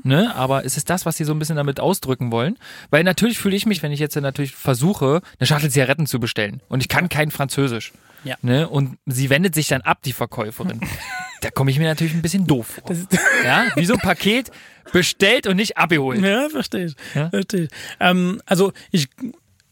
ne? 0.03 0.35
Aber 0.35 0.65
ist 0.65 0.79
es 0.79 0.87
das, 0.87 1.05
was 1.05 1.19
sie 1.19 1.25
so 1.25 1.33
ein 1.33 1.39
bisschen 1.39 1.57
damit 1.57 1.79
ausdrücken 1.79 2.33
wollen? 2.33 2.57
Weil 2.89 3.05
natürlich 3.05 3.39
fühle 3.39 3.55
ich 3.55 3.67
mich, 3.67 3.83
wenn 3.83 3.93
ich 3.93 4.01
jetzt 4.01 4.17
natürlich 4.17 4.53
versuche, 4.55 5.21
eine 5.39 5.47
Schachtel 5.47 5.71
Zigaretten 5.71 6.07
zu 6.07 6.21
bestellen 6.21 6.63
und 6.71 6.81
ich 6.81 6.89
kann 6.89 7.11
kein 7.11 7.31
Französisch. 7.31 7.93
Ja. 8.25 8.37
Ne? 8.43 8.69
Und 8.69 8.99
sie 9.07 9.31
wendet 9.31 9.55
sich 9.55 9.69
dann 9.69 9.83
ab, 9.83 10.03
die 10.05 10.13
Verkäuferin. 10.13 10.81
da 11.41 11.51
komme 11.51 11.71
ich 11.71 11.79
mir 11.79 11.89
natürlich 11.89 12.15
ein 12.15 12.23
bisschen 12.23 12.47
doof 12.47 12.81
vor. 12.83 12.97
Ja? 13.45 13.69
Wie 13.75 13.87
so 13.87 13.95
ein 13.95 14.01
Paket 14.01 14.51
bestellt 14.93 15.47
und 15.47 15.57
nicht 15.57 15.79
abgeholt. 15.79 16.21
ja, 16.21 16.49
verstehe 16.49 16.87
ich. 16.87 16.97
Ja? 17.15 17.31
Verstehe 17.31 17.65
ich. 17.65 17.71
Ähm, 18.01 18.43
also 18.45 18.73
ich 18.91 19.09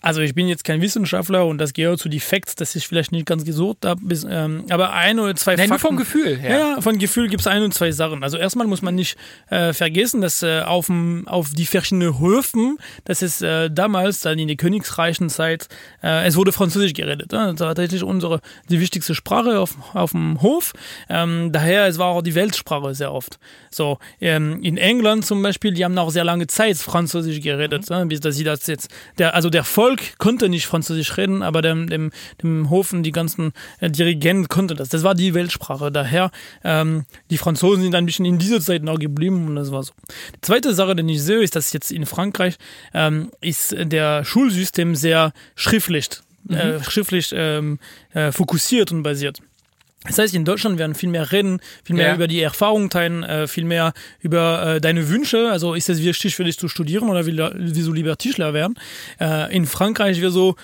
Also 0.08 0.22
ich 0.22 0.34
bin 0.34 0.48
jetzt 0.48 0.64
kein 0.64 0.80
Wissenschaftler 0.80 1.44
und 1.44 1.58
das 1.58 1.74
gehört 1.74 2.00
zu 2.00 2.08
die 2.08 2.18
Facts, 2.18 2.54
das 2.54 2.74
ist 2.74 2.86
vielleicht 2.86 3.12
nicht 3.12 3.26
ganz 3.26 3.44
gesucht, 3.44 3.84
ähm, 3.84 4.64
aber 4.70 4.94
ein 4.94 5.20
oder 5.20 5.36
zwei 5.36 5.54
Nein, 5.54 5.68
nur 5.68 5.78
Fakten. 5.78 5.96
vom 5.96 5.96
Gefühl 5.98 6.38
her. 6.38 6.50
Ja, 6.50 6.58
ja, 6.70 6.80
von 6.80 6.98
Gefühl 6.98 7.28
gibt 7.28 7.42
es 7.42 7.46
ein 7.46 7.62
und 7.62 7.74
zwei 7.74 7.92
Sachen. 7.92 8.22
Also 8.22 8.38
erstmal 8.38 8.66
muss 8.66 8.80
man 8.80 8.94
nicht 8.94 9.18
äh, 9.50 9.74
vergessen, 9.74 10.22
dass 10.22 10.42
äh, 10.42 10.62
auf, 10.62 10.86
dem, 10.86 11.28
auf 11.28 11.50
die 11.50 11.66
verschiedenen 11.66 12.18
Höfen, 12.18 12.78
das 13.04 13.20
ist 13.20 13.42
äh, 13.42 13.70
damals, 13.70 14.22
dann 14.22 14.38
in 14.38 14.48
der 14.48 14.56
Königsreichen 14.56 15.28
Zeit, 15.28 15.68
äh, 16.02 16.26
es 16.26 16.36
wurde 16.36 16.52
Französisch 16.52 16.94
geredet. 16.94 17.30
Ne? 17.30 17.52
Das 17.52 17.60
war 17.60 17.74
tatsächlich 17.74 18.02
unsere, 18.02 18.40
die 18.70 18.80
wichtigste 18.80 19.14
Sprache 19.14 19.58
auf, 19.58 19.76
auf 19.92 20.12
dem 20.12 20.40
Hof. 20.40 20.72
Ähm, 21.10 21.52
daher, 21.52 21.86
es 21.86 21.98
war 21.98 22.06
auch 22.06 22.22
die 22.22 22.34
Weltsprache 22.34 22.94
sehr 22.94 23.12
oft. 23.12 23.38
So, 23.70 23.98
ähm, 24.22 24.62
in 24.62 24.78
England 24.78 25.26
zum 25.26 25.42
Beispiel, 25.42 25.74
die 25.74 25.84
haben 25.84 25.98
auch 25.98 26.08
sehr 26.10 26.24
lange 26.24 26.46
Zeit 26.46 26.78
Französisch 26.78 27.42
geredet, 27.42 27.90
ne? 27.90 28.06
bis 28.06 28.20
dass 28.20 28.36
sie 28.36 28.44
das 28.44 28.66
jetzt, 28.68 28.88
der, 29.18 29.34
also 29.34 29.50
der 29.50 29.64
Volk 29.64 29.97
konnte 30.18 30.48
nicht 30.48 30.66
Französisch 30.66 31.16
reden, 31.16 31.42
aber 31.42 31.62
dem, 31.62 31.88
dem, 31.88 32.10
dem 32.42 32.70
Hofen, 32.70 33.02
die 33.02 33.12
ganzen 33.12 33.52
äh, 33.80 33.90
Dirigenten 33.90 34.48
konnte 34.48 34.74
das. 34.74 34.88
Das 34.88 35.02
war 35.02 35.14
die 35.14 35.34
Weltsprache. 35.34 35.90
Daher, 35.90 36.30
ähm, 36.64 37.04
die 37.30 37.38
Franzosen 37.38 37.82
sind 37.82 37.94
ein 37.94 38.06
bisschen 38.06 38.24
in 38.24 38.38
dieser 38.38 38.60
Zeit 38.60 38.82
noch 38.82 38.98
geblieben 38.98 39.46
und 39.46 39.56
das 39.56 39.72
war 39.72 39.82
so. 39.82 39.92
Die 40.34 40.40
zweite 40.40 40.74
Sache, 40.74 40.96
die 40.96 41.12
ich 41.12 41.22
sehe, 41.22 41.42
ist, 41.42 41.56
dass 41.56 41.72
jetzt 41.72 41.90
in 41.90 42.06
Frankreich 42.06 42.56
ähm, 42.94 43.30
ist 43.40 43.74
der 43.78 44.24
Schulsystem 44.24 44.94
sehr 44.94 45.32
schriftlich, 45.54 46.08
äh, 46.48 46.82
schriftlich 46.82 47.32
ähm, 47.34 47.78
äh, 48.12 48.32
fokussiert 48.32 48.92
und 48.92 49.02
basiert. 49.02 49.40
Das 50.04 50.18
heißt, 50.18 50.34
in 50.34 50.44
Deutschland 50.44 50.78
werden 50.78 50.94
viel 50.94 51.08
mehr 51.08 51.32
reden, 51.32 51.60
viel 51.84 51.96
mehr 51.96 52.08
Ja. 52.08 52.14
über 52.14 52.28
die 52.28 52.40
Erfahrung 52.40 52.88
teilen, 52.88 53.24
äh, 53.24 53.48
viel 53.48 53.64
mehr 53.64 53.92
über 54.20 54.76
äh, 54.76 54.80
deine 54.80 55.08
Wünsche. 55.08 55.50
Also 55.50 55.74
ist 55.74 55.88
es 55.88 56.02
wichtig 56.02 56.36
für 56.36 56.44
dich 56.44 56.56
zu 56.56 56.68
studieren 56.68 57.08
oder 57.10 57.26
willst 57.26 57.86
du 57.86 57.92
lieber 57.92 58.16
Tischler 58.16 58.54
werden? 58.54 58.78
Äh, 59.20 59.54
in 59.54 59.66
Frankreich 59.66 60.20
wird 60.20 60.32
so 60.32 60.54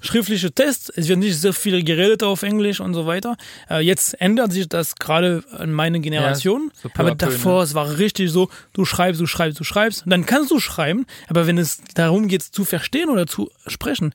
schriftliche 0.00 0.52
Tests, 0.52 0.90
es 0.94 1.08
wird 1.08 1.18
nicht 1.18 1.40
so 1.40 1.52
viel 1.52 1.82
geredet 1.82 2.22
auf 2.22 2.42
Englisch 2.42 2.80
und 2.80 2.94
so 2.94 3.06
weiter. 3.06 3.36
Jetzt 3.80 4.20
ändert 4.20 4.52
sich 4.52 4.68
das 4.68 4.94
gerade 4.96 5.42
an 5.56 5.72
meine 5.72 5.98
Generation. 6.00 6.70
à 6.84 6.90
aber 7.00 7.10
peu, 7.10 7.26
davor, 7.26 7.62
es 7.62 7.74
war 7.74 7.98
richtig 7.98 8.30
so, 8.30 8.50
du 8.72 8.84
schreibst, 8.84 9.20
du 9.20 9.26
schreibst, 9.26 9.58
du 9.58 9.64
schreibst. 9.64 10.04
Dann 10.06 10.26
kannst 10.26 10.50
du 10.50 10.60
schreiben, 10.60 11.06
aber 11.28 11.46
wenn 11.46 11.58
es 11.58 11.80
darum 11.94 12.28
geht, 12.28 12.42
zu 12.42 12.64
verstehen 12.64 13.08
oder 13.08 13.26
zu 13.26 13.50
sprechen, 13.66 14.14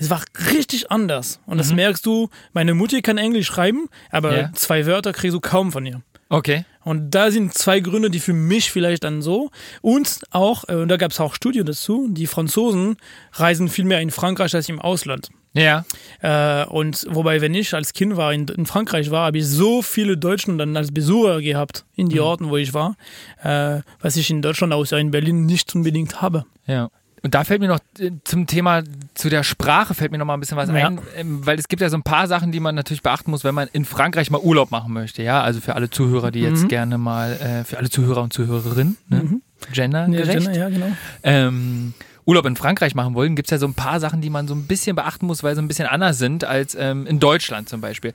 es 0.00 0.10
war 0.10 0.22
richtig 0.52 0.90
anders. 0.90 1.38
Und 1.46 1.58
das 1.58 1.72
merkst 1.72 2.04
du, 2.04 2.28
meine 2.52 2.74
Mutter 2.74 3.00
kann 3.02 3.18
Englisch 3.18 3.46
schreiben, 3.46 3.88
aber 4.10 4.30
Mhm. 4.32 4.36
Ja. 4.38 4.52
zwei 4.54 4.86
Wörter 4.86 5.12
kriegst 5.12 5.34
du 5.34 5.40
kaum 5.40 5.70
von 5.70 5.86
ihr. 5.86 6.02
Okay. 6.28 6.64
Und 6.84 7.10
da 7.10 7.30
sind 7.30 7.54
zwei 7.54 7.80
Gründe, 7.80 8.08
die 8.08 8.20
für 8.20 8.32
mich 8.32 8.70
vielleicht 8.70 9.04
dann 9.04 9.20
so. 9.20 9.50
Und 9.82 10.20
auch, 10.30 10.64
äh, 10.68 10.74
und 10.76 10.88
da 10.88 10.96
gab 10.96 11.10
es 11.10 11.20
auch 11.20 11.34
Studien 11.34 11.66
dazu, 11.66 12.08
die 12.10 12.26
Franzosen 12.26 12.96
reisen 13.32 13.68
viel 13.68 13.84
mehr 13.84 14.00
in 14.00 14.10
Frankreich 14.10 14.54
als 14.54 14.68
im 14.68 14.80
Ausland. 14.80 15.28
Ja. 15.52 15.84
Äh, 16.22 16.64
und 16.66 17.04
wobei, 17.10 17.40
wenn 17.40 17.52
ich 17.54 17.74
als 17.74 17.92
Kind 17.92 18.16
war, 18.16 18.32
in, 18.32 18.46
in 18.46 18.66
Frankreich 18.66 19.10
war, 19.10 19.26
habe 19.26 19.38
ich 19.38 19.46
so 19.48 19.82
viele 19.82 20.16
Deutschen 20.16 20.56
dann 20.56 20.76
als 20.76 20.92
Besucher 20.94 21.40
gehabt 21.42 21.84
in 21.96 22.08
die 22.08 22.20
Orten, 22.20 22.48
wo 22.48 22.56
ich 22.56 22.72
war, 22.72 22.96
äh, 23.42 23.80
was 24.00 24.16
ich 24.16 24.30
in 24.30 24.40
Deutschland 24.40 24.72
außer 24.72 24.96
in 24.98 25.10
Berlin 25.10 25.46
nicht 25.46 25.74
unbedingt 25.74 26.22
habe. 26.22 26.44
Ja. 26.66 26.90
Und 27.22 27.34
da 27.34 27.44
fällt 27.44 27.60
mir 27.60 27.68
noch 27.68 27.80
äh, 27.98 28.12
zum 28.24 28.46
Thema, 28.46 28.82
zu 29.14 29.28
der 29.28 29.42
Sprache 29.42 29.92
fällt 29.94 30.10
mir 30.12 30.18
noch 30.18 30.24
mal 30.24 30.34
ein 30.34 30.40
bisschen 30.40 30.56
was 30.56 30.68
Ja. 30.70 30.86
ein, 30.88 31.00
ähm, 31.16 31.44
weil 31.46 31.58
es 31.58 31.68
gibt 31.68 31.82
ja 31.82 31.90
so 31.90 31.96
ein 31.96 32.02
paar 32.02 32.26
Sachen, 32.28 32.50
die 32.52 32.60
man 32.60 32.74
natürlich 32.74 33.02
beachten 33.02 33.30
muss, 33.30 33.44
wenn 33.44 33.54
man 33.54 33.68
in 33.72 33.84
Frankreich 33.84 34.30
mal 34.30 34.40
Urlaub 34.40 34.70
machen 34.70 34.92
möchte, 34.94 35.22
ja, 35.22 35.42
also 35.42 35.60
für 35.60 35.74
alle 35.74 35.90
Zuhörer, 35.90 36.30
die 36.30 36.40
Mhm. 36.40 36.46
jetzt 36.46 36.68
gerne 36.68 36.96
mal, 36.98 37.32
äh, 37.32 37.64
für 37.64 37.76
alle 37.78 37.90
Zuhörer 37.90 38.22
und 38.22 38.32
Zuhörerinnen, 38.32 38.96
ne? 39.08 39.40
gendergerecht, 39.72 40.46
Ja, 40.46 40.52
ja, 40.52 40.68
genau. 40.70 40.92
ähm, 41.22 41.92
Urlaub 42.24 42.46
in 42.46 42.56
Frankreich 42.56 42.94
machen 42.94 43.14
wollen, 43.14 43.34
gibt 43.36 43.48
es 43.48 43.50
ja 43.50 43.58
so 43.58 43.66
ein 43.66 43.74
paar 43.74 44.00
Sachen, 44.00 44.20
die 44.20 44.30
man 44.30 44.46
so 44.48 44.54
ein 44.54 44.66
bisschen 44.66 44.96
beachten 44.96 45.26
muss, 45.26 45.42
weil 45.42 45.54
sie 45.54 45.60
ein 45.62 45.68
bisschen 45.68 45.86
anders 45.86 46.18
sind 46.18 46.44
als 46.44 46.74
ähm, 46.78 47.06
in 47.06 47.18
Deutschland 47.20 47.68
zum 47.68 47.80
Beispiel. 47.80 48.12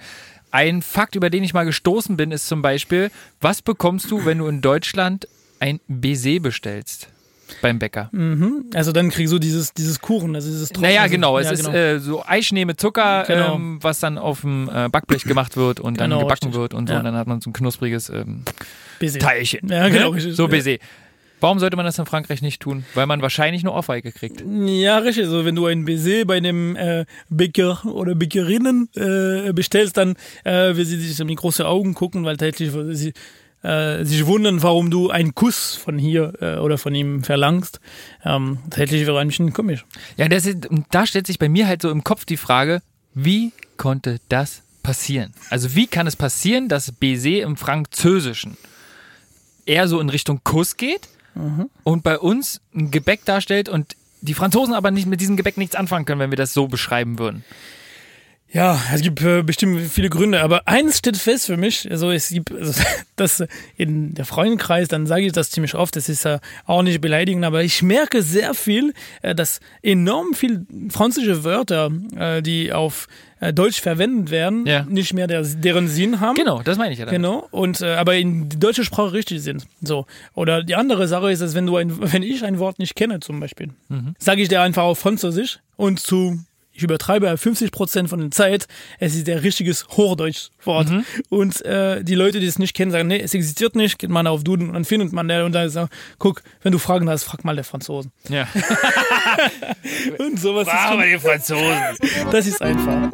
Ein 0.51 0.81
Fakt, 0.81 1.15
über 1.15 1.29
den 1.29 1.43
ich 1.43 1.53
mal 1.53 1.65
gestoßen 1.65 2.15
bin, 2.17 2.31
ist 2.31 2.47
zum 2.47 2.61
Beispiel, 2.61 3.11
was 3.41 3.61
bekommst 3.61 4.09
du, 4.09 4.25
wenn 4.25 4.37
du 4.37 4.47
in 4.47 4.61
Deutschland 4.61 5.27
ein 5.59 5.79
Baiser 5.87 6.39
bestellst 6.39 7.09
beim 7.61 7.79
Bäcker? 7.79 8.09
Also 8.73 8.91
dann 8.91 9.09
kriegst 9.09 9.31
du 9.33 9.39
dieses, 9.39 9.73
dieses 9.73 9.99
Kuchen, 10.01 10.35
also 10.35 10.49
dieses 10.49 10.69
Trocken- 10.69 10.81
Naja, 10.81 11.07
genau. 11.07 11.37
Es 11.37 11.45
ja, 11.47 11.51
ist 11.53 11.67
äh, 11.67 11.99
so 11.99 12.23
Eischnee 12.25 12.65
mit 12.65 12.79
Zucker, 12.79 13.23
Genau. 13.27 13.55
ähm, 13.55 13.79
was 13.81 13.99
dann 13.99 14.17
auf 14.17 14.41
dem 14.41 14.69
äh, 14.73 14.89
Backblech 14.89 15.23
gemacht 15.23 15.55
wird 15.57 15.79
und 15.79 15.99
dann 15.99 16.09
Genau, 16.09 16.21
gebacken 16.21 16.45
richtig. 16.45 16.59
wird 16.61 16.73
und 16.73 16.87
so. 16.87 16.93
Ja. 16.93 16.99
Und 16.99 17.05
dann 17.05 17.15
hat 17.15 17.27
man 17.27 17.41
so 17.41 17.49
ein 17.49 17.53
knuspriges 17.53 18.09
ähm. 18.09 18.43
Teilchen. 19.19 19.67
Ja, 19.69 19.89
genau, 19.89 20.13
Ne? 20.13 20.21
So. 20.33 20.47
Baiser. 20.47 20.77
Warum 21.41 21.59
sollte 21.59 21.75
man 21.75 21.85
das 21.85 21.99
in 21.99 22.05
Frankreich 22.05 22.41
nicht 22.41 22.61
tun? 22.61 22.85
Weil 22.95 23.05
man 23.07 23.21
wahrscheinlich 23.21 23.61
nur 23.63 23.75
Ohrfeige 23.75 24.11
kriegt. 24.13 24.41
Ja, 24.65 24.97
richtig. 24.99 25.25
Also 25.25 25.43
wenn 25.45 25.53
du 25.55 25.65
ein 25.65 25.83
Baiser 25.85 26.23
bei 26.25 26.37
einem 26.37 26.75
äh, 26.77 27.05
Bäcker 27.29 27.85
oder 27.85 28.15
Bäckerinnen 28.15 28.89
äh, 28.95 29.51
bestellst, 29.53 29.97
dann 29.97 30.15
äh, 30.45 30.75
will 30.75 30.85
sie 30.85 30.97
sich 30.97 31.19
in 31.19 31.27
die 31.27 31.35
große 31.35 31.67
Augen 31.67 31.93
gucken, 31.93 32.23
weil 32.23 32.37
tatsächlich 32.37 32.71
sie 32.97 33.13
äh, 33.65 34.05
sich 34.05 34.25
wundern, 34.27 34.61
warum 34.61 34.91
du 34.91 35.09
einen 35.09 35.33
Kuss 35.33 35.75
von 35.75 35.97
hier 35.97 36.33
äh, 36.39 36.57
oder 36.57 36.77
von 36.77 36.93
ihm 36.93 37.23
verlangst. 37.23 37.79
Ähm, 38.23 38.59
tatsächlich 38.69 39.07
wäre 39.07 39.19
ein 39.19 39.27
bisschen 39.27 39.53
komisch. 39.53 39.85
Ja, 40.17 40.27
das 40.27 40.45
ist, 40.45 40.67
da 40.91 41.07
stellt 41.07 41.25
sich 41.27 41.39
bei 41.39 41.49
mir 41.49 41.67
halt 41.67 41.81
so 41.81 41.89
im 41.89 42.03
Kopf 42.03 42.25
die 42.25 42.37
Frage, 42.37 42.81
wie 43.13 43.53
konnte 43.77 44.19
das 44.29 44.61
passieren? 44.83 45.33
Also 45.49 45.73
wie 45.75 45.87
kann 45.87 46.05
es 46.05 46.15
passieren, 46.15 46.69
dass 46.69 46.91
Baiser 46.91 47.41
im 47.41 47.57
Französischen 47.57 48.55
eher 49.65 49.87
so 49.87 49.99
in 49.99 50.09
Richtung 50.09 50.41
Kuss 50.43 50.77
geht 50.77 51.09
und 51.83 52.03
bei 52.03 52.19
uns 52.19 52.61
ein 52.73 52.91
Gebäck 52.91 53.25
darstellt 53.25 53.67
und 53.67 53.95
die 54.21 54.33
Franzosen 54.33 54.73
aber 54.73 54.91
nicht 54.91 55.07
mit 55.07 55.21
diesem 55.21 55.37
Gebäck 55.37 55.57
nichts 55.57 55.75
anfangen 55.75 56.05
können, 56.05 56.19
wenn 56.19 56.31
wir 56.31 56.37
das 56.37 56.53
so 56.53 56.67
beschreiben 56.67 57.19
würden. 57.19 57.43
Ja, 58.51 58.79
es 58.93 59.01
gibt 59.01 59.21
äh, 59.21 59.43
bestimmt 59.43 59.81
viele 59.91 60.09
Gründe, 60.09 60.41
aber 60.41 60.65
eins 60.67 60.99
steht 60.99 61.17
fest 61.17 61.47
für 61.47 61.57
mich. 61.57 61.89
Also 61.91 62.11
es 62.11 62.29
gibt 62.29 62.53
also, 62.53 62.81
das 63.17 63.43
in 63.75 64.13
der 64.13 64.23
Freundenkreis, 64.23 64.87
dann 64.87 65.07
sage 65.07 65.25
ich 65.25 65.33
das 65.33 65.49
ziemlich 65.51 65.75
oft. 65.75 65.95
Das 65.97 66.07
ist 66.07 66.23
ja 66.23 66.39
auch 66.65 66.81
nicht 66.81 67.01
beleidigend, 67.01 67.43
aber 67.43 67.63
ich 67.63 67.81
merke 67.81 68.21
sehr 68.21 68.53
viel, 68.53 68.93
äh, 69.23 69.35
dass 69.35 69.59
enorm 69.81 70.33
viel 70.35 70.65
französische 70.89 71.43
Wörter, 71.43 71.91
äh, 72.15 72.41
die 72.41 72.71
auf 72.71 73.07
äh, 73.41 73.51
Deutsch 73.51 73.81
verwendet 73.81 74.31
werden, 74.31 74.65
Ja. 74.65 74.85
nicht 74.85 75.13
mehr 75.13 75.27
der, 75.27 75.41
deren 75.41 75.89
Sinn 75.89 76.21
haben. 76.21 76.35
Genau, 76.35 76.61
das 76.61 76.77
meine 76.77 76.93
ich 76.93 76.99
ja 76.99 77.05
damit. 77.05 77.17
Genau, 77.19 77.47
und 77.51 77.81
äh, 77.81 77.95
aber 77.95 78.15
in 78.15 78.47
die 78.47 78.59
deutsche 78.59 78.85
Sprache 78.85 79.11
richtig 79.11 79.41
sind. 79.41 79.65
So. 79.81 80.05
Oder 80.33 80.63
die 80.63 80.75
andere 80.75 81.09
Sache 81.09 81.29
ist, 81.29 81.41
dass 81.41 81.55
wenn 81.55 81.65
du 81.65 81.75
ein, 81.75 81.91
wenn 82.13 82.23
ich 82.23 82.45
ein 82.45 82.59
Wort 82.59 82.79
nicht 82.79 82.95
kenne, 82.95 83.19
zum 83.19 83.41
Beispiel, 83.41 83.71
sage 84.17 84.41
ich 84.41 84.47
dir 84.47 84.61
einfach 84.61 84.83
auf 84.83 84.99
Französisch 84.99 85.59
und 85.75 85.99
zu 85.99 86.39
ich 86.75 86.83
übertreibe 86.83 87.35
50 87.37 87.71
Prozent 87.71 88.09
von 88.09 88.19
der 88.19 88.31
Zeit, 88.31 88.67
es 88.99 89.15
ist 89.15 89.27
der 89.27 89.43
richtiges 89.43 89.87
Hochdeutsch-Wort. 89.87 90.89
Und 91.29 91.63
äh, 91.65 92.03
die 92.03 92.15
Leute, 92.15 92.41
die 92.41 92.45
es 92.47 92.59
nicht 92.59 92.75
kennen, 92.75 92.91
sagen, 92.91 93.07
nee, 93.07 93.19
es 93.19 93.33
existiert 93.33 93.75
nicht, 93.75 93.97
geht 93.97 94.09
man 94.09 94.27
auf 94.27 94.43
Duden 94.43 94.67
und 94.67 94.73
dann 94.73 94.85
findet 94.85 95.13
man 95.13 95.27
der 95.27 95.45
und 95.45 95.53
dann 95.53 95.69
sagt, 95.69 95.93
guck, 96.19 96.43
wenn 96.61 96.73
du 96.73 96.77
Fragen 96.77 97.09
hast, 97.09 97.23
frag 97.23 97.45
mal 97.45 97.55
der 97.55 97.63
Franzosen. 97.63 98.11
Ja. 98.29 98.47
Und 100.17 100.39
sowas 100.39 100.67
ist 100.67 100.73
schon, 100.73 101.01
die 101.01 101.19
Franzosen. 101.19 102.31
das 102.31 102.47
ist 102.47 102.61
einfach. 102.61 103.11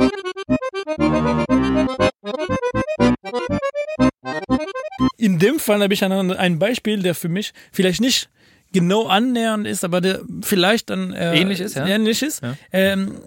In 5.17 5.39
dem 5.39 5.59
Fall 5.59 5.81
habe 5.81 5.93
ich 5.93 6.03
ein, 6.03 6.11
ein 6.31 6.59
Beispiel, 6.59 7.01
der 7.01 7.15
für 7.15 7.29
mich 7.29 7.53
vielleicht 7.71 8.01
nicht 8.01 8.29
genau 8.73 9.07
annähernd 9.07 9.67
ist, 9.67 9.83
aber 9.83 10.01
der 10.01 10.21
vielleicht 10.41 10.89
dann 10.89 11.13
äh, 11.13 11.39
Ähnlich 11.39 11.59
ist, 11.59 11.75
ja. 11.75 11.85
ähnlich 11.85 12.21
ist. 12.21 12.41
Ja. 12.41 12.55
Ähm, 12.71 13.17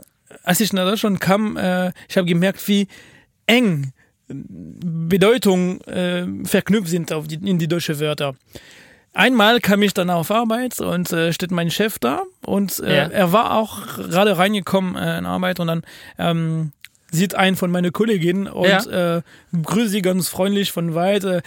als 0.42 0.61
ich 0.61 0.73
nach 0.73 0.85
Deutschland 0.88 1.20
kam, 1.20 1.57
äh, 1.57 1.92
ich 2.09 2.16
habe 2.16 2.27
gemerkt, 2.27 2.66
wie 2.68 2.88
eng 3.47 3.92
Bedeutung 4.29 5.81
äh, 5.83 6.27
verknüpft 6.44 6.88
sind 6.88 7.12
auf 7.12 7.27
die, 7.29 7.37
in 7.49 7.59
die 7.59 7.68
deutsche 7.68 8.01
Wörter. 8.01 8.35
Einmal 9.12 9.61
kam 9.61 9.83
ich 9.83 9.94
dann 9.94 10.11
auf 10.11 10.31
Arbeit 10.31 10.81
und 10.81 11.12
äh, 11.12 11.33
steht 11.33 11.51
mein 11.53 11.70
Chef 11.70 11.99
da 11.99 12.23
und 12.44 12.81
äh, 12.81 12.97
Ja. 12.97 13.03
er 13.09 13.33
war 13.33 13.53
auch 13.57 13.87
gerade 13.97 14.37
reingekommen 14.37 14.97
äh, 14.97 15.18
in 15.18 15.27
Arbeit 15.27 15.61
und 15.61 15.68
dann 15.68 15.83
ähm, 16.18 16.73
sieht 17.12 17.35
einen 17.37 17.55
von 17.57 17.70
meinen 17.70 17.92
Kolleginnen 17.92 18.49
und 18.49 18.66
äh, 18.88 19.23
grüßt 19.62 19.90
sie 19.92 20.03
ganz 20.03 20.29
freundlich 20.29 20.73
von 20.73 20.94
weit. 20.94 21.25
Äh, 21.25 21.42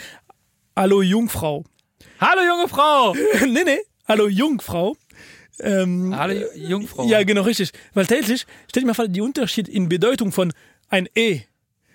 Hallo 0.78 1.02
Jungfrau. 1.02 1.66
Hallo 2.22 2.42
junge 2.48 2.68
Frau. 2.70 3.16
nee, 3.48 3.64
nee, 3.66 3.80
hallo 4.08 4.28
Jungfrau. 4.28 4.96
Ähm, 5.60 6.16
Hallo 6.16 6.34
Ju- 6.34 6.56
Jungfrau. 6.56 7.08
ja, 7.08 7.24
genau, 7.24 7.42
richtig. 7.42 7.72
Weil 7.94 8.06
tatsächlich, 8.06 8.46
stell 8.70 8.82
dir 8.84 8.88
mal 8.88 8.94
vor, 8.94 9.08
die 9.08 9.22
Unterschied 9.22 9.68
in 9.68 9.90
Bedeutung 9.90 10.32
von 10.32 10.54
ein 10.90 11.08
E. 11.16 11.42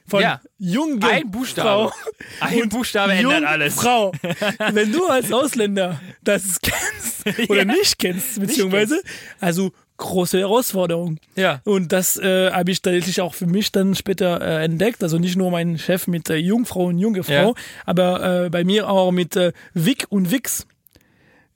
Von 0.07 0.21
Ja. 0.21 0.41
junge 0.59 1.07
Ein 1.09 1.31
Buchstabe. 1.31 1.91
Frau 1.91 1.93
Ein 2.41 2.69
Buchstabe 2.69 3.13
ändert 3.13 3.45
alles. 3.45 3.75
Frau. 3.75 4.13
Wenn 4.73 4.91
du 4.93 5.07
als 5.07 5.33
Ausländer 5.33 6.01
das 6.25 6.59
kennst 6.61 7.25
oder 7.49 7.61
Ja. 7.61 7.65
nicht 7.65 7.99
kennst, 8.01 8.41
beziehungsweise, 8.41 9.01
also 9.41 9.71
große 9.99 10.41
Herausforderung. 10.41 11.19
Ja. 11.37 11.61
Und 11.65 11.93
das 11.93 12.17
äh, 12.17 12.51
habe 12.51 12.73
ich 12.73 12.83
tatsächlich 12.83 13.21
auch 13.21 13.35
für 13.35 13.47
mich 13.47 13.71
dann 13.71 13.95
später 13.95 14.41
äh, 14.41 14.65
entdeckt. 14.65 15.05
Also 15.05 15.19
nicht 15.19 15.37
nur 15.37 15.53
mein 15.53 15.79
Chef 15.79 16.09
mit 16.09 16.29
äh, 16.31 16.35
Jungfrau 16.37 16.87
und 16.87 16.99
junge 16.99 17.23
Frau, 17.23 17.33
Ja. 17.51 17.53
aber 17.87 18.47
äh, 18.47 18.51
bei 18.51 18.65
mir 18.65 18.89
auch 18.89 19.13
mit 19.13 19.37
äh, 19.37 19.53
Wick 19.73 20.07
und 20.09 20.33
Wix. 20.33 20.67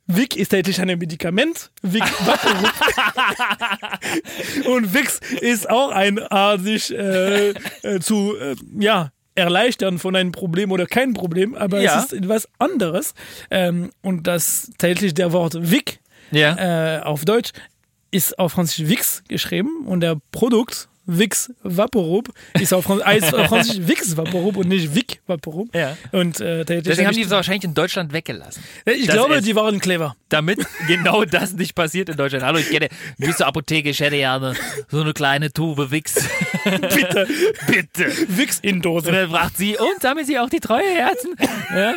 Vic 0.09 0.37
ist 0.37 0.51
tatsächlich 0.51 0.81
ein 0.81 0.99
Medikament. 0.99 1.71
Vic 1.83 2.03
und 4.67 4.95
Vix 4.95 5.21
ist 5.41 5.69
auch 5.69 5.91
ein 5.91 6.19
Art, 6.19 6.63
sich 6.63 6.93
äh, 6.95 7.51
äh, 7.83 8.01
zu, 8.01 8.37
äh, 8.37 8.55
ja, 8.79 9.11
erleichtern 9.35 9.99
von 9.99 10.17
einem 10.17 10.33
Problem 10.33 10.73
oder 10.73 10.87
kein 10.87 11.13
Problem, 11.13 11.55
aber 11.55 11.81
Ja. 11.83 11.99
es 11.99 12.07
ist 12.07 12.13
etwas 12.15 12.49
anderes. 12.59 13.15
Ähm, 13.51 13.91
und 14.03 14.27
das 14.27 14.71
tatsächlich 14.79 15.15
der 15.15 15.33
Wort 15.33 15.71
Vic 15.71 16.01
Ja. 16.31 16.99
äh, 16.99 17.03
auf 17.03 17.25
Deutsch 17.25 17.51
ist 18.11 18.39
auf 18.39 18.53
Französisch 18.53 18.89
Vix 18.89 19.23
geschrieben 19.29 19.85
und 19.87 20.01
der 20.01 20.17
Produkt 20.33 20.89
Vix 21.07 21.53
Vaporub 21.63 22.31
ist 22.61 22.73
auf, 22.75 22.85
Franz 22.85 23.05
heißt 23.05 23.35
auf 23.35 23.47
Französisch 23.47 23.81
Vix 23.89 24.17
Vaporub 24.17 24.57
und 24.57 24.69
nicht 24.69 24.95
Vic 24.95 25.21
Vaporub. 25.27 25.75
Ja. 25.75 25.97
Und 26.13 26.41
äh, 26.41 26.65
Deswegen 26.65 26.99
hab 26.99 27.07
haben 27.07 27.15
die 27.15 27.21
ich, 27.21 27.27
es 27.27 27.31
wahrscheinlich 27.33 27.65
in 27.65 27.75
Deutschland 27.75 28.13
weggelassen. 28.13 28.63
ich 28.85 29.07
das 29.07 29.15
glaube, 29.15 29.37
ist- 29.37 29.47
die 29.47 29.55
waren 29.55 29.79
clever. 29.81 30.17
Damit 30.29 30.67
genau 30.89 31.25
das 31.25 31.53
nicht 31.53 31.75
passiert 31.77 32.09
in 32.09 32.17
Deutschland. 32.17 32.45
Hallo, 32.45 32.59
ich 32.59 32.69
kenne, 32.69 32.89
gehst 33.19 33.39
zur 33.39 33.47
Apotheke, 33.47 33.91
ich 33.91 34.01
hätte 34.01 34.17
ja 34.17 34.35
eine, 34.37 34.55
so 34.91 35.01
eine 35.01 35.13
kleine 35.13 35.53
Tube 35.53 35.91
Wix. 35.93 36.15
Bitte, 36.65 37.27
Bitte. 37.69 38.13
Vix 38.29 38.59
in 38.59 38.77
Und 38.77 38.85
Dose. 38.85 39.13
dann 39.13 39.31
fragt 39.31 39.57
sie, 39.57 39.77
und 39.77 40.03
sammeln 40.03 40.27
sie 40.27 40.39
auch 40.39 40.51
die 40.51 40.61
treue 40.61 40.89
Herzen? 40.95 41.37
Ja? 41.75 41.95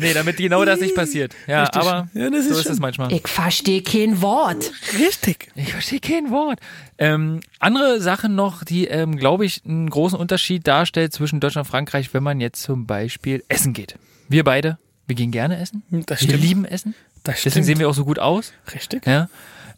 Nee, 0.00 0.12
damit 0.14 0.36
genau 0.36 0.64
das 0.64 0.80
nicht 0.80 0.94
passiert. 0.94 1.34
Ja, 1.46 1.62
Richtig. 1.62 1.80
aber 1.82 2.08
Ja, 2.14 2.30
das 2.30 2.46
so 2.46 2.52
ist 2.54 2.60
ist 2.60 2.70
es 2.70 2.80
manchmal. 2.80 3.12
Ich 3.12 3.26
verstehe 3.28 3.82
kein 3.82 4.20
Wort. 4.22 4.72
Richtig. 4.98 5.48
Ich 5.54 5.72
verstehe 5.72 6.00
kein 6.00 6.30
Wort. 6.30 6.58
Ähm, 6.98 7.40
andere 7.58 8.00
Sache 8.00 8.28
noch, 8.28 8.64
die, 8.64 8.86
ähm, 8.86 9.16
glaube 9.16 9.44
ich, 9.46 9.62
einen 9.64 9.88
großen 9.90 10.18
Unterschied 10.18 10.66
darstellt 10.66 11.12
zwischen 11.12 11.40
Deutschland 11.40 11.66
und 11.66 11.70
Frankreich, 11.70 12.12
wenn 12.14 12.22
man 12.22 12.40
jetzt 12.40 12.62
zum 12.62 12.86
Beispiel 12.86 13.42
essen 13.48 13.72
geht. 13.72 13.96
Wir 14.28 14.44
beide, 14.44 14.78
wir 15.06 15.16
gehen 15.16 15.30
gerne 15.30 15.58
essen. 15.58 15.82
Das 16.06 16.20
Wir 16.22 16.28
stimmt. 16.28 16.42
lieben 16.42 16.64
Essen. 16.64 16.94
Das 17.24 17.36
Deswegen 17.36 17.50
stimmt. 17.52 17.66
sehen 17.66 17.78
wir 17.80 17.88
auch 17.88 17.94
so 17.94 18.04
gut 18.04 18.18
aus. 18.18 18.52
Richtig. 18.74 19.06
Ja. 19.06 19.28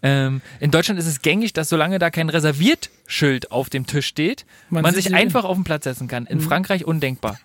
Ähm, 0.03 0.41
in 0.59 0.71
Deutschland 0.73 0.99
ist 0.99 1.07
es 1.07 1.23
gängig, 1.23 1.53
dass 1.53 1.69
solange 1.69 1.99
da 2.01 2.11
kein 2.11 2.29
Reserviert-Schild 2.29 3.53
auf 3.53 3.71
dem 3.71 3.87
Tisch 3.87 4.07
steht, 4.07 4.45
man, 4.69 4.83
Man 4.83 4.95
sich 4.95 5.15
einfach 5.15 5.45
auf 5.45 5.57
den 5.57 5.65
Platz 5.65 5.85
setzen 5.85 6.09
kann. 6.09 6.27
In 6.27 6.41
Frankreich 6.41 6.85
undenkbar. 6.85 7.39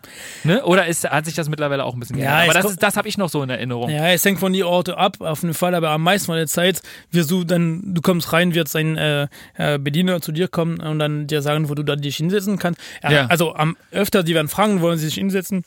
Ne? 0.44 0.64
Oder 0.66 0.88
ist, 0.88 1.08
hat 1.10 1.26
sich 1.26 1.36
das 1.36 1.50
mittlerweile 1.50 1.84
auch 1.84 1.94
ein 1.94 2.00
bisschen 2.00 2.18
Ja, 2.18 2.38
geändert? 2.40 2.50
es 2.50 2.56
Aber 2.56 2.68
das, 2.70 2.76
das 2.78 2.98
habe 2.98 3.08
ich 3.08 3.18
noch 3.18 3.30
so 3.30 3.44
in 3.44 3.50
Erinnerung. 3.50 3.90
Ja, 3.90 4.08
es 4.10 4.26
hängt 4.26 4.40
von 4.40 4.54
die 4.54 4.64
Orte 4.64 4.98
ab, 4.98 5.22
auf 5.22 5.42
jeden 5.44 5.54
Fall, 5.54 5.76
aber 5.76 5.90
am 5.92 6.02
meisten 6.04 6.26
von 6.28 6.36
der 6.36 6.48
Zeit 6.48 6.82
wirst 7.12 7.30
du 7.32 7.44
dann, 7.44 7.94
du 7.94 8.02
kommst 8.02 8.34
rein, 8.34 8.56
wird 8.56 8.68
sein 8.70 8.98
äh, 8.98 9.28
äh, 9.56 9.78
Bediener 9.78 10.22
zu 10.22 10.32
dir 10.32 10.48
kommen 10.48 10.80
und 10.80 11.00
dann 11.00 11.28
dir 11.28 11.42
sagen, 11.42 11.70
wo 11.70 11.76
du 11.76 11.84
da 11.84 11.96
dich 11.96 12.18
hinsetzen 12.18 12.58
kannst. 12.58 12.80
Ja, 13.04 13.12
Ja. 13.12 13.26
Also 13.28 13.54
am 13.56 13.78
öfter, 13.92 14.24
die 14.24 14.34
werden 14.34 14.48
fragen, 14.48 14.82
wollen 14.82 14.98
sie 14.98 15.06
sich 15.06 15.16
hinsetzen. 15.16 15.64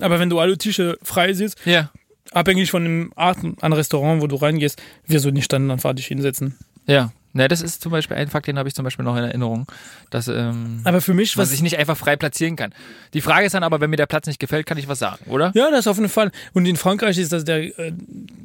Aber 0.00 0.20
wenn 0.20 0.30
du 0.30 0.38
alle 0.38 0.56
Tische 0.56 0.98
frei 1.02 1.32
siehst, 1.34 1.58
Ja. 1.66 1.90
Abhängig 2.32 2.70
von 2.70 2.84
dem 2.84 3.12
Art 3.16 3.38
an 3.60 3.72
Restaurant, 3.72 4.22
wo 4.22 4.26
du 4.26 4.36
reingehst, 4.36 4.80
wirst 5.06 5.24
du 5.24 5.30
nicht 5.30 5.52
dann 5.52 5.70
einfach 5.70 5.94
dich 5.94 6.06
hinsetzen. 6.06 6.56
Ja. 6.86 7.12
Na, 7.32 7.46
das 7.46 7.62
ist 7.62 7.80
zum 7.80 7.92
Beispiel 7.92 8.16
ein 8.16 8.28
Fakt, 8.28 8.48
den 8.48 8.58
habe 8.58 8.68
ich 8.68 8.74
zum 8.74 8.84
Beispiel 8.84 9.04
noch 9.04 9.16
in 9.16 9.22
Erinnerung, 9.22 9.66
dass 10.10 10.26
ähm, 10.26 10.80
Aber 10.82 11.00
für 11.00 11.14
mich, 11.14 11.36
was 11.36 11.50
sich 11.50 11.62
nicht 11.62 11.78
einfach 11.78 11.96
frei 11.96 12.16
platzieren 12.16 12.56
kann. 12.56 12.74
Die 13.14 13.20
Frage 13.20 13.46
ist 13.46 13.54
dann 13.54 13.62
aber, 13.62 13.80
wenn 13.80 13.88
mir 13.88 13.96
der 13.96 14.06
Platz 14.06 14.26
nicht 14.26 14.40
gefällt, 14.40 14.66
kann 14.66 14.78
ich 14.78 14.88
was 14.88 14.98
sagen, 14.98 15.30
oder? 15.30 15.52
Ja, 15.54 15.70
das 15.70 15.86
auf 15.86 15.96
jeden 15.96 16.08
Fall. 16.08 16.32
Und 16.54 16.66
in 16.66 16.76
Frankreich 16.76 17.18
ist 17.18 17.32
das 17.32 17.44
der, 17.44 17.78
äh, 17.78 17.92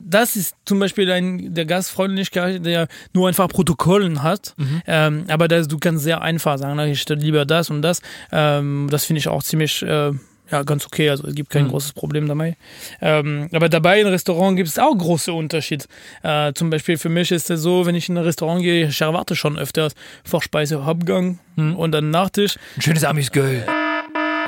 das 0.08 0.36
ist 0.36 0.56
zum 0.66 0.78
Beispiel 0.78 1.12
ein, 1.12 1.56
der 1.56 1.66
Gastfreundlichkeit, 1.66 2.64
der 2.64 2.88
nur 3.12 3.28
einfach 3.28 3.48
Protokollen 3.48 4.22
hat. 4.22 4.54
Mhm. 4.58 4.82
Ähm, 4.86 5.26
aber 5.30 5.48
das, 5.48 5.68
du 5.68 5.80
kannst 5.80 6.04
sehr 6.04 6.22
einfach 6.22 6.60
sagen, 6.60 6.76
na, 6.76 6.86
ich 6.86 7.02
stelle 7.02 7.22
lieber 7.22 7.46
das 7.46 7.72
und 7.72 7.82
das. 7.82 8.04
Ähm, 8.32 8.88
das 8.92 9.06
finde 9.06 9.18
ich 9.18 9.28
auch 9.28 9.42
ziemlich, 9.42 9.82
äh, 9.82 10.12
ja, 10.52 10.64
ganz 10.64 10.86
okay. 10.86 11.10
Also 11.10 11.28
es 11.28 11.36
gibt 11.36 11.50
kein 11.50 11.66
Mhm. 11.66 11.70
großes 11.70 11.94
Problem 11.94 12.28
dabei. 12.28 12.56
Ähm, 13.02 13.50
aber 13.54 13.68
dabei 13.70 14.02
im 14.02 14.08
Restaurant 14.08 14.56
gibt 14.58 14.70
es 14.70 14.78
auch 14.80 14.96
große 14.96 15.34
Unterschiede. 15.34 15.86
Äh, 16.24 16.54
zum 16.54 16.70
Beispiel 16.70 16.98
für 16.98 17.10
mich 17.10 17.32
ist 17.32 17.50
es 17.50 17.62
so, 17.62 17.86
wenn 17.86 17.96
ich 17.96 18.10
in 18.10 18.18
ein 18.18 18.24
Restaurant 18.24 18.62
gehe, 18.62 18.88
ich 18.88 19.02
erwarte 19.02 19.36
schon 19.36 19.58
öfters 19.58 19.94
Vorspeise, 20.24 20.86
Hauptgang 20.86 21.40
Mhm. 21.56 21.76
und 21.76 21.92
dann 21.92 22.10
Nachtisch. 22.12 22.58
Ein 22.78 22.82
schönes 22.82 23.04
Amüsgöl. 23.04 23.64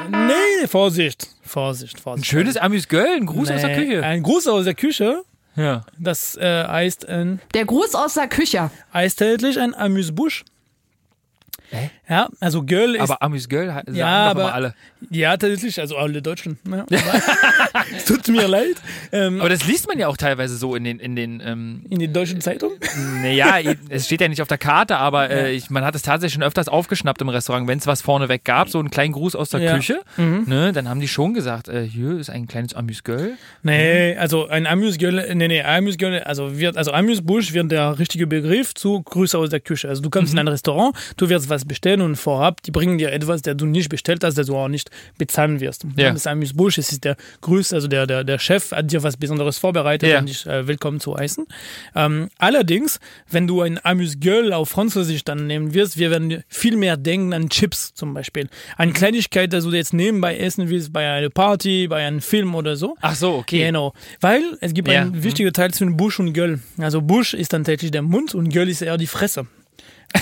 Nee, 0.10 0.68
Vorsicht, 0.68 1.28
Vorsicht, 1.42 2.00
Vorsicht. 2.00 2.22
Ein 2.28 2.30
schönes 2.30 2.58
Amüsgöl, 2.58 3.06
ein 3.18 3.26
Gruß 3.26 3.50
aus 3.52 3.62
der 3.62 3.70
Nee, 3.78 3.86
Küche. 3.86 4.04
Ein 4.04 4.24
Gruß 4.24 4.48
aus 4.48 4.64
der 4.66 4.74
Küche. 4.76 5.24
Ja. 5.56 5.86
Das 5.98 6.36
äh, 6.38 6.66
heißt, 6.68 7.10
ein, 7.10 7.42
Der 7.56 7.66
Gruß 7.66 7.96
aus 7.96 8.14
der 8.14 8.28
Küche. 8.28 8.70
heißt 8.94 9.20
tatsächlich 9.20 9.60
ein 9.60 9.74
Amüsbusch. 9.74 10.46
Hä? 11.70 11.90
Ja, 12.10 12.30
also 12.40 12.64
Göl 12.64 12.96
ist. 12.96 13.02
Aber 13.02 13.22
Amüsgöl 13.22 13.68
sagen 13.68 13.94
Ja, 13.96 14.34
doch 14.34 14.42
aber- 14.42 14.54
alle. 14.54 14.74
ja, 15.10 15.36
tatsächlich, 15.36 15.80
also 15.80 15.98
alle 15.98 16.22
Deutschen. 16.22 16.58
Ja. 16.70 16.86
Es 17.96 18.06
tut 18.06 18.28
mir 18.30 18.48
leid. 18.48 18.76
Ähm, 19.12 19.40
Aber 19.40 19.50
das 19.50 19.66
liest 19.68 19.88
man 19.88 20.00
ja 20.00 20.08
auch 20.08 20.18
teilweise 20.18 20.58
so 20.58 20.76
in 20.76 20.84
den, 20.84 21.00
in 21.00 21.16
den 21.16 21.42
ähm, 21.46 21.86
in 21.90 22.00
die 22.00 22.12
deutschen 22.12 22.42
Zeitungen. 22.42 22.78
naja, 23.22 23.58
es 23.90 24.06
steht 24.06 24.22
ja 24.22 24.28
nicht 24.28 24.42
auf 24.42 24.48
der 24.48 24.58
Karte, 24.58 24.98
aber 24.98 25.30
äh, 25.30 25.52
ich, 25.54 25.70
man 25.70 25.84
hat 25.86 25.94
es 25.96 26.02
tatsächlich 26.02 26.34
schon 26.34 26.44
öfters 26.44 26.68
aufgeschnappt 26.70 27.22
im 27.22 27.30
Restaurant, 27.30 27.68
wenn 27.68 27.78
es 27.78 27.86
was 27.88 28.02
vorneweg 28.02 28.44
gab, 28.44 28.70
so 28.70 28.80
einen 28.80 28.90
kleinen 28.90 29.14
Gruß 29.14 29.36
aus 29.36 29.50
der 29.50 29.60
Ja. 29.62 29.74
Mhm. 29.74 29.78
Küche, 29.78 30.02
ne, 30.18 30.72
dann 30.74 30.90
haben 30.90 31.00
die 31.00 31.08
schon 31.08 31.34
gesagt, 31.34 31.68
äh, 31.68 31.84
hier 31.84 32.18
ist 32.18 32.30
ein 32.30 32.48
kleines 32.48 32.74
Amüsgöl. 32.74 33.34
Nee, 33.64 34.16
also 34.18 34.48
ein 34.48 34.66
Amüsgöl, 34.66 35.34
nee, 35.36 35.48
nee, 35.48 35.62
Amüsgöl, 35.62 36.20
also 36.22 36.58
wird, 36.58 36.78
also 36.78 36.92
Amüsbusch 36.92 37.54
wird 37.54 37.72
der 37.72 38.00
richtige 38.00 38.26
Begriff 38.28 38.74
zu 38.74 39.02
Grüße 39.04 39.38
aus 39.38 39.50
der 39.50 39.60
Küche. 39.60 39.88
Also 39.90 40.02
du 40.02 40.10
kommst 40.10 40.34
in 40.34 40.40
ein 40.40 40.48
Restaurant, 40.48 40.96
du 41.18 41.30
wirst 41.30 41.50
was 41.50 41.57
bestellen 41.66 42.02
und 42.02 42.16
vorab, 42.16 42.62
die 42.64 42.72
bringen 42.72 42.98
dir 42.98 43.12
etwas, 43.12 43.42
der 43.42 43.56
du 43.56 43.66
nicht 43.66 43.90
bestellt 43.90 44.24
hast, 44.24 44.38
das 44.38 44.48
du 44.48 44.56
auch 44.58 44.68
nicht 44.68 44.90
bezahlen 45.18 45.60
wirst. 45.60 45.86
Ja. 45.96 46.12
Das 46.12 46.28
Amüsbusch, 46.28 46.78
es 46.78 46.92
ist 46.92 47.04
der 47.04 47.16
Grüß, 47.42 47.74
also 47.74 47.88
der, 47.88 48.08
der, 48.08 48.24
der 48.24 48.40
Chef 48.40 48.72
hat 48.72 48.92
dir 48.92 49.04
was 49.04 49.18
Besonderes 49.18 49.58
vorbereitet, 49.58 50.10
Ja. 50.10 50.20
um 50.20 50.26
dich 50.26 50.46
äh, 50.46 50.68
willkommen 50.68 51.00
zu 51.00 51.16
heißen. 51.16 51.46
Ähm, 51.96 52.30
allerdings, 52.38 53.00
wenn 53.30 53.48
du 53.48 53.62
ein 53.62 53.80
Amüsgöl 53.84 54.54
auf 54.54 54.70
Französisch 54.70 55.24
dann 55.24 55.48
nehmen 55.48 55.74
wirst, 55.74 55.98
wir 55.98 56.12
werden 56.12 56.44
viel 56.48 56.76
mehr 56.78 56.98
denken 56.98 57.34
an 57.34 57.50
Chips 57.50 57.94
zum 57.94 58.14
Beispiel. 58.14 58.50
An 58.78 58.94
Kleinigkeit, 58.94 59.54
dass 59.54 59.64
du 59.64 59.72
jetzt 59.72 59.94
nebenbei 59.94 60.38
essen 60.38 60.70
willst, 60.70 60.94
bei 60.94 61.10
einer 61.12 61.30
Party, 61.30 61.88
bei 61.88 62.06
einem 62.06 62.22
Film 62.22 62.56
oder 62.56 62.76
so. 62.76 62.96
Ach 63.02 63.16
so, 63.16 63.34
okay. 63.36 63.60
Genau, 63.66 63.94
weil 64.22 64.42
es 64.62 64.74
gibt 64.74 64.88
Ja. 64.88 65.02
einen 65.02 65.24
wichtigen 65.24 65.52
Teil 65.54 65.74
zwischen 65.74 65.98
Busch 65.98 66.20
und 66.20 66.34
Göll. 66.34 66.60
Also 66.78 67.02
Busch 67.02 67.34
ist 67.34 67.54
dann 67.54 67.64
tatsächlich 67.64 67.92
der 67.92 68.02
Mund 68.02 68.36
und 68.36 68.50
Göll 68.50 68.70
ist 68.70 68.82
eher 68.82 68.98
die 68.98 69.08
Fresse. 69.08 69.48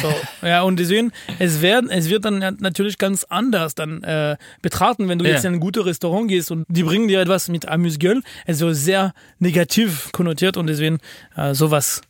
So, 0.02 0.13
ja, 0.48 0.62
und 0.63 0.78
deswegen, 0.80 1.12
es, 1.39 1.62
werden, 1.62 1.89
es 1.89 2.10
wird 2.10 2.26
dann 2.26 2.39
natürlich 2.60 2.98
ganz 2.98 3.24
anders 3.30 3.76
dann 3.76 4.04
äh, 4.04 4.36
betrachten, 4.62 5.08
wenn 5.08 5.19
du 5.19 5.26
Ja. 5.26 5.32
jetzt 5.36 5.45
in 5.45 5.54
ein 5.54 5.60
gutes 5.60 5.86
Restaurant 5.86 6.28
gehst 6.28 6.52
und 6.52 6.65
die 6.67 6.84
bringen 6.84 7.08
dir 7.08 7.21
etwas 7.21 7.48
mit 7.50 7.67
Amüsgöl, 7.67 8.21
also 8.48 8.74
sehr 8.74 9.13
negativ 9.39 10.12
konnotiert 10.12 10.58
und 10.58 10.67
deswegen 10.67 10.98
äh, 11.36 11.54
sowas 11.54 12.02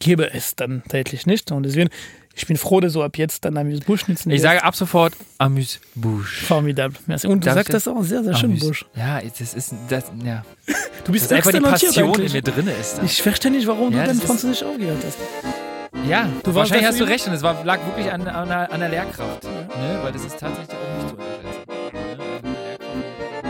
gäbe 0.00 0.32
es 0.32 0.56
dann 0.56 0.82
tatsächlich 0.84 1.26
nicht. 1.26 1.50
Und 1.52 1.64
deswegen, 1.64 1.90
ich 2.34 2.46
bin 2.46 2.56
froh, 2.56 2.80
dass 2.80 2.92
du 2.92 3.02
ab 3.02 3.18
jetzt 3.18 3.44
dann 3.44 3.56
Amüsbusch 3.56 4.06
nicht 4.08 4.24
Ich 4.26 4.40
sage 4.42 4.62
ab 4.62 4.76
sofort 4.76 5.12
Amüsbusch. 5.38 6.42
Formidable. 6.44 6.96
Und 7.08 7.24
du 7.24 7.38
Darf 7.40 7.54
sagst 7.54 7.74
das 7.74 7.88
auch 7.88 8.02
sehr, 8.02 8.22
sehr 8.24 8.36
schön, 8.36 8.52
Amüs- 8.52 8.60
Busch. 8.66 8.86
Ja, 8.96 9.20
das 9.20 9.54
ist, 9.54 9.74
das, 9.88 10.04
ja. 10.24 10.44
Du 11.04 11.12
bist 11.12 11.30
Das 11.30 11.38
einfach 11.38 11.50
die 11.52 11.60
Passion, 11.60 12.10
eigentlich. 12.14 12.32
mir 12.32 12.42
drin 12.42 12.68
ist. 12.80 12.98
da. 12.98 13.02
Ich 13.02 13.20
verstehe 13.22 13.50
nicht, 13.50 13.66
warum 13.66 13.92
Ja, 13.92 14.02
du 14.02 14.08
dann 14.08 14.20
Französisch 14.20 14.62
aufgehört 14.62 15.02
hast. 15.04 15.18
Ja, 16.06 16.28
Du 16.42 16.54
wahrscheinlich 16.54 16.86
hast 16.86 17.00
du 17.00 17.04
recht 17.04 17.26
und 17.26 17.34
es 17.34 17.42
war, 17.42 17.62
lag 17.64 17.78
wirklich 17.86 18.10
an, 18.10 18.26
an, 18.26 18.48
der- 18.48 18.72
an 18.72 18.80
der 18.80 18.88
Lehrkraft. 18.88 19.44
Ne? 19.44 19.98
Weil 20.02 20.12
das 20.12 20.24
ist 20.24 20.38
tatsächlich 20.38 20.76
auch 20.76 20.96
nicht 20.96 21.08
zu 21.08 21.14
unterschätzen. 21.16 21.68
Ne? 21.68 21.74
Eine 21.92 22.16
Lehrkraft- 22.16 23.48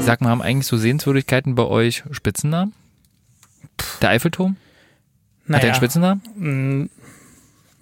Sag 0.00 0.20
mal, 0.20 0.30
haben 0.30 0.42
eigentlich 0.42 0.66
so 0.66 0.76
Sehenswürdigkeiten 0.76 1.54
bei 1.54 1.64
euch 1.64 2.02
Spitzennamen? 2.10 2.72
Der 4.02 4.10
Eiffelturm? 4.10 4.56
Hat 5.48 5.62
er 5.62 5.66
einen 5.68 5.74
Spitzennamen? 5.74 6.22
Mm, 6.36 6.90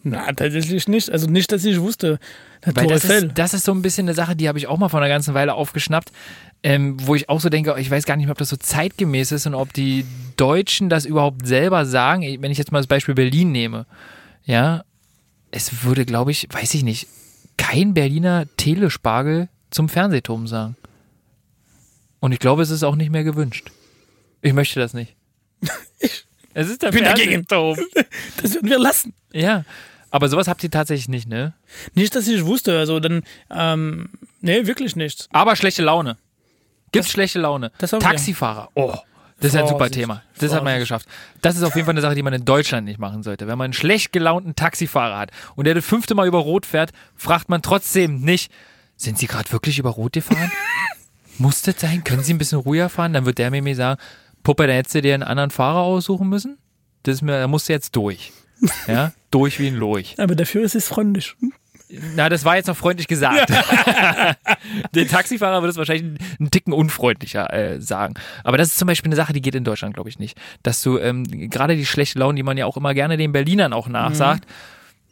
Na, 0.04 0.26
tatsächlich 0.32 0.88
nicht. 0.88 1.10
Also 1.10 1.28
nicht, 1.28 1.50
dass 1.52 1.64
ich 1.64 1.80
wusste. 1.80 2.18
Weil 2.64 2.86
das 2.88 3.04
ist, 3.04 3.28
das 3.34 3.54
ist 3.54 3.64
so 3.64 3.72
ein 3.72 3.82
bisschen 3.82 4.06
eine 4.06 4.14
Sache, 4.14 4.34
die 4.34 4.48
habe 4.48 4.58
ich 4.58 4.66
auch 4.66 4.78
mal 4.78 4.88
vor 4.88 5.00
einer 5.00 5.08
ganzen 5.08 5.34
Weile 5.34 5.54
aufgeschnappt, 5.54 6.12
ähm, 6.62 6.96
wo 7.06 7.14
ich 7.14 7.28
auch 7.28 7.40
so 7.40 7.48
denke, 7.48 7.74
ich 7.78 7.90
weiß 7.90 8.04
gar 8.04 8.16
nicht 8.16 8.26
mehr, 8.26 8.32
ob 8.32 8.38
das 8.38 8.48
so 8.48 8.56
zeitgemäß 8.56 9.32
ist 9.32 9.46
und 9.46 9.54
ob 9.54 9.72
die 9.72 10.04
Deutschen 10.36 10.88
das 10.88 11.04
überhaupt 11.04 11.46
selber 11.46 11.86
sagen. 11.86 12.22
Wenn 12.40 12.50
ich 12.50 12.58
jetzt 12.58 12.72
mal 12.72 12.78
das 12.78 12.86
Beispiel 12.86 13.14
Berlin 13.14 13.52
nehme, 13.52 13.86
ja, 14.44 14.82
es 15.50 15.84
würde, 15.84 16.04
glaube 16.04 16.30
ich, 16.30 16.48
weiß 16.50 16.74
ich 16.74 16.82
nicht, 16.82 17.06
kein 17.56 17.94
Berliner 17.94 18.46
Telespargel 18.56 19.48
zum 19.70 19.88
Fernsehturm 19.88 20.46
sagen. 20.46 20.76
Und 22.20 22.32
ich 22.32 22.38
glaube, 22.38 22.62
es 22.62 22.70
ist 22.70 22.82
auch 22.82 22.96
nicht 22.96 23.10
mehr 23.10 23.24
gewünscht. 23.24 23.70
Ich 24.42 24.52
möchte 24.52 24.80
das 24.80 24.94
nicht. 24.94 25.14
es 26.54 26.68
ist 26.68 26.82
der 26.82 26.90
bin 26.90 27.04
dagegen. 27.04 27.44
Fernsehturm. 27.46 27.78
Das 28.42 28.54
würden 28.54 28.70
wir 28.70 28.78
lassen. 28.78 29.14
Ja. 29.32 29.64
Aber 30.10 30.28
sowas 30.28 30.48
habt 30.48 30.62
ihr 30.64 30.70
tatsächlich 30.70 31.08
nicht, 31.08 31.28
ne? 31.28 31.54
Nicht, 31.94 32.14
dass 32.14 32.26
ich 32.28 32.44
wusste. 32.44 32.78
Also 32.78 33.00
dann, 33.00 33.22
ähm, 33.50 34.10
nee, 34.40 34.66
wirklich 34.66 34.96
nicht. 34.96 35.28
Aber 35.32 35.54
schlechte 35.56 35.82
Laune. 35.82 36.16
Gibt's 36.92 37.10
schlechte 37.10 37.38
Laune? 37.38 37.70
das 37.78 37.92
haben 37.92 38.00
wir. 38.00 38.08
Taxifahrer. 38.08 38.70
Oh, 38.74 38.94
Das 39.40 39.52
ist 39.52 39.60
ein 39.60 39.68
super. 39.68 39.90
Thema. 39.90 40.22
Das 40.38 40.54
hat 40.54 40.64
man 40.64 40.72
ja 40.72 40.78
geschafft. 40.78 41.06
Das 41.42 41.56
ist 41.56 41.62
auf 41.62 41.74
jeden 41.74 41.84
Fall 41.84 41.92
eine 41.94 42.00
Sache, 42.00 42.14
die 42.14 42.22
man 42.22 42.32
in 42.32 42.44
Deutschland 42.44 42.86
nicht 42.86 42.98
machen 42.98 43.22
sollte. 43.22 43.46
Wenn 43.46 43.58
man 43.58 43.66
einen 43.66 43.72
schlecht 43.74 44.12
gelaunten 44.12 44.56
Taxifahrer 44.56 45.18
hat 45.18 45.30
und 45.56 45.66
der 45.66 45.74
das 45.74 45.84
fünfte 45.84 46.14
Mal 46.14 46.26
über 46.26 46.38
Rot 46.38 46.64
fährt, 46.64 46.92
fragt 47.14 47.50
man 47.50 47.60
trotzdem 47.60 48.20
nicht, 48.20 48.50
sind 48.96 49.18
Sie 49.18 49.26
gerade 49.26 49.52
wirklich 49.52 49.78
über 49.78 49.90
Rot 49.90 50.14
gefahren? 50.14 50.50
Muss 51.38 51.62
das 51.62 51.78
sein? 51.78 52.02
Können 52.02 52.22
Sie 52.24 52.32
ein 52.32 52.38
bisschen 52.38 52.58
ruhiger 52.58 52.88
fahren? 52.88 53.12
Dann 53.12 53.26
wird 53.26 53.38
der 53.38 53.50
mir 53.50 53.76
sagen, 53.76 54.00
Puppe, 54.42 54.66
da 54.66 54.72
hättest 54.72 54.94
du 54.94 55.02
dir 55.02 55.14
einen 55.14 55.22
anderen 55.22 55.50
Fahrer 55.50 55.80
aussuchen 55.80 56.28
müssen. 56.28 56.58
Das 57.02 57.16
ist 57.16 57.22
mir, 57.22 57.38
da 57.38 57.46
musst 57.46 57.68
du 57.68 57.74
jetzt 57.74 57.94
durch. 57.94 58.32
Ja, 58.86 59.12
durch 59.30 59.58
wie 59.58 59.68
ein 59.68 59.76
Lurch. 59.76 60.14
Aber 60.18 60.34
dafür 60.34 60.62
ist 60.62 60.74
es 60.74 60.88
freundlich. 60.88 61.34
Na, 62.16 62.28
das 62.28 62.44
war 62.44 62.56
jetzt 62.56 62.66
noch 62.66 62.76
freundlich 62.76 63.08
gesagt. 63.08 63.50
Der 64.94 65.08
Taxifahrer 65.08 65.62
würde 65.62 65.70
es 65.70 65.76
wahrscheinlich 65.76 66.20
einen 66.38 66.50
Ticken 66.50 66.74
unfreundlicher 66.74 67.50
äh, 67.52 67.80
sagen. 67.80 68.14
Aber 68.44 68.58
das 68.58 68.68
ist 68.68 68.78
zum 68.78 68.86
Beispiel 68.86 69.08
eine 69.08 69.16
Sache, 69.16 69.32
die 69.32 69.40
geht 69.40 69.54
in 69.54 69.64
Deutschland, 69.64 69.94
glaube 69.94 70.10
ich, 70.10 70.18
nicht. 70.18 70.38
Dass 70.62 70.82
du 70.82 70.98
ähm, 70.98 71.24
gerade 71.48 71.76
die 71.76 71.86
schlechte 71.86 72.18
Laune, 72.18 72.36
die 72.36 72.42
man 72.42 72.58
ja 72.58 72.66
auch 72.66 72.76
immer 72.76 72.92
gerne 72.92 73.16
den 73.16 73.32
Berlinern 73.32 73.72
auch 73.72 73.88
nachsagt, 73.88 74.44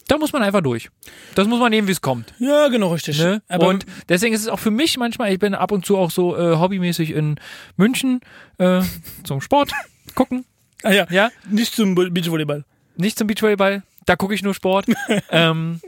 da 0.09 0.19
muss 0.19 0.33
man 0.33 0.43
einfach 0.43 0.61
durch. 0.61 0.91
Das 1.35 1.49
muss 1.49 1.59
man 1.59 1.71
nehmen, 1.71 1.89
wie 1.89 1.93
es 1.93 2.01
kommt. 2.01 2.35
Ja, 2.39 2.69
genau, 2.69 2.93
richtig. 2.93 3.19
Ne? 3.19 3.43
Und 3.59 3.87
deswegen 4.09 4.35
ist 4.35 4.43
es 4.43 4.49
auch 4.49 4.59
für 4.61 4.71
mich 4.71 4.99
manchmal, 4.99 5.33
ich 5.33 5.39
bin 5.39 5.55
ab 5.55 5.73
und 5.73 5.85
zu 5.85 5.97
auch 5.97 6.11
so 6.11 6.37
äh, 6.37 6.57
hobbymäßig 6.57 7.11
in 7.11 7.37
München 7.77 8.21
äh, 8.59 8.83
zum 9.25 9.41
Sport 9.41 9.73
gucken. 10.15 10.45
ah, 10.83 10.93
ja, 10.93 11.07
Ja, 11.11 11.31
nicht 11.51 11.75
zum 11.75 11.95
Beachvolleyball. 11.95 12.65
Nicht 12.97 13.19
zum 13.19 13.27
Beachvolleyball, 13.27 13.83
da 14.05 14.17
gucke 14.17 14.35
ich 14.35 14.43
nur 14.43 14.55
Sport. 14.55 14.87
ähm, 15.31 15.81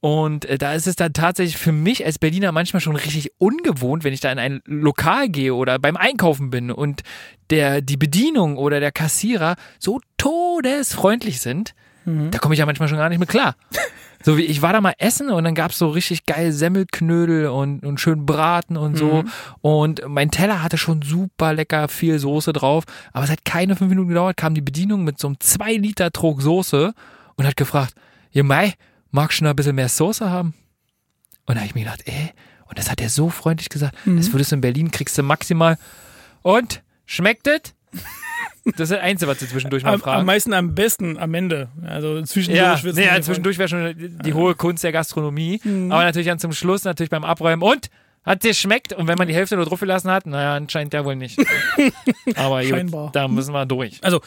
und 0.00 0.46
äh, 0.46 0.56
da 0.56 0.74
ist 0.74 0.86
es 0.86 0.96
dann 0.96 1.12
tatsächlich 1.12 1.58
für 1.58 1.72
mich 1.72 2.06
als 2.06 2.18
Berliner 2.18 2.52
manchmal 2.52 2.80
schon 2.80 2.96
richtig 2.96 3.32
ungewohnt, 3.38 4.02
wenn 4.02 4.14
ich 4.14 4.20
da 4.20 4.32
in 4.32 4.38
ein 4.38 4.62
Lokal 4.64 5.28
gehe 5.28 5.54
oder 5.54 5.78
beim 5.78 5.96
Einkaufen 5.96 6.50
bin 6.50 6.70
und 6.70 7.02
der 7.50 7.82
die 7.82 7.98
Bedienung 7.98 8.56
oder 8.56 8.80
der 8.80 8.92
Kassierer 8.92 9.56
so 9.78 10.00
todesfreundlich 10.16 11.40
sind. 11.40 11.74
Da 12.30 12.38
komme 12.38 12.54
ich 12.54 12.58
ja 12.58 12.66
manchmal 12.66 12.88
schon 12.88 12.98
gar 12.98 13.10
nicht 13.10 13.18
mehr 13.18 13.28
klar. 13.28 13.56
So 14.22 14.36
wie 14.36 14.42
ich 14.42 14.60
war 14.60 14.72
da 14.72 14.80
mal 14.80 14.94
essen 14.98 15.30
und 15.30 15.44
dann 15.44 15.54
gab's 15.54 15.78
so 15.78 15.88
richtig 15.88 16.26
geil 16.26 16.52
Semmelknödel 16.52 17.46
und, 17.48 17.84
und 17.86 18.00
schön 18.00 18.26
Braten 18.26 18.76
und 18.76 18.96
so. 18.96 19.24
Und 19.62 20.02
mein 20.06 20.30
Teller 20.30 20.62
hatte 20.62 20.76
schon 20.76 21.00
super 21.02 21.54
lecker 21.54 21.88
viel 21.88 22.18
Soße 22.18 22.52
drauf. 22.52 22.84
Aber 23.12 23.24
es 23.24 23.30
hat 23.30 23.44
keine 23.44 23.76
fünf 23.76 23.88
Minuten 23.88 24.08
gedauert, 24.08 24.36
kam 24.36 24.54
die 24.54 24.60
Bedienung 24.60 25.04
mit 25.04 25.18
so 25.18 25.28
einem 25.28 25.40
zwei 25.40 25.72
Liter 25.72 26.10
Trog 26.10 26.42
Soße 26.42 26.92
und 27.36 27.46
hat 27.46 27.56
gefragt, 27.56 27.94
ihr 28.32 28.44
Mai, 28.44 28.74
magst 29.10 29.40
du 29.40 29.44
noch 29.44 29.50
ein 29.50 29.56
bisschen 29.56 29.76
mehr 29.76 29.88
Soße 29.88 30.28
haben? 30.28 30.54
Und 31.46 31.54
da 31.54 31.60
habe 31.60 31.66
ich 31.66 31.74
mir 31.74 31.84
gedacht, 31.84 32.02
ey, 32.04 32.32
und 32.66 32.78
das 32.78 32.90
hat 32.90 33.00
er 33.00 33.08
so 33.08 33.30
freundlich 33.30 33.68
gesagt, 33.68 33.96
das 34.04 34.32
würdest 34.32 34.52
du 34.52 34.56
in 34.56 34.60
Berlin, 34.60 34.90
kriegst 34.90 35.18
du 35.18 35.22
maximal. 35.22 35.78
Und, 36.42 36.82
schmeckt 37.06 37.48
es? 37.48 37.74
Das 38.76 38.90
ist 38.90 38.96
das 38.96 39.00
Einzige, 39.00 39.30
was 39.30 39.38
du 39.38 39.46
zwischendurch 39.46 39.82
mal 39.82 39.90
Am, 39.90 39.94
am 39.94 40.00
fragst. 40.00 40.26
meisten 40.26 40.52
am 40.52 40.74
besten 40.74 41.18
am 41.18 41.34
Ende. 41.34 41.68
Also 41.86 42.22
zwischendurch 42.22 42.82
Ja, 42.82 42.92
nee, 42.92 43.04
ja, 43.06 43.20
zwischendurch 43.20 43.58
wäre 43.58 43.68
schon 43.68 43.94
die, 44.24 44.32
hohe 44.34 44.54
Kunst 44.54 44.84
der 44.84 44.92
Gastronomie. 44.92 45.60
Aber 45.64 46.04
natürlich 46.04 46.28
dann 46.28 46.38
zum 46.38 46.52
Schluss, 46.52 46.84
natürlich 46.84 47.10
beim 47.10 47.24
Abräumen. 47.24 47.62
Und? 47.62 47.90
Hat 48.22 48.44
dir 48.44 48.52
schmeckt? 48.52 48.92
Und 48.92 49.08
wenn 49.08 49.16
man 49.16 49.28
die 49.28 49.34
Hälfte 49.34 49.56
nur 49.56 49.64
drauf 49.64 49.80
gelassen 49.80 50.10
hat, 50.10 50.26
naja, 50.26 50.54
anscheinend 50.54 50.92
ja 50.92 51.04
wohl 51.06 51.16
nicht. 51.16 51.38
Aber 52.36 52.62
gut, 52.62 53.14
da 53.14 53.28
müssen 53.28 53.54
wir 53.54 53.64
durch. 53.64 53.98
Also, 54.02 54.20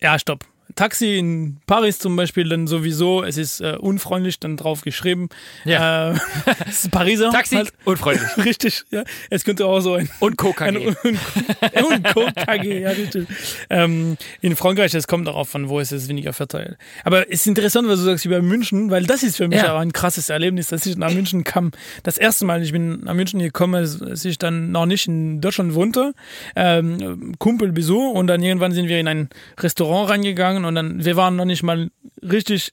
ja, 0.00 0.18
stopp. 0.20 0.44
Taxi 0.74 1.16
in 1.18 1.58
Paris 1.66 1.98
zum 1.98 2.16
Beispiel, 2.16 2.48
dann 2.48 2.66
sowieso, 2.66 3.22
es 3.22 3.36
ist 3.36 3.60
äh, 3.60 3.76
unfreundlich, 3.78 4.38
dann 4.40 4.56
drauf 4.56 4.82
geschrieben. 4.82 5.28
Ja. 5.64 6.12
Äh, 6.12 6.18
es 6.68 6.84
ist 6.84 6.90
Pariser. 6.90 7.30
Taxi, 7.30 7.56
Halt, 7.56 7.72
unfreundlich. 7.84 8.28
richtig, 8.44 8.84
ja. 8.90 9.04
Es 9.30 9.44
könnte 9.44 9.66
auch 9.66 9.80
so 9.80 9.94
ein 9.94 10.08
Und 10.20 10.36
Coca. 10.36 10.64
Ein 10.64 10.76
Un- 10.76 10.96
und 10.96 12.36
KG, 12.36 12.80
ja, 12.80 12.90
richtig. 12.90 13.26
Ähm, 13.68 14.16
in 14.40 14.56
Frankreich, 14.56 14.94
es 14.94 15.06
kommt 15.06 15.26
darauf 15.26 15.54
an, 15.54 15.68
wo 15.68 15.80
es 15.80 15.92
ist 15.92 16.08
weniger 16.08 16.32
verteilt. 16.32 16.76
Aber 17.04 17.26
es 17.28 17.40
ist 17.40 17.46
interessant, 17.46 17.88
was 17.88 17.98
du 18.00 18.04
sagst 18.04 18.24
über 18.24 18.42
München, 18.42 18.90
weil 18.90 19.04
das 19.04 19.22
ist 19.22 19.36
für 19.36 19.48
mich 19.48 19.58
Ja. 19.62 19.74
auch 19.74 19.80
ein 19.80 19.92
krasses 19.92 20.28
Erlebnis, 20.30 20.68
dass 20.68 20.86
ich 20.86 20.96
nach 20.96 21.12
München 21.12 21.44
kam. 21.44 21.70
Das 22.02 22.18
erste 22.18 22.44
Mal, 22.44 22.62
ich 22.62 22.72
bin 22.72 23.00
nach 23.04 23.14
München 23.14 23.40
gekommen, 23.40 23.74
als 23.74 24.24
ich 24.24 24.38
dann 24.38 24.72
noch 24.72 24.86
nicht 24.86 25.06
in 25.08 25.40
Deutschland 25.40 25.74
wohnte, 25.74 26.14
ähm, 26.56 27.34
Kumpelbesuch 27.38 28.12
und 28.12 28.26
dann 28.26 28.42
irgendwann 28.42 28.72
sind 28.72 28.88
wir 28.88 28.98
in 29.00 29.08
ein 29.08 29.28
Restaurant 29.58 30.10
reingegangen 30.10 30.59
und 30.64 30.74
dann, 30.74 31.04
wir 31.04 31.16
waren 31.16 31.36
noch 31.36 31.44
nicht 31.44 31.62
mal 31.62 31.90
richtig 32.22 32.72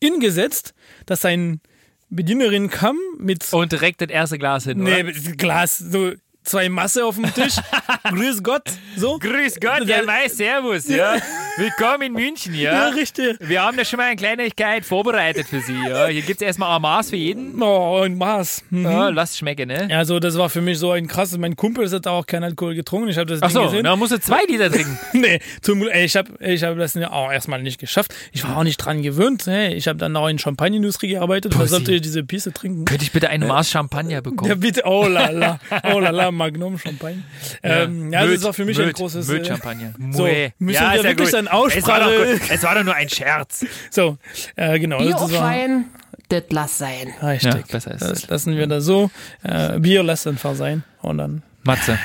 ingesetzt, 0.00 0.74
dass 1.06 1.24
ein 1.24 1.60
Bedienerin 2.08 2.70
kam 2.70 2.96
mit 3.18 3.52
Und 3.52 3.72
direkt 3.72 4.00
das 4.00 4.10
erste 4.10 4.38
Glas 4.38 4.64
hin, 4.64 4.78
Nee, 4.82 4.94
oder? 4.94 5.04
mit 5.04 5.38
Glas, 5.38 5.78
so 5.78 6.12
zwei 6.44 6.68
Masse 6.68 7.04
auf 7.04 7.16
dem 7.16 7.32
Tisch. 7.34 7.56
Grüß 8.04 8.42
Gott, 8.42 8.70
so. 8.96 9.18
Grüß 9.18 9.56
Gott, 9.60 9.86
Ja, 9.86 9.98
ja, 9.98 10.02
Mai, 10.04 10.28
servus, 10.28 10.88
ja. 10.88 11.16
Willkommen 11.58 12.02
in 12.02 12.12
München, 12.12 12.54
Ja, 12.54 12.72
ja. 12.72 12.88
richtig. 12.88 13.38
Wir 13.40 13.62
haben 13.62 13.78
da 13.78 13.84
schon 13.86 13.96
mal 13.96 14.08
eine 14.08 14.16
Kleinigkeit 14.16 14.84
vorbereitet 14.84 15.46
für 15.48 15.60
Sie, 15.60 15.72
ja. 15.88 16.06
Hier 16.06 16.20
gibt's 16.20 16.42
erstmal 16.42 16.76
ein 16.76 16.82
Maß 16.82 17.08
für 17.08 17.16
jeden. 17.16 17.62
Oh, 17.62 18.02
ein 18.02 18.18
Maß. 18.18 18.64
Mhm. 18.68 18.84
Ja, 18.84 19.08
lasst 19.08 19.38
schmecken, 19.38 19.68
ne? 19.68 19.88
Ja, 19.90 20.04
so, 20.04 20.20
das 20.20 20.36
war 20.36 20.50
für 20.50 20.60
mich 20.60 20.78
so 20.78 20.90
ein 20.90 21.06
krasses. 21.06 21.38
Mein 21.38 21.56
Kumpel 21.56 21.90
hat 21.90 22.06
auch 22.06 22.26
keinen 22.26 22.44
Alkohol 22.44 22.74
getrunken. 22.74 23.08
Ich 23.08 23.16
habe 23.16 23.24
das 23.24 23.40
Ach 23.40 23.46
Ding 23.48 23.54
so, 23.54 23.62
gesehen. 23.64 23.84
dann 23.84 23.98
musst 23.98 24.12
du 24.12 24.20
zwei 24.20 24.40
Liter 24.46 24.70
trinken. 24.70 24.98
Nee, 25.14 25.40
zum, 25.62 25.88
ey, 25.88 26.04
ich 26.04 26.14
habe 26.14 26.32
ich 26.44 26.62
hab 26.62 26.76
das 26.76 26.94
auch 26.98 27.32
erstmal 27.32 27.62
nicht 27.62 27.80
geschafft. 27.80 28.14
Ich 28.32 28.44
war 28.46 28.58
auch 28.58 28.64
nicht 28.64 28.76
dran 28.76 29.00
gewöhnt. 29.02 29.46
Hey, 29.46 29.72
ich 29.72 29.88
habe 29.88 29.98
dann 29.98 30.12
noch 30.12 30.28
in 30.28 30.38
Champagnerindustrie 30.38 31.08
gearbeitet. 31.08 31.54
Da 31.54 31.58
Pussy. 31.58 31.70
sollte 31.70 31.94
ich 31.94 32.02
diese 32.02 32.22
Pisse 32.22 32.52
trinken. 32.52 32.84
Könnte 32.84 33.04
ich 33.04 33.12
bitte 33.12 33.30
eine 33.30 33.46
Maß 33.46 33.70
Champagner 33.70 34.20
bekommen? 34.20 34.50
Ja, 34.50 34.56
bitte. 34.56 34.82
Oh 34.84 35.06
la 35.08 35.30
la. 35.30 35.58
Oh 35.84 36.00
la 36.00 36.10
la, 36.10 36.30
Magnum 36.30 36.78
Champagne. 36.78 37.22
Ähm, 37.62 38.12
ja, 38.12 38.26
das 38.26 38.42
war 38.42 38.52
für 38.52 38.66
mich 38.66 38.78
ein 38.78 38.92
großes. 38.92 39.26
Müll 39.28 39.40
äh, 39.40 39.44
Champagner. 39.46 39.94
So, 40.10 40.24
müssen 40.24 40.52
wir 40.58 40.72
ja 40.72 41.02
wirklich 41.02 41.16
gut. 41.16 41.32
dann 41.32 41.45
Aussprache- 41.48 42.10
Es 42.12 42.40
war, 42.48 42.54
es 42.56 42.62
war 42.62 42.74
doch 42.76 42.84
nur 42.84 42.94
ein 42.94 43.08
Scherz. 43.08 43.64
So, 43.90 44.18
äh, 44.56 44.78
genau. 44.78 44.98
Bier 44.98 45.12
das 46.28 46.42
lass 46.50 46.78
sein. 46.78 47.14
Richtig. 47.22 47.54
Ja, 47.54 47.60
besser 47.70 47.92
ist 47.94 48.02
das 48.02 48.28
lassen 48.28 48.56
wir 48.56 48.66
da 48.66 48.80
so. 48.80 49.10
Äh, 49.44 49.78
Bier 49.78 50.02
lässt 50.02 50.26
einfach 50.26 50.54
sein. 50.56 50.82
Und 51.02 51.18
dann. 51.18 51.42
Matze, 51.62 51.98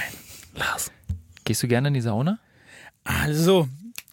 Lars. 0.55 0.91
gehst 1.43 1.63
du 1.63 1.67
gerne 1.67 1.87
in 1.89 1.93
die 1.95 2.01
Sauna? 2.01 2.37
Also, 3.03 3.67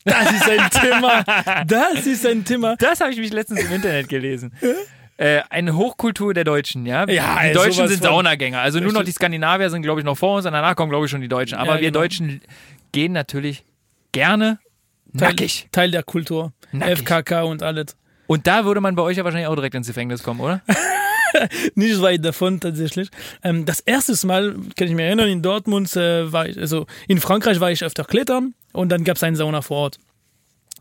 das 0.04 0.32
ist 0.32 0.48
ein 0.48 0.70
Thema. 0.70 1.24
Das 1.66 2.06
ist 2.06 2.24
ein 2.26 2.44
Thema. 2.44 2.76
Das 2.76 3.00
habe 3.00 3.12
ich 3.12 3.18
mich 3.18 3.32
letztens 3.32 3.60
im 3.60 3.72
Internet 3.72 4.08
gelesen. 4.08 4.52
Äh, 5.18 5.42
eine 5.50 5.74
Hochkultur 5.76 6.32
der 6.32 6.44
Deutschen, 6.44 6.86
ja? 6.86 7.06
Ja, 7.08 7.40
die 7.40 7.48
ey, 7.48 7.52
Deutschen 7.54 7.88
sind 7.88 8.02
Saunagänger. 8.02 8.60
Also 8.60 8.78
nur 8.80 8.92
noch 8.92 9.02
die 9.04 9.10
Skandinavier 9.12 9.68
sind, 9.68 9.82
glaube 9.82 10.00
ich, 10.00 10.04
noch 10.06 10.16
vor 10.16 10.36
uns 10.36 10.46
und 10.46 10.52
danach 10.52 10.76
kommen, 10.76 10.90
glaube 10.90 11.04
ich, 11.06 11.10
schon 11.10 11.20
die 11.20 11.28
Deutschen. 11.28 11.58
Aber 11.58 11.74
Ja, 11.74 11.80
wir 11.80 11.88
genau. 11.90 12.00
Deutschen 12.00 12.40
gehen 12.92 13.12
natürlich 13.12 13.64
gerne 14.12 14.58
Teil, 15.16 15.28
nackig. 15.30 15.68
Teil 15.72 15.90
der 15.90 16.02
Kultur. 16.02 16.52
Nackig. 16.72 16.98
FKK 16.98 17.42
und 17.42 17.62
alles. 17.62 17.96
Und 18.26 18.46
da 18.46 18.64
würde 18.64 18.80
man 18.80 18.94
bei 18.94 19.02
euch 19.02 19.16
ja 19.16 19.24
wahrscheinlich 19.24 19.48
auch 19.48 19.54
direkt 19.54 19.74
ins 19.74 19.86
Gefängnis 19.86 20.22
kommen, 20.22 20.40
oder? 20.40 20.60
Nicht 21.74 22.00
weit 22.00 22.24
davon 22.24 22.60
tatsächlich. 22.60 23.08
Ähm, 23.42 23.64
das 23.64 23.80
erste 23.80 24.26
Mal, 24.26 24.54
kann 24.76 24.88
ich 24.88 24.94
mich 24.94 25.04
erinnern, 25.04 25.28
in 25.28 25.42
Dortmund 25.42 25.94
äh, 25.96 26.30
war 26.32 26.48
ich, 26.48 26.58
also 26.58 26.86
in 27.06 27.20
Frankreich 27.20 27.60
war 27.60 27.70
ich 27.70 27.82
öfter 27.84 28.04
klettern 28.04 28.54
und 28.72 28.90
dann 28.90 29.04
gab 29.04 29.16
es 29.16 29.22
einen 29.22 29.36
Sauna 29.36 29.62
vor 29.62 29.78
Ort. 29.78 29.98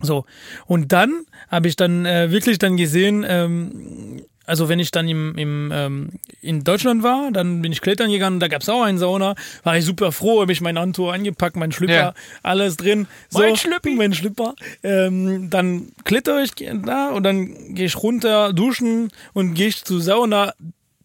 So. 0.01 0.25
Und 0.65 0.91
dann 0.91 1.25
habe 1.49 1.67
ich 1.67 1.75
dann 1.75 2.05
äh, 2.05 2.31
wirklich 2.31 2.59
dann 2.59 2.77
gesehen, 2.77 3.25
ähm, 3.27 4.23
also 4.47 4.67
wenn 4.69 4.79
ich 4.79 4.89
dann 4.89 5.07
im, 5.07 5.35
im, 5.37 5.71
ähm, 5.73 6.09
in 6.41 6.63
Deutschland 6.63 7.03
war, 7.03 7.29
dann 7.31 7.61
bin 7.61 7.71
ich 7.71 7.81
klettern 7.81 8.09
gegangen, 8.09 8.39
da 8.39 8.47
gab 8.47 8.63
es 8.63 8.69
auch 8.69 8.81
einen 8.81 8.97
Sauna, 8.97 9.35
war 9.63 9.77
ich 9.77 9.85
super 9.85 10.11
froh, 10.11 10.41
habe 10.41 10.51
ich 10.51 10.61
mein 10.61 10.79
Handtuch 10.79 11.11
eingepackt, 11.11 11.55
mein 11.57 11.71
Schlüpper, 11.71 11.93
Ja. 11.93 12.13
alles 12.41 12.77
drin. 12.77 13.07
So, 13.29 13.39
Mein 13.39 13.55
Schlüppi. 13.57 13.93
Mein 13.95 14.13
Schlüpper. 14.13 14.55
Ähm, 14.83 15.49
dann 15.51 15.89
klettere 16.03 16.41
ich 16.43 16.51
da 16.85 17.09
und 17.09 17.23
dann 17.23 17.75
gehe 17.75 17.85
ich 17.85 17.95
runter, 18.01 18.53
duschen 18.53 19.11
und 19.33 19.53
gehe 19.53 19.67
ich 19.67 19.83
zur 19.83 20.01
Sauna, 20.01 20.53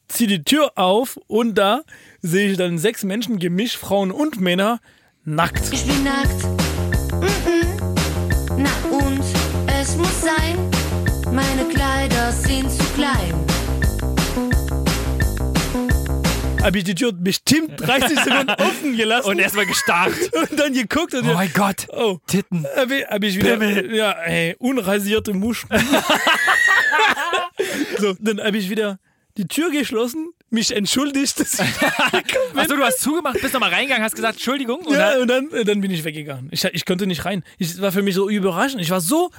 ziehe 0.09 0.29
die 0.29 0.45
Tür 0.45 0.73
auf 0.77 1.19
und 1.27 1.59
da 1.59 1.83
sehe 2.23 2.51
ich 2.53 2.57
dann 2.57 2.79
sechs 2.79 3.03
Menschen, 3.05 3.39
gemischt, 3.39 3.77
Frauen 3.77 4.11
und 4.13 4.41
Männer, 4.41 4.81
nackt. 5.25 5.63
Ich 5.73 5.85
bin 5.85 6.05
nackt. 6.05 6.45
Mm-mm. 7.21 8.57
Na 8.59 8.97
und 8.97 9.23
es 9.81 9.97
muss 9.97 10.21
sein, 10.23 10.59
meine 11.33 11.65
Kleider 11.69 12.33
sind 12.33 12.71
zu 12.71 12.83
klein. 12.95 13.35
Habe 16.63 16.79
ich 16.79 16.85
die 16.85 16.95
Tür 16.95 17.13
bestimmt 17.13 17.81
30 17.81 18.21
Sekunden 18.21 18.51
offen 18.59 18.97
gelassen 18.97 19.29
Und 19.31 19.39
erstmal 19.41 19.67
gestarrt. 19.67 20.15
und 20.33 20.59
dann 20.61 20.73
geguckt 20.73 21.13
und 21.15 21.29
Oh 21.29 21.35
mein 21.35 21.53
Gott. 21.53 21.89
oh, 21.89 22.19
Titten. 22.27 22.65
habe 22.77 22.99
ich, 22.99 23.07
hab 23.07 23.23
ich 23.25 23.37
wieder 23.37 23.57
Pimmel. 23.57 23.95
ja, 23.95 24.13
ey, 24.13 24.55
unrasierte 24.59 25.33
Muscheln. 25.33 25.71
so, 27.99 28.15
dann 28.21 28.41
habe 28.41 28.57
ich 28.59 28.71
wieder 28.71 28.99
die 29.37 29.49
Tür 29.49 29.71
geschlossen, 29.71 30.29
mich 30.51 30.77
entschuldigt. 30.77 31.41
Achso, 31.41 32.77
du 32.77 32.85
hast 32.85 33.01
zugemacht, 33.01 33.41
bist 33.41 33.55
nochmal 33.55 33.71
reingegangen, 33.71 34.05
hast 34.05 34.15
gesagt, 34.15 34.35
Entschuldigung. 34.35 34.81
Und 34.81 34.95
ja, 34.95 35.13
dann, 35.13 35.23
und 35.23 35.29
dann, 35.53 35.65
dann 35.65 35.81
bin 35.81 35.91
ich 35.91 36.05
weggegangen. 36.05 36.49
Ich, 36.53 36.63
ich 36.65 36.85
konnte 36.85 37.07
nicht 37.09 37.25
rein. 37.25 37.43
Ich, 37.59 37.71
es 37.71 37.81
war 37.81 37.91
für 37.91 38.03
mich 38.03 38.15
so 38.15 38.29
überraschend. 38.29 38.81
Ich 38.83 38.91
war 38.91 39.01
so 39.01 39.31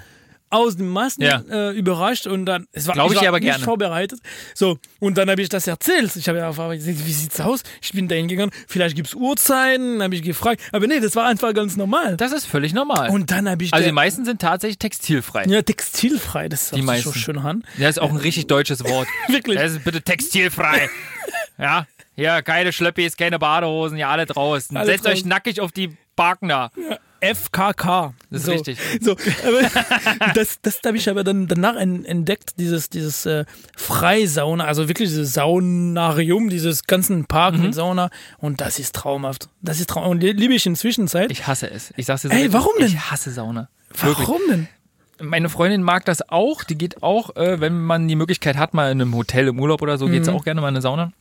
aus 0.54 0.78
dem 0.78 0.90
Massen 0.90 1.22
Ja. 1.24 1.42
äh, 1.50 1.72
überrascht 1.72 2.28
und 2.28 2.46
dann, 2.46 2.68
es 2.72 2.88
war, 2.88 2.94
Glaub 2.94 3.10
ich 3.12 3.16
war 3.16 3.24
dir 3.24 3.30
aber 3.30 3.40
nicht 3.40 3.50
gerne. 3.50 3.64
vorbereitet. 3.64 4.20
So, 4.54 4.78
und 5.00 5.18
dann 5.18 5.30
habe 5.30 5.42
ich 5.42 5.50
das 5.50 5.68
erzählt. 5.68 6.16
Ich 6.16 6.28
habe 6.30 6.38
ja 6.38 6.48
gefragt, 6.50 6.82
wie 6.86 6.92
sieht's 7.14 7.40
aus? 7.42 7.64
Ich 7.82 7.92
bin 7.94 8.08
da 8.08 8.16
hingegangen, 8.16 8.54
vielleicht 8.68 8.96
gibt's 8.96 9.14
Uhrzeiten, 9.14 10.02
habe 10.02 10.16
ich 10.16 10.22
gefragt. 10.24 10.62
Aber 10.72 10.88
nee, 10.88 11.00
das 11.00 11.16
war 11.16 11.28
einfach 11.28 11.54
ganz 11.54 11.76
normal. 11.76 12.18
Das 12.18 12.32
ist 12.32 12.46
völlig 12.46 12.74
normal. 12.74 13.10
Und 13.10 13.32
dann 13.32 13.50
habe 13.50 13.64
ich 13.64 13.74
also 13.74 13.86
die 13.86 13.92
meisten 13.92 14.26
sind 14.26 14.42
tatsächlich 14.42 14.78
textilfrei. 14.80 15.46
ja, 15.46 15.62
textilfrei, 15.62 16.50
das 16.50 16.72
ist 16.72 16.76
Die 16.76 17.02
so 17.02 17.14
schön 17.14 17.38
an. 17.38 17.64
Das 17.80 17.92
ist 17.92 18.00
auch 18.00 18.12
ein 18.12 18.18
richtig 18.18 18.48
deutsches 18.48 18.84
Wort. 18.84 19.08
Wirklich. 19.28 19.58
Das 19.60 19.72
ist 19.74 19.84
bitte 19.84 20.02
textilfrei. 20.02 20.90
ja, 21.58 21.88
ja, 22.16 22.42
keine 22.42 22.72
Schlöppis, 22.72 23.18
keine 23.18 23.40
Badehosen, 23.40 23.98
ja, 23.98 24.10
alle 24.10 24.26
draußen. 24.26 24.78
Alle 24.78 24.86
Setzt 24.86 25.06
euch 25.08 25.14
draußen. 25.14 25.30
nackig 25.30 25.62
auf 25.62 25.72
die 25.72 25.96
Barken 26.16 26.50
da. 26.50 26.70
FKK. 27.24 28.14
Das 28.30 28.42
ist 28.42 28.46
so, 28.46 28.52
richtig. 28.52 28.78
So, 29.02 29.16
das, 30.36 30.60
das 30.62 30.80
habe 30.86 30.98
ich 30.98 31.10
aber 31.10 31.24
dann 31.24 31.48
danach 31.48 31.76
en- 31.76 32.04
entdeckt, 32.06 32.54
dieses, 32.60 32.90
dieses 32.90 33.26
äh, 33.26 33.46
Freisauna, 33.76 34.66
also 34.66 34.88
wirklich 34.90 35.10
dieses 35.10 35.34
Saunarium, 35.34 36.50
dieses 36.50 36.84
ganzen 36.84 37.26
Park 37.26 37.56
Mhm. 37.56 37.62
mit 37.64 37.76
Sauna 37.76 38.10
und 38.40 38.62
das 38.62 38.80
ist 38.80 38.96
traumhaft. 38.96 39.50
Das 39.62 39.80
ist 39.80 39.90
traumhaft. 39.90 40.12
Und 40.12 40.22
li- 40.22 40.32
liebe 40.34 40.54
ich 40.54 40.66
inzwischen 40.66 41.08
Zeit. 41.08 41.32
Ich 41.32 41.48
hasse 41.48 41.70
es. 41.70 41.94
Ich 41.98 42.06
sag's 42.06 42.24
dir 42.24 42.30
Ey, 42.32 42.36
direkt, 42.38 42.54
warum 42.54 42.74
denn? 42.80 42.88
Ich 42.88 43.00
hasse 43.12 43.32
Sauna. 43.32 43.70
Wirklich. 44.02 44.28
Warum 44.28 44.42
denn? 44.50 44.68
Meine 45.22 45.48
Freundin 45.48 45.84
mag 45.84 46.06
das 46.06 46.28
auch. 46.30 46.64
Die 46.64 46.78
geht 46.78 47.04
auch, 47.04 47.36
äh, 47.36 47.62
wenn 47.62 47.82
man 47.84 48.08
die 48.08 48.16
Möglichkeit 48.16 48.58
hat, 48.58 48.74
mal 48.74 48.92
in 48.92 49.00
einem 49.00 49.16
Hotel 49.16 49.48
im 49.48 49.60
Urlaub 49.60 49.82
oder 49.82 49.98
so, 49.98 50.08
geht 50.08 50.26
sie 50.26 50.32
Mhm. 50.32 50.38
auch 50.38 50.44
gerne 50.44 50.60
mal 50.62 50.68
in 50.70 50.76
eine 50.76 50.82
Sauna. 50.82 51.14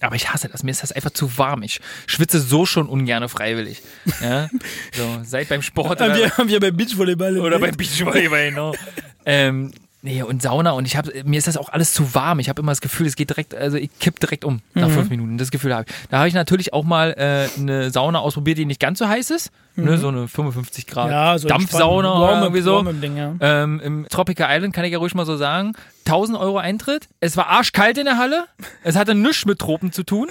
Aber 0.00 0.16
ich 0.16 0.32
hasse 0.32 0.48
das. 0.48 0.62
Mir 0.62 0.70
ist 0.70 0.82
das 0.82 0.92
einfach 0.92 1.10
zu 1.10 1.38
warm. 1.38 1.62
Ich 1.62 1.80
schwitze 2.06 2.40
so 2.40 2.66
schon 2.66 2.88
ungerne 2.88 3.28
freiwillig. 3.28 3.82
Ja? 4.20 4.48
So, 4.92 5.20
seit 5.24 5.48
beim 5.48 5.62
Sport 5.62 6.00
Haben 6.00 6.12
oder, 6.12 6.18
wir, 6.18 6.36
haben 6.36 6.48
wir 6.48 6.60
beim 6.60 6.76
Beachvolleyball 6.76 7.38
oder 7.38 7.56
entdeckt. 7.56 7.76
beim 7.76 7.86
Beachvolleyball, 7.86 8.50
genau. 8.50 8.74
ähm, 9.26 9.72
nee, 10.02 10.22
und 10.22 10.42
Sauna. 10.42 10.72
Und 10.72 10.86
ich 10.86 10.96
habe 10.96 11.12
mir 11.24 11.38
ist 11.38 11.46
das 11.46 11.56
auch 11.56 11.68
alles 11.68 11.92
zu 11.92 12.14
warm. 12.14 12.38
Ich 12.38 12.48
habe 12.48 12.62
immer 12.62 12.72
das 12.72 12.80
Gefühl, 12.80 13.06
es 13.06 13.16
geht 13.16 13.30
direkt, 13.30 13.54
also 13.54 13.76
ich 13.76 13.90
kipp 13.98 14.20
direkt 14.20 14.44
um 14.44 14.60
nach 14.74 14.90
fünf 14.90 15.10
Minuten. 15.10 15.38
Das 15.38 15.50
Gefühl 15.50 15.74
habe 15.74 15.86
ich. 15.88 16.08
Da 16.08 16.18
habe 16.18 16.28
ich 16.28 16.34
natürlich 16.34 16.72
auch 16.72 16.84
mal 16.84 17.14
äh, 17.16 17.48
eine 17.58 17.90
Sauna 17.90 18.20
ausprobiert, 18.20 18.58
die 18.58 18.66
nicht 18.66 18.80
ganz 18.80 18.98
so 18.98 19.08
heiß 19.08 19.30
ist. 19.30 19.50
Ne, 19.78 19.98
so 19.98 20.08
eine 20.08 20.26
55 20.26 20.86
Grad 20.86 21.10
ja, 21.10 21.38
so 21.38 21.48
Dampfsauna 21.48 22.18
oder 22.18 22.40
irgendwie 22.40 22.62
so. 22.62 22.82
Ding, 22.82 23.16
ja. 23.18 23.34
Ähm, 23.40 23.78
Im 23.80 24.06
Tropical 24.08 24.48
Island 24.50 24.74
kann 24.74 24.86
ich 24.86 24.92
ja 24.92 24.98
ruhig 24.98 25.14
mal 25.14 25.26
so 25.26 25.36
sagen. 25.36 25.74
1000 26.06 26.38
Euro 26.38 26.56
Eintritt. 26.56 27.08
Es 27.20 27.36
war 27.36 27.48
arschkalt 27.48 27.98
in 27.98 28.06
der 28.06 28.16
Halle. 28.16 28.44
Es 28.84 28.96
hatte 28.96 29.14
nichts 29.14 29.44
mit 29.44 29.58
Tropen 29.58 29.92
zu 29.92 30.02
tun. 30.02 30.28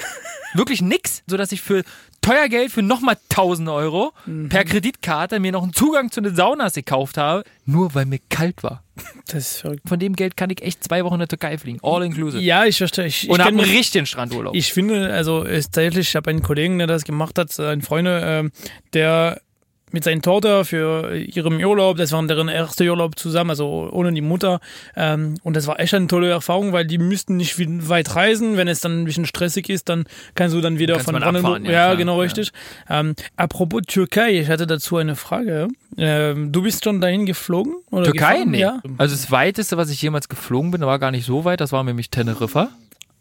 Wirklich 0.55 0.81
nix. 0.81 1.21
Sodass 1.27 1.51
ich 1.51 1.61
für 1.61 1.83
teuer 2.21 2.47
Geld 2.47 2.71
für 2.71 2.81
nochmal 2.81 3.17
1000 3.29 3.69
Euro 3.69 4.13
per 4.49 4.63
Kreditkarte 4.63 5.39
mir 5.39 5.51
noch 5.51 5.61
einen 5.61 5.73
Zugang 5.73 6.09
zu 6.09 6.21
den 6.21 6.35
Saunas 6.35 6.73
gekauft 6.73 7.17
habe. 7.17 7.43
Nur 7.65 7.93
weil 7.93 8.05
mir 8.05 8.19
kalt 8.29 8.63
war. 8.63 8.81
Das 9.27 9.51
ist 9.51 9.61
verrückt. 9.61 9.81
Von 9.87 9.99
dem 9.99 10.15
Geld 10.15 10.37
kann 10.37 10.49
ich 10.49 10.61
echt 10.61 10.83
zwei 10.83 11.03
Wochen 11.03 11.15
in 11.15 11.19
der 11.19 11.27
Türkei 11.27 11.57
fliegen. 11.57 11.79
All 11.81 12.03
inclusive. 12.03 12.41
Ja, 12.41 12.65
ich 12.65 12.77
verstehe. 12.77 13.07
Ich, 13.07 13.23
ich 13.23 13.29
Und 13.29 13.39
habe 13.39 13.51
kenn 13.51 13.59
einen 13.59 13.69
richtigen 13.69 14.05
Strandurlaub. 14.05 14.55
Ich 14.55 14.71
finde, 14.71 15.11
also 15.11 15.43
ist 15.43 15.73
tatsächlich, 15.73 16.09
ich 16.09 16.15
habe 16.15 16.29
einen 16.29 16.41
Kollegen, 16.41 16.77
der 16.77 16.87
das 16.87 17.03
gemacht 17.03 17.37
hat, 17.37 17.59
einen 17.59 17.81
Freunde, 17.81 18.21
ähm, 18.23 18.51
der 18.93 19.41
mit 19.91 20.03
seiner 20.03 20.21
Tochter 20.21 20.65
für 20.65 21.15
ihren 21.15 21.63
Urlaub, 21.63 21.97
das 21.97 22.11
war 22.11 22.21
deren 22.27 22.49
erster 22.49 22.83
Urlaub 22.85 23.17
zusammen, 23.17 23.51
also 23.51 23.89
ohne 23.91 24.11
die 24.11 24.21
Mutter. 24.21 24.59
Ähm, 24.95 25.35
und 25.43 25.55
das 25.55 25.67
war 25.67 25.79
echt 25.79 25.93
eine 25.93 26.07
tolle 26.07 26.29
Erfahrung, 26.29 26.73
weil 26.73 26.85
die 26.85 26.97
müssten 26.97 27.37
nicht 27.37 27.55
weit 27.89 28.15
reisen. 28.15 28.57
Wenn 28.57 28.67
es 28.67 28.81
dann 28.81 29.01
ein 29.01 29.05
bisschen 29.05 29.25
stressig 29.25 29.69
ist, 29.69 29.87
dann 29.89 30.05
kannst 30.33 30.55
du 30.55 30.61
dann 30.61 30.79
wieder 30.79 30.95
Kannst 30.95 31.09
von 31.11 31.19
Brandenburg. 31.19 31.63
ja, 31.65 31.71
Ja, 31.71 31.93
genau 31.93 32.15
ja. 32.17 32.23
richtig. 32.23 32.51
Ähm, 32.89 33.15
apropos 33.37 33.83
Türkei, 33.87 34.39
ich 34.39 34.49
hatte 34.49 34.67
dazu 34.67 34.97
eine 34.97 35.15
Frage. 35.15 35.67
Ähm, 35.97 36.51
du 36.51 36.61
bist 36.63 36.83
schon 36.83 36.99
dahin 36.99 37.25
geflogen? 37.25 37.75
Oder 37.91 38.05
Türkei? 38.05 38.33
gefahren? 38.33 38.51
Nee. 38.51 38.59
Ja. 38.59 38.81
Also 38.97 39.15
das 39.15 39.31
weiteste, 39.31 39.77
was 39.77 39.89
ich 39.89 40.01
jemals 40.01 40.27
geflogen 40.27 40.71
bin, 40.71 40.81
war 40.81 40.99
gar 40.99 41.11
nicht 41.11 41.25
so 41.25 41.45
weit. 41.45 41.61
Das 41.61 41.71
war 41.71 41.83
nämlich 41.83 42.09
Teneriffa. 42.09 42.69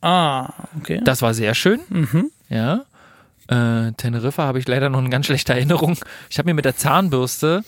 Ah, 0.00 0.52
okay. 0.78 1.00
Das 1.04 1.22
war 1.22 1.34
sehr 1.34 1.54
schön. 1.54 1.80
Mhm. 1.88 2.30
Ja. 2.48 2.82
Äh, 3.48 3.92
Teneriffa 3.92 4.44
habe 4.44 4.58
ich 4.58 4.66
leider 4.66 4.88
noch 4.88 4.98
eine 4.98 5.10
ganz 5.10 5.26
schlechte 5.26 5.52
Erinnerung. 5.52 5.98
Ich 6.30 6.38
habe 6.38 6.48
mir 6.48 6.54
mit 6.54 6.64
der 6.64 6.76
Zahnbürste 6.76 7.62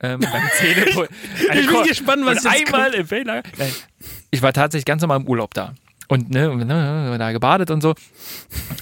ähm, 0.00 0.20
beim 0.20 0.42
Zähnepul 0.58 1.08
Ich 1.52 1.66
bin 1.66 1.82
gespannt, 1.84 2.22
was 2.24 2.44
jetzt 2.44 2.46
einmal 2.46 2.94
im 2.94 3.06
Fehler. 3.06 3.42
Nein. 3.58 3.72
Ich 4.30 4.42
war 4.42 4.52
tatsächlich 4.52 4.86
ganz 4.86 5.02
normal 5.02 5.20
im 5.20 5.26
Urlaub 5.26 5.54
da. 5.54 5.74
Und 6.08 6.30
ne, 6.30 6.48
ne, 6.56 7.16
da 7.18 7.32
gebadet 7.32 7.70
und 7.70 7.82
so. 7.82 7.94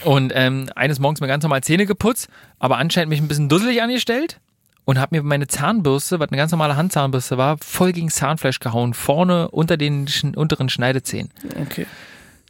Und 0.05 0.33
ähm, 0.35 0.71
eines 0.75 0.99
Morgens 0.99 1.21
mir 1.21 1.27
ganz 1.27 1.43
normal 1.43 1.63
Zähne 1.63 1.85
geputzt, 1.85 2.29
aber 2.59 2.79
anscheinend 2.79 3.11
mich 3.11 3.21
ein 3.21 3.29
bisschen 3.29 3.51
dusselig 3.51 3.83
angestellt 3.83 4.41
und 4.87 4.99
habe 4.99 5.17
mir 5.17 5.23
meine 5.23 5.47
Zahnbürste, 5.47 6.21
was 6.21 6.31
eine 6.31 6.39
ganz 6.39 6.53
normale 6.53 6.77
Handzahnbürste 6.77 7.37
war, 7.37 7.59
voll 7.59 7.93
gegen 7.93 8.09
Zahnfleisch 8.09 8.61
gehauen, 8.61 8.95
vorne 8.95 9.51
unter 9.51 9.77
den 9.77 10.09
schn 10.09 10.35
unteren 10.35 10.71
Schneidezähnen. 10.71 11.31
Okay. 11.61 11.87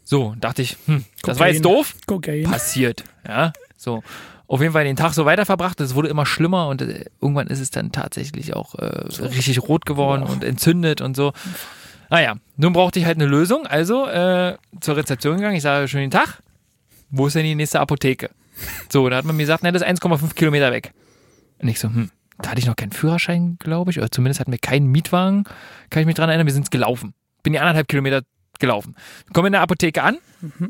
So, 0.05 0.37
dachte 0.39 0.63
ich, 0.63 0.77
hm, 0.87 1.05
das 1.25 1.41
war 1.41 1.49
jetzt 1.49 1.65
doof, 1.65 1.95
Kokain. 2.07 2.45
passiert. 2.45 3.03
Ja, 3.27 3.53
so. 3.79 4.03
Auf 4.47 4.61
jeden 4.61 4.73
Fall 4.73 4.85
den 4.85 4.97
Tag 4.97 5.13
so 5.13 5.25
weiter 5.25 5.47
verbracht. 5.47 5.81
Es 5.81 5.95
wurde 5.95 6.09
immer 6.09 6.27
schlimmer 6.27 6.69
und 6.69 6.83
äh, 6.83 7.05
irgendwann 7.21 7.49
ist 7.49 7.61
es 7.61 7.71
dann 7.71 7.93
tatsächlich 7.93 8.55
auch 8.55 8.75
äh, 8.75 8.85
richtig 9.23 9.63
rot 9.63 9.87
geworden 9.87 10.23
und 10.23 10.43
entzündet 10.43 11.01
und 11.01 11.17
so. 11.17 11.33
Naja, 12.11 12.37
nun 12.57 12.73
brauchte 12.73 12.99
ich 12.99 13.05
halt 13.05 13.19
eine 13.19 13.27
Lösung. 13.27 13.67
Also 13.67 14.07
äh, 14.07 14.57
zur 14.81 14.97
Rezeption 14.97 15.37
gegangen. 15.37 15.57
Ich 15.57 15.63
sage, 15.63 15.87
schönen 15.89 16.11
Tag. 16.11 16.43
Wo 17.11 17.27
ist 17.27 17.37
denn 17.37 17.45
die 17.45 17.55
nächste 17.55 17.81
Apotheke? 17.81 18.31
So, 18.89 19.09
da 19.09 19.17
hat 19.17 19.25
man 19.25 19.37
mir 19.37 19.43
gesagt, 19.43 19.63
na, 19.63 19.71
das 19.71 19.83
ist 19.83 19.89
1,5 19.89 20.35
Kilometer 20.35 20.73
weg. 20.73 20.93
Und 21.61 21.69
ich 21.69 21.79
so, 21.79 21.89
hm, 21.89 22.11
da 22.39 22.51
hatte 22.51 22.61
ich 22.61 22.67
noch 22.67 22.77
keinen 22.77 22.93
Führerschein, 22.93 23.57
glaube 23.59 23.91
ich. 23.91 23.99
Oder 23.99 24.11
zumindest 24.11 24.41
hatten 24.41 24.53
wir 24.53 24.59
keinen 24.59 24.87
Mietwagen. 24.87 25.45
Kann 25.91 26.01
ich 26.01 26.07
mich 26.07 26.15
dran 26.15 26.29
erinnern, 26.29 26.47
wir 26.47 26.55
sind 26.55 26.71
gelaufen. 26.71 27.15
Bin 27.43 27.53
die 27.53 27.59
anderthalb 27.59 27.89
Kilometer 27.89 28.23
gelaufen. 28.59 28.95
Kommen 29.33 29.47
in 29.47 29.53
der 29.53 29.63
Apotheke 29.63 30.03
an 30.03 30.19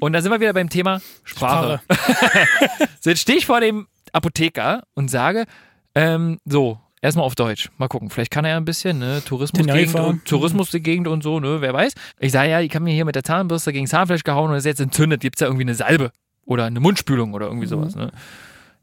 und 0.00 0.12
da 0.12 0.22
sind 0.22 0.30
wir 0.30 0.40
wieder 0.40 0.52
beim 0.52 0.68
Thema 0.68 1.00
Sprache. 1.24 1.80
So, 3.00 3.10
jetzt 3.10 3.20
stehe 3.20 3.38
ich 3.38 3.46
vor 3.46 3.60
dem 3.60 3.86
Apotheker 4.12 4.82
und 4.94 5.10
sage, 5.10 5.44
ähm, 5.94 6.38
so, 6.44 6.80
erstmal 7.00 7.24
auf 7.24 7.34
Deutsch. 7.34 7.70
Mal 7.78 7.88
gucken, 7.88 8.10
vielleicht 8.10 8.30
kann 8.30 8.44
er 8.44 8.52
ja 8.52 8.56
ein 8.56 8.64
bisschen, 8.64 8.98
ne? 8.98 9.22
Tourismusgegend 9.24 9.94
und, 9.94 10.24
Tourismusgegend 10.24 11.08
und 11.08 11.22
so, 11.22 11.40
ne? 11.40 11.60
Wer 11.60 11.72
weiß. 11.72 11.92
Ich 12.18 12.32
sage, 12.32 12.50
ja, 12.50 12.60
ich 12.60 12.74
habe 12.74 12.84
mir 12.84 12.94
hier 12.94 13.04
mit 13.04 13.14
der 13.14 13.24
Zahnbürste 13.24 13.72
gegen 13.72 13.86
Zahnfleisch 13.86 14.24
gehauen 14.24 14.50
und 14.50 14.56
ist 14.56 14.64
jetzt 14.64 14.80
entzündet. 14.80 15.20
Gibt's 15.20 15.40
da 15.40 15.46
irgendwie 15.46 15.64
eine 15.64 15.74
Salbe 15.74 16.10
oder 16.44 16.64
eine 16.64 16.80
Mundspülung 16.80 17.34
oder 17.34 17.46
irgendwie 17.46 17.66
sowas, 17.66 17.94
ne? 17.94 18.10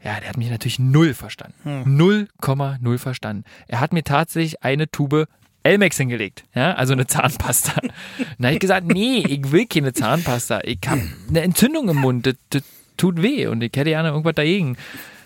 Ja, 0.03 0.19
der 0.19 0.29
hat 0.29 0.37
mich 0.37 0.51
natürlich 0.51 0.77
null 0.77 1.15
verstanden. 1.15 1.55
0,0 1.65 2.97
verstanden. 2.99 3.43
Er 3.67 3.79
hat 3.79 3.91
mir 3.91 4.03
tatsächlich 4.03 4.61
eine 4.63 4.89
Tube 4.89 5.27
Elmex 5.65 5.97
hingelegt, 5.97 6.43
ja, 6.53 6.73
also 6.73 6.93
eine 6.93 7.07
Zahnpasta. 7.07 7.81
Dann 8.37 8.45
habe 8.45 8.53
ich 8.53 8.59
gesagt, 8.59 8.85
nee, 8.85 9.23
ich 9.27 9.51
will 9.51 9.65
keine 9.65 9.93
Zahnpasta. 9.93 10.61
Ich 10.63 10.79
habe 10.87 11.01
eine 11.27 11.41
Entzündung 11.41 11.89
im 11.89 11.97
Mund, 11.97 12.27
das, 12.27 12.35
das 12.51 12.63
tut 12.97 13.21
weh 13.21 13.47
und 13.47 13.61
ich 13.61 13.71
hätte 13.75 13.89
gerne 13.89 14.09
irgendwas 14.09 14.35
dagegen. 14.35 14.77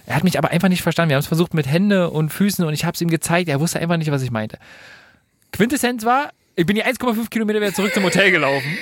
Er 0.05 0.15
hat 0.15 0.23
mich 0.23 0.37
aber 0.37 0.49
einfach 0.51 0.69
nicht 0.69 0.81
verstanden. 0.81 1.09
Wir 1.09 1.15
haben 1.17 1.21
es 1.21 1.27
versucht 1.27 1.53
mit 1.53 1.67
Hände 1.67 2.09
und 2.09 2.29
Füßen 2.29 2.63
und 2.65 2.73
ich 2.73 2.85
habe 2.85 2.95
es 2.95 3.01
ihm 3.01 3.09
gezeigt. 3.09 3.49
Er 3.49 3.59
wusste 3.59 3.79
einfach 3.79 3.97
nicht, 3.97 4.11
was 4.11 4.23
ich 4.23 4.31
meinte. 4.31 4.57
Quintessenz 5.51 6.05
war, 6.05 6.31
ich 6.55 6.65
bin 6.65 6.75
die 6.75 6.85
1,5 6.85 7.29
Kilometer 7.29 7.59
wieder 7.59 7.73
zurück 7.73 7.93
zum 7.93 8.03
Hotel 8.03 8.31
gelaufen, 8.31 8.77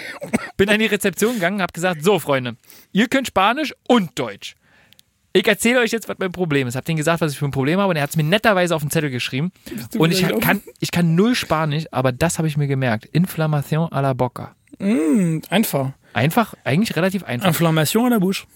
bin 0.58 0.70
an 0.70 0.80
die 0.80 0.86
Rezeption 0.86 1.36
gegangen, 1.36 1.62
habe 1.62 1.74
gesagt, 1.74 2.04
so 2.04 2.20
Freunde, 2.20 2.56
ihr 2.91 3.08
könnt 3.08 3.28
Spanisch 3.28 3.74
und 3.88 4.17
Deutsch. 4.20 4.56
Ich 5.38 5.47
erzähle 5.47 5.80
euch 5.82 5.91
jetzt, 5.91 6.10
was 6.10 6.17
mein 6.17 6.32
Problem 6.32 6.67
ist. 6.67 6.76
Hab 6.76 6.86
denen 6.86 6.97
gesagt, 6.97 7.21
was 7.21 7.32
ich 7.32 7.38
für 7.38 7.45
ein 7.45 7.52
Problem 7.52 7.80
habe 7.80 7.91
und 7.91 7.95
er 7.95 8.02
hat 8.02 8.10
es 8.10 8.15
mir 8.15 8.23
netterweise 8.23 8.76
auf 8.76 8.82
den 8.82 8.89
Zettel 8.89 9.12
geschrieben. 9.12 9.52
Und 9.97 10.12
ich 10.12 10.28
wieder 10.28 10.39
kann, 10.39 10.62
ich 10.80 10.89
kann 10.89 11.13
null 11.13 11.36
Spanisch, 11.36 11.86
aber 11.91 12.12
das 12.12 12.39
habe 12.39 12.47
ich 12.47 12.58
mir 12.58 12.67
gemerkt. 12.67 13.06
Inflammation 13.06 13.88
à 13.89 14.02
la 14.02 14.13
boca. 14.13 14.56
Mm, 14.80 15.39
einfach. 15.50 15.91
Einfach, 16.13 16.56
eigentlich 16.63 16.95
relativ 16.95 17.23
einfach. 17.23 17.47
Inflammation 17.47 18.08
à 18.08 18.10
la 18.10 18.19
bouche. 18.19 18.47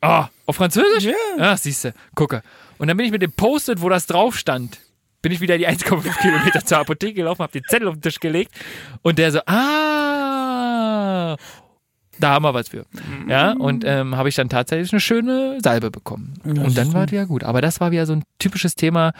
Ah, 0.00 0.28
auf 0.46 0.56
Französisch? 0.56 1.04
Ja. 1.04 1.14
Ah, 1.38 1.56
siehst 1.56 1.84
du. 1.84 1.94
Gucke. 2.14 2.42
Und 2.78 2.88
dann 2.88 2.96
bin 2.96 3.06
ich 3.06 3.12
mit 3.12 3.22
dem 3.22 3.32
Post-it, 3.32 3.80
wo 3.82 3.88
das 3.88 4.06
drauf 4.06 4.38
stand, 4.38 4.78
bin 5.22 5.32
ich 5.32 5.40
wieder 5.40 5.58
die 5.58 5.68
1,5 5.68 6.20
Kilometer 6.20 6.64
zur 6.64 6.78
Apotheke 6.78 7.14
gelaufen, 7.14 7.42
habe 7.42 7.52
den 7.52 7.64
Zettel 7.68 7.88
auf 7.88 7.94
den 7.94 8.02
Tisch 8.02 8.20
gelegt 8.20 8.52
und 9.02 9.18
der 9.18 9.32
so, 9.32 9.40
ah, 9.46 9.95
da 12.20 12.30
haben 12.30 12.44
wir 12.44 12.54
was 12.54 12.68
für. 12.68 12.84
Ja, 13.28 13.52
und 13.52 13.84
ähm, 13.86 14.16
habe 14.16 14.28
ich 14.28 14.34
dann 14.34 14.48
tatsächlich 14.48 14.92
eine 14.92 15.00
schöne 15.00 15.58
Salbe 15.62 15.90
bekommen. 15.90 16.34
und 16.44 16.76
dann 16.76 16.92
war 16.92 17.04
es 17.04 17.12
wieder 17.12 17.26
gut. 17.26 17.44
Aber 17.44 17.60
das 17.60 17.80
war 17.80 17.90
wieder 17.90 18.06
so 18.06 18.12
ein 18.14 18.22
typisches 18.38 18.74
Thema 18.74 19.12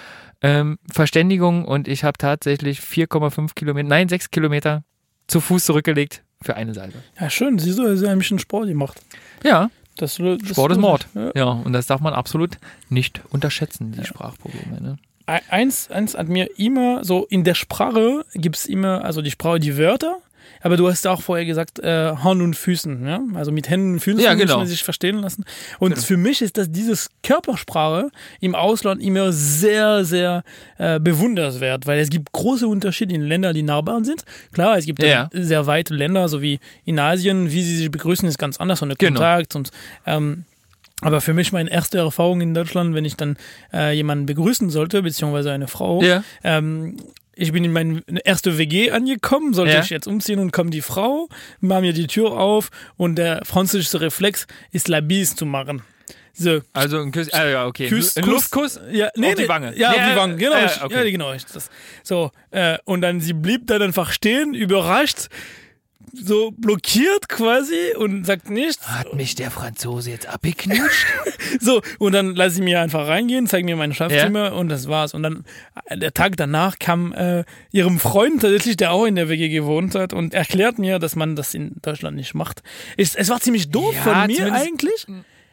ähm, 0.42 0.78
Verständigung 0.90 1.64
und 1.64 1.88
ich 1.88 2.04
habe 2.04 2.18
tatsächlich 2.18 2.80
4,5 2.80 3.54
Kilometer, 3.54 3.88
nein, 3.88 4.08
6 4.08 4.30
Kilometer 4.30 4.82
zu 5.26 5.40
Fuß 5.40 5.64
zurückgelegt 5.64 6.22
für 6.42 6.56
eine 6.56 6.74
Salbe. 6.74 6.98
Ja, 7.20 7.30
schön. 7.30 7.58
Siehst 7.58 7.78
du, 7.78 7.84
er 7.84 7.96
hat 7.96 8.04
ein 8.04 8.18
bisschen 8.18 8.38
Sport 8.38 8.68
gemacht. 8.68 9.00
Ja, 9.42 9.70
Das, 9.96 10.16
das 10.16 10.48
Sport 10.48 10.72
ist 10.72 10.78
Mord. 10.78 11.08
Ja. 11.14 11.32
Ja, 11.34 11.44
und 11.46 11.72
das 11.72 11.86
darf 11.86 12.00
man 12.00 12.12
absolut 12.12 12.58
nicht 12.90 13.22
unterschätzen, 13.30 13.92
die 13.92 14.04
Sprachprobleme. 14.04 14.80
Ne? 14.80 14.96
Eins, 15.50 15.90
eins 15.90 16.16
hat 16.16 16.28
mir 16.28 16.48
immer, 16.58 17.02
so 17.04 17.24
in 17.24 17.42
der 17.42 17.54
Sprache 17.54 18.24
gibt 18.34 18.56
es 18.56 18.66
immer, 18.66 19.04
also 19.04 19.22
die 19.22 19.30
Sprache, 19.32 19.58
die 19.58 19.76
Wörter, 19.76 20.18
aber 20.60 20.76
du 20.76 20.88
hast 20.88 21.06
auch 21.06 21.20
vorher 21.22 21.44
gesagt, 21.46 21.78
äh, 21.78 22.14
Hand 22.16 22.42
und 22.42 22.54
Füßen, 22.54 23.06
ja? 23.06 23.20
Also 23.34 23.52
mit 23.52 23.68
Händen 23.68 23.94
und 23.94 24.00
Füßen 24.00 24.20
Ja, 24.20 24.32
muss 24.32 24.40
genau. 24.42 24.58
man 24.58 24.66
sich 24.66 24.82
verstehen 24.84 25.18
lassen. 25.18 25.44
Und 25.78 25.98
für 25.98 26.16
mich 26.16 26.42
ist 26.42 26.56
das 26.58 26.70
dieses 26.70 27.08
Körpersprache 27.22 28.10
im 28.40 28.54
Ausland 28.54 29.02
immer 29.02 29.32
sehr, 29.32 30.04
sehr 30.04 30.42
äh, 30.78 30.98
bewunderswert, 31.00 31.86
weil 31.86 31.98
es 32.00 32.10
gibt 32.10 32.32
große 32.32 32.66
Unterschiede 32.66 33.14
in 33.14 33.22
Ländern, 33.22 33.54
die 33.54 33.62
nahbar 33.62 34.04
sind. 34.04 34.24
Klar, 34.52 34.76
es 34.78 34.86
gibt 34.86 35.02
Ja. 35.02 35.28
sehr 35.32 35.66
weite 35.66 35.94
Länder, 35.94 36.28
so 36.28 36.42
wie 36.42 36.58
in 36.84 36.98
Asien, 36.98 37.50
wie 37.52 37.62
sie 37.62 37.76
sich 37.76 37.90
begrüßen, 37.90 38.28
ist 38.28 38.38
ganz 38.38 38.58
anders 38.58 38.82
und 38.82 38.88
der 38.88 38.96
Genau. 38.96 39.20
Kontakt 39.20 39.54
und 39.56 39.70
ähm, 40.06 40.44
aber 41.02 41.20
für 41.20 41.34
mich 41.34 41.52
meine 41.52 41.70
erste 41.70 41.98
Erfahrung 41.98 42.40
in 42.40 42.54
Deutschland, 42.54 42.94
wenn 42.94 43.04
ich 43.04 43.16
dann 43.16 43.36
äh, 43.72 43.92
jemanden 43.94 44.24
begrüßen 44.24 44.70
sollte, 44.70 45.02
beziehungsweise 45.02 45.52
eine 45.52 45.68
Frau, 45.68 46.02
Ja. 46.02 46.24
ähm, 46.42 46.96
ich 47.36 47.52
bin 47.52 47.62
in 47.64 47.72
meine 47.72 48.02
erste 48.24 48.58
WG 48.58 48.90
angekommen, 48.90 49.54
sollte 49.54 49.74
Ja. 49.74 49.80
ich 49.80 49.90
jetzt 49.90 50.06
umziehen 50.08 50.38
und 50.40 50.52
kommt 50.52 50.74
die 50.74 50.82
Frau, 50.82 51.28
macht 51.60 51.82
mir 51.82 51.92
die 51.92 52.06
Tür 52.08 52.32
auf 52.32 52.70
und 52.96 53.16
der 53.16 53.44
französische 53.44 54.00
Reflex 54.00 54.46
ist 54.72 54.88
la 54.88 55.00
bise 55.00 55.36
zu 55.36 55.46
machen. 55.46 55.82
So. 56.38 56.60
Also 56.74 56.98
ein 57.00 57.12
Kuss, 57.12 57.32
ah, 57.32 57.46
ja, 57.48 57.66
okay. 57.66 57.88
Kuss, 57.88 58.16
ein 58.16 58.22
Kuss. 58.24 58.32
Luftkuss? 58.32 58.80
Ja, 58.90 59.08
nee, 59.16 59.28
Auf 59.28 59.34
die 59.36 59.48
Wange. 59.48 59.72
Ja, 59.76 59.94
Ja, 59.94 60.04
auf 60.04 60.10
die 60.12 60.16
Wange, 60.16 60.36
genau. 60.36 60.64
ich- 60.66 60.82
okay. 60.82 60.94
Ja, 61.04 61.10
genau. 61.10 61.32
So, 62.02 62.30
äh, 62.50 62.76
und 62.84 63.00
dann 63.00 63.20
sie 63.20 63.32
blieb 63.32 63.66
dann 63.68 63.80
einfach 63.80 64.10
stehen, 64.12 64.52
überrascht, 64.54 65.28
so 66.12 66.52
blockiert 66.56 67.28
quasi 67.28 67.94
und 67.96 68.24
sagt 68.24 68.50
nichts. 68.50 68.86
Hat 68.88 69.14
mich 69.14 69.34
der 69.34 69.50
Franzose 69.50 70.10
jetzt 70.10 70.26
abgeknutscht? 70.26 71.06
So, 71.60 71.80
und 71.98 72.12
dann 72.12 72.34
lasse 72.34 72.56
ich 72.56 72.62
mir 72.62 72.80
einfach 72.80 73.06
reingehen, 73.06 73.46
zeige 73.46 73.64
mir 73.64 73.76
mein 73.76 73.94
Schlafzimmer 73.94 74.54
und 74.54 74.68
das 74.68 74.88
war's. 74.88 75.14
Und 75.14 75.22
dann 75.22 75.44
äh, 75.84 75.96
der 75.96 76.12
Tag 76.12 76.36
danach 76.36 76.78
kam 76.78 77.12
äh, 77.12 77.44
ihrem 77.70 78.00
Freund 78.00 78.42
tatsächlich, 78.42 78.76
der 78.76 78.90
auch 78.92 79.04
in 79.04 79.14
der 79.14 79.28
WG 79.28 79.48
gewohnt 79.48 79.94
hat 79.94 80.12
und 80.12 80.34
erklärt 80.34 80.78
mir, 80.78 80.98
dass 80.98 81.14
man 81.14 81.36
das 81.36 81.54
in 81.54 81.76
Deutschland 81.82 82.16
nicht 82.16 82.34
macht. 82.34 82.62
Es, 82.96 83.14
es 83.14 83.28
war 83.28 83.40
ziemlich 83.40 83.70
doof 83.70 83.94
Ja, 83.94 84.02
von 84.02 84.26
mir 84.26 84.52
eigentlich, 84.52 85.06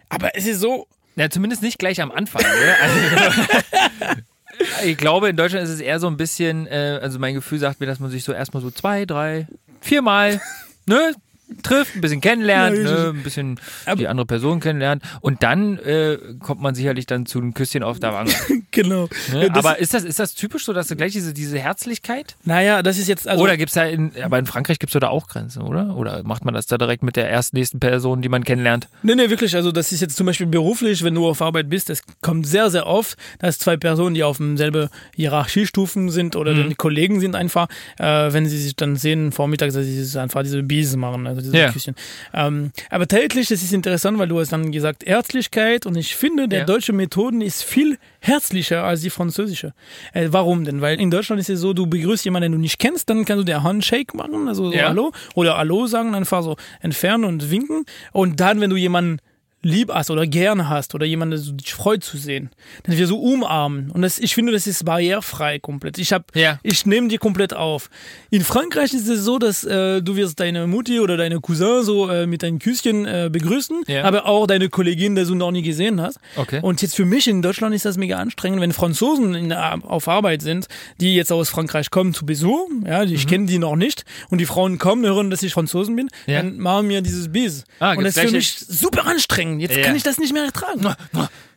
aber 0.09 0.35
es 0.35 0.47
ist 0.47 0.59
so, 0.61 0.87
Ja, 1.15 1.29
zumindest 1.29 1.61
nicht 1.61 1.77
gleich 1.77 2.01
am 2.01 2.11
Anfang. 2.11 2.41
Ne? 2.41 2.75
Also, 2.81 4.15
ich 4.85 4.97
glaube, 4.97 5.29
in 5.29 5.35
Deutschland 5.37 5.63
ist 5.63 5.71
es 5.71 5.79
eher 5.79 5.99
so 5.99 6.07
ein 6.07 6.17
bisschen, 6.17 6.67
äh, 6.67 6.99
also 7.01 7.19
mein 7.19 7.33
Gefühl 7.33 7.59
sagt 7.59 7.79
mir, 7.79 7.85
dass 7.85 7.99
man 7.99 8.09
sich 8.09 8.23
so 8.23 8.33
erstmal 8.33 8.61
so 8.61 8.71
zwei, 8.71 9.05
drei, 9.05 9.47
viermal 9.84 10.39
ne, 10.86 11.13
trifft, 11.61 11.95
ein 11.95 12.01
bisschen 12.01 12.21
kennenlernt, 12.21 12.81
ne, 12.81 13.13
ein 13.15 13.23
bisschen 13.23 13.59
die 13.97 14.07
andere 14.07 14.25
Person 14.25 14.59
kennenlernt 14.59 15.03
und 15.21 15.43
dann 15.43 15.77
äh, 15.79 16.17
kommt 16.39 16.61
man 16.61 16.73
sicherlich 16.75 17.05
dann 17.05 17.25
zu 17.25 17.39
einem 17.39 17.53
Küsschen 17.53 17.83
auf 17.83 17.99
der 17.99 18.13
Wange. 18.13 18.31
genau. 18.71 19.07
Ne? 19.31 19.49
Aber 19.53 19.79
ist 19.79 19.93
das, 19.93 20.03
ist 20.03 20.19
das 20.19 20.33
typisch 20.33 20.65
so, 20.65 20.73
dass 20.73 20.87
du 20.87 20.95
gleich 20.95 21.11
diese, 21.11 21.33
diese 21.33 21.59
Herzlichkeit? 21.59 22.35
Naja, 22.43 22.81
das 22.81 22.97
ist 22.97 23.07
jetzt, 23.07 23.27
also 23.27 23.43
oder 23.43 23.57
gibt's 23.57 23.73
da 23.73 23.83
in, 23.83 24.11
aber 24.23 24.39
in 24.39 24.45
Frankreich 24.45 24.79
gibt's 24.79 24.93
da 24.97 25.07
auch 25.09 25.27
Grenzen, 25.27 25.61
oder? 25.63 25.95
Oder 25.97 26.23
macht 26.23 26.45
man 26.45 26.53
das 26.53 26.65
da 26.65 26.77
direkt 26.77 27.03
mit 27.03 27.15
der 27.15 27.29
ersten 27.29 27.57
nächsten 27.57 27.79
Person, 27.79 28.21
die 28.21 28.29
man 28.29 28.43
kennenlernt? 28.43 28.87
Nee, 29.01 29.15
nee, 29.15 29.29
wirklich. 29.29 29.55
Also, 29.55 29.71
das 29.71 29.91
ist 29.91 30.01
jetzt 30.01 30.15
zum 30.15 30.25
Beispiel 30.25 30.47
beruflich, 30.47 31.03
wenn 31.03 31.13
du 31.15 31.27
auf 31.27 31.41
Arbeit 31.41 31.69
bist, 31.69 31.89
das 31.89 32.01
kommt 32.21 32.47
sehr, 32.47 32.69
sehr 32.69 32.87
oft, 32.87 33.17
dass 33.39 33.59
zwei 33.59 33.75
Personen, 33.77 34.15
die 34.15 34.23
auf 34.23 34.37
demselben 34.37 34.89
Hierarchiestufen 35.15 36.09
sind 36.09 36.35
oder 36.35 36.53
Mhm. 36.53 36.77
Kollegen 36.77 37.19
sind 37.19 37.35
einfach, 37.35 37.67
äh, 37.97 38.31
wenn 38.31 38.45
sie 38.45 38.57
sich 38.57 38.75
dann 38.75 38.95
sehen, 38.95 39.31
vormittags, 39.31 39.73
dass 39.73 39.85
sie 39.85 40.19
einfach 40.21 40.43
diese 40.43 40.61
Biesen 40.63 40.99
machen, 40.99 41.27
also 41.27 41.41
diese 41.43 41.57
Ja. 41.57 41.71
Küsschen. 41.71 41.95
Ähm, 42.33 42.71
aber 42.89 43.07
täglich, 43.07 43.47
das 43.49 43.61
ist 43.61 43.73
interessant, 43.73 44.17
weil 44.17 44.27
du 44.27 44.39
hast 44.39 44.51
dann 44.51 44.71
gesagt, 44.71 45.05
Herzlichkeit 45.05 45.85
und 45.85 45.95
ich 45.95 46.15
finde, 46.15 46.47
der 46.47 46.59
Ja. 46.59 46.65
deutsche 46.65 46.93
Methoden 46.93 47.41
ist 47.41 47.63
viel 47.63 47.97
herzlicher 48.19 48.83
als 48.83 49.01
die 49.01 49.09
französische. 49.09 49.73
Äh, 50.13 50.29
warum 50.31 50.63
denn? 50.65 50.81
Weil 50.81 50.99
in 50.99 51.11
Deutschland 51.11 51.39
ist 51.39 51.49
es 51.49 51.59
so, 51.59 51.73
du 51.73 51.85
begrüßt 51.87 52.25
jemanden, 52.25 52.43
den 52.43 52.51
du 52.53 52.57
nicht 52.59 52.79
kennst, 52.79 53.09
dann 53.09 53.25
kannst 53.25 53.41
du 53.41 53.45
der 53.45 53.63
Handshake 53.63 54.15
machen, 54.17 54.47
also 54.47 54.71
so 54.71 54.73
Ja. 54.73 54.87
Hallo 54.89 55.11
oder 55.35 55.57
Hallo 55.57 55.85
sagen, 55.87 56.15
einfach 56.15 56.41
so 56.43 56.55
entfernen 56.81 57.25
und 57.25 57.51
winken. 57.51 57.85
Und 58.11 58.39
dann, 58.39 58.61
wenn 58.61 58.69
du 58.69 58.75
jemanden 58.77 59.19
lieb 59.64 59.89
hast 59.93 60.11
oder 60.11 60.28
gern 60.28 60.70
hast 60.70 60.93
oder 60.93 61.05
jemanden 61.05 61.38
so 61.38 61.51
dich 61.53 61.74
freut 61.74 62.03
zu 62.03 62.18
sehen, 62.18 62.49
dann 62.84 62.97
wir 62.97 63.07
so 63.07 63.18
umarmen. 63.20 63.89
Und 63.91 64.01
das, 64.01 64.20
ich 64.20 64.36
finde, 64.36 64.51
das 64.51 64.68
ist 64.68 64.84
barrierefrei 64.86 65.57
komplett. 65.59 65.97
Ich 65.97 66.11
hab, 66.14 66.36
Ja. 66.36 66.59
ich 66.64 66.86
nehme 66.86 67.07
die 67.07 67.18
komplett 67.18 67.53
auf. 67.53 67.89
In 68.30 68.43
Frankreich 68.43 68.93
ist 68.93 69.07
es 69.07 69.22
so, 69.24 69.39
dass 69.39 69.64
äh, 69.64 70.01
du 70.01 70.16
wirst 70.16 70.39
deine 70.39 70.68
Mutti 70.68 70.99
oder 70.99 71.16
deine 71.18 71.39
Cousin 71.39 71.84
so 71.84 72.09
äh, 72.09 72.28
mit 72.28 72.43
einem 72.43 72.59
Küsschen 72.59 73.05
äh, 73.05 73.30
begrüßen, 73.32 73.84
Ja. 73.88 74.03
aber 74.03 74.26
auch 74.26 74.47
deine 74.47 74.70
Kollegin, 74.70 75.16
die 75.16 75.24
du 75.26 75.34
noch 75.36 75.51
nie 75.51 75.61
gesehen 75.61 76.01
hast. 76.01 76.20
Okay. 76.36 76.59
Und 76.61 76.82
jetzt 76.82 76.95
für 76.95 77.05
mich 77.05 77.28
in 77.28 77.41
Deutschland 77.41 77.74
ist 77.74 77.86
das 77.86 77.97
mega 77.97 78.18
anstrengend, 78.18 78.59
wenn 78.61 78.74
Franzosen 78.74 79.34
in, 79.34 79.53
auf 79.53 80.07
Arbeit 80.07 80.41
sind, 80.41 80.68
die 80.99 81.16
jetzt 81.16 81.32
aus 81.32 81.49
Frankreich 81.49 81.89
kommen 81.89 82.14
zu 82.14 82.26
Besuch, 82.26 82.68
ja, 82.86 83.05
die, 83.05 83.14
ich 83.16 83.28
kenne 83.28 83.45
die 83.45 83.59
noch 83.59 83.76
nicht, 83.78 84.03
und 84.30 84.39
die 84.39 84.45
Frauen 84.45 84.78
kommen, 84.78 85.05
hören, 85.05 85.30
dass 85.30 85.41
ich 85.41 85.53
Franzosen 85.53 85.95
bin, 85.95 86.09
Mhm. 86.28 86.34
Ja. 86.34 86.41
dann 86.41 86.57
machen 86.59 86.88
mir 86.88 87.01
dieses 87.01 87.32
Bis. 87.32 87.64
Ah, 87.80 87.93
und 87.93 88.03
das 88.03 88.18
ist 88.18 88.24
für 88.26 88.32
mich 88.32 88.53
super 88.59 89.05
anstrengend. 89.05 89.52
Jetzt 89.59 89.75
Ja. 89.77 89.83
kann 89.83 89.95
ich 89.95 90.03
das 90.03 90.17
nicht 90.17 90.33
mehr 90.33 90.43
ertragen. 90.45 90.83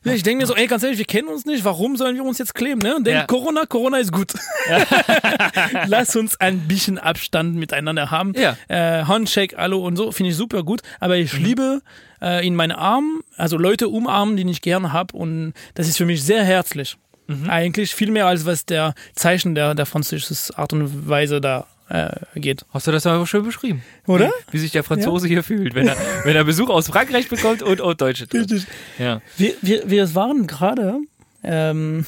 Ja, 0.05 0.13
ich 0.13 0.23
denke 0.23 0.43
mir 0.43 0.47
so, 0.47 0.55
ey, 0.55 0.67
ganz 0.69 0.83
ehrlich, 0.85 0.99
wir 0.99 1.05
kennen 1.05 1.27
uns 1.29 1.45
nicht, 1.47 1.65
warum 1.65 1.97
sollen 1.97 2.15
wir 2.15 2.23
uns 2.25 2.39
jetzt 2.39 2.55
kleben? 2.55 2.81
Ne? 2.81 2.95
Und 2.97 3.05
denk, 3.07 3.17
Ja. 3.17 3.27
Corona, 3.27 3.67
Corona 3.67 3.99
ist 3.99 4.13
gut. 4.13 4.33
Lass 5.87 6.15
uns 6.17 6.39
ein 6.41 6.61
bisschen 6.69 6.99
Abstand 6.99 7.57
miteinander 7.57 8.11
haben. 8.11 8.33
Ja. 8.37 8.57
Äh, 8.69 9.05
Handshake, 9.05 9.57
Hallo 9.57 9.85
und 9.85 9.97
so, 9.97 10.13
finde 10.13 10.31
ich 10.31 10.37
super 10.37 10.63
gut. 10.63 10.81
Aber 11.01 11.17
Mhm. 11.17 11.23
ich 11.23 11.33
liebe 11.39 11.83
äh, 12.23 12.47
in 12.47 12.55
meinen 12.55 12.73
Armen, 12.73 13.21
also 13.37 13.57
Leute 13.59 13.89
umarmen, 13.89 14.37
die 14.37 14.49
ich 14.51 14.63
gerne 14.63 14.93
habe. 14.93 15.17
Und 15.17 15.53
das 15.75 15.89
ist 15.89 15.97
für 15.97 16.07
mich 16.07 16.23
sehr 16.23 16.45
herzlich. 16.45 16.97
Mhm. 17.27 17.51
Eigentlich 17.51 17.95
viel 17.95 18.11
mehr 18.11 18.27
als 18.27 18.47
was 18.47 18.65
der 18.67 18.95
Zeichen 19.15 19.55
der, 19.55 19.75
der 19.75 19.87
französischen 19.87 20.55
Art 20.57 20.73
und 20.73 21.09
Weise 21.09 21.41
da 21.41 21.67
äh, 21.89 22.11
geht. 22.35 22.65
Hast 22.71 22.87
du 22.87 22.93
das 22.93 23.07
aber 23.07 23.27
schön 23.27 23.45
beschrieben? 23.45 23.83
Oder? 24.07 24.27
Wie, 24.49 24.55
wie 24.55 24.59
sich 24.59 24.73
der 24.73 24.83
Franzose 24.83 25.29
hier 25.29 25.43
fühlt, 25.43 25.75
wenn 25.75 25.87
er, 25.89 25.97
wenn 26.25 26.35
er 26.37 26.45
Besuch 26.45 26.69
aus 26.69 26.89
Frankreich 26.89 27.29
bekommt 27.29 27.63
und, 27.63 27.81
und 27.81 28.01
Deutsche. 28.01 28.27
Richtig. 28.33 28.67
Ja. 28.99 29.21
Wir, 29.37 29.55
wir, 29.63 29.89
wir 29.91 30.15
waren 30.15 30.47
gerade 30.47 30.99
ähm, 31.45 32.05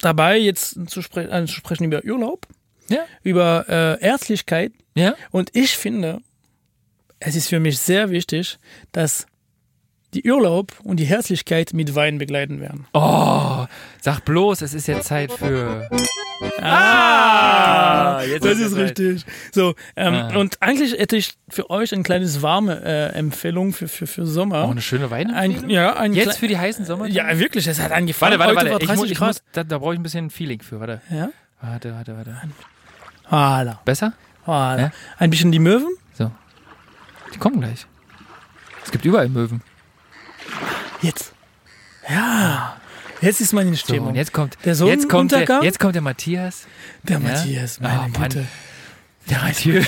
dabei, 0.00 0.38
jetzt 0.38 0.78
zu, 0.88 1.02
spre 1.02 1.30
äh, 1.30 1.46
zu 1.46 1.54
sprechen 1.54 1.84
über 1.84 2.04
Urlaub, 2.04 2.46
Ja. 2.88 3.04
über 3.22 3.66
äh, 3.68 4.00
Ärztlichkeit. 4.04 4.72
Ja? 4.94 5.14
Und 5.30 5.50
ich 5.54 5.76
finde, 5.76 6.20
es 7.18 7.34
ist 7.36 7.48
für 7.48 7.60
mich 7.60 7.78
sehr 7.78 8.10
wichtig, 8.10 8.58
dass 8.92 9.26
die 10.14 10.30
Urlaub 10.30 10.72
und 10.84 10.98
die 10.98 11.04
Herzlichkeit 11.04 11.72
mit 11.72 11.94
Wein 11.94 12.18
begleiten 12.18 12.60
werden. 12.60 12.86
Oh, 12.92 13.66
sag 14.00 14.24
bloß, 14.24 14.62
es 14.62 14.74
ist 14.74 14.86
jetzt 14.86 15.06
Zeit 15.06 15.32
für. 15.32 15.88
Ah, 16.60 18.22
jetzt 18.22 18.44
das 18.44 18.58
ist 18.58 18.72
Zeit. 18.74 18.98
richtig. 18.98 19.24
So, 19.52 19.74
ähm, 19.96 20.14
Ah. 20.14 20.36
und 20.36 20.60
eigentlich 20.60 20.92
hätte 20.98 21.16
ich 21.16 21.34
für 21.48 21.70
euch 21.70 21.92
ein 21.92 22.02
kleines 22.02 22.42
warme 22.42 22.82
äh, 22.84 23.06
Empfehlung 23.16 23.72
für, 23.72 23.88
für, 23.88 24.06
für 24.06 24.26
Sommer. 24.26 24.66
Oh, 24.66 24.70
eine 24.70 24.82
schöne 24.82 25.10
ein, 25.34 25.70
ja, 25.70 25.94
ein 25.96 26.12
Jetzt 26.12 26.38
für 26.38 26.48
die 26.48 26.58
heißen 26.58 26.84
Sommer? 26.84 27.06
Ja, 27.06 27.38
wirklich, 27.38 27.66
es 27.66 27.80
hat 27.80 27.92
angefangen. 27.92 28.38
Warte, 28.38 28.54
warte, 28.56 28.70
warte. 28.70 28.70
war 28.72 28.80
Ich 28.82 28.86
30 28.88 29.00
muss, 29.02 29.10
ich 29.10 29.20
muss, 29.20 29.42
da, 29.52 29.64
da 29.64 29.78
brauche 29.78 29.94
ich 29.94 30.00
ein 30.00 30.02
bisschen 30.02 30.30
Feeling 30.30 30.60
für. 30.62 30.80
Warte. 30.80 31.00
ja? 31.10 31.30
Warte, 31.60 31.94
warte, 31.94 32.16
warte. 32.16 32.36
Voilà. 33.30 33.78
Besser? 33.84 34.12
voilà. 34.46 34.78
Ja? 34.80 34.90
Ein 35.18 35.30
bisschen 35.30 35.52
die 35.52 35.58
Möwen. 35.60 35.88
So. 36.14 36.30
Die 37.34 37.38
kommen 37.38 37.60
gleich. 37.60 37.86
Es 38.84 38.90
gibt 38.90 39.04
überall 39.04 39.28
Möwen. 39.28 39.62
Jetzt. 41.00 41.32
Ja. 42.08 42.76
Jetzt 43.20 43.40
ist 43.40 43.52
man 43.52 43.68
in 43.68 43.74
So, 43.74 43.80
Stimmung. 43.80 44.08
und 44.08 44.14
jetzt 44.16 44.32
kommt, 44.32 44.56
Der 44.64 44.74
jetzt 44.74 45.08
kommt 45.08 45.30
der, 45.32 45.60
jetzt 45.62 45.78
kommt 45.78 45.94
der 45.94 46.02
Matthias. 46.02 46.66
der 47.04 47.18
Ja? 47.20 47.28
Matthias, 47.28 47.80
meine 47.80 47.98
Oh, 47.98 48.18
Mann. 48.18 48.28
Güte. 48.30 48.46
Der 49.30 49.38
Matthias. 49.38 49.86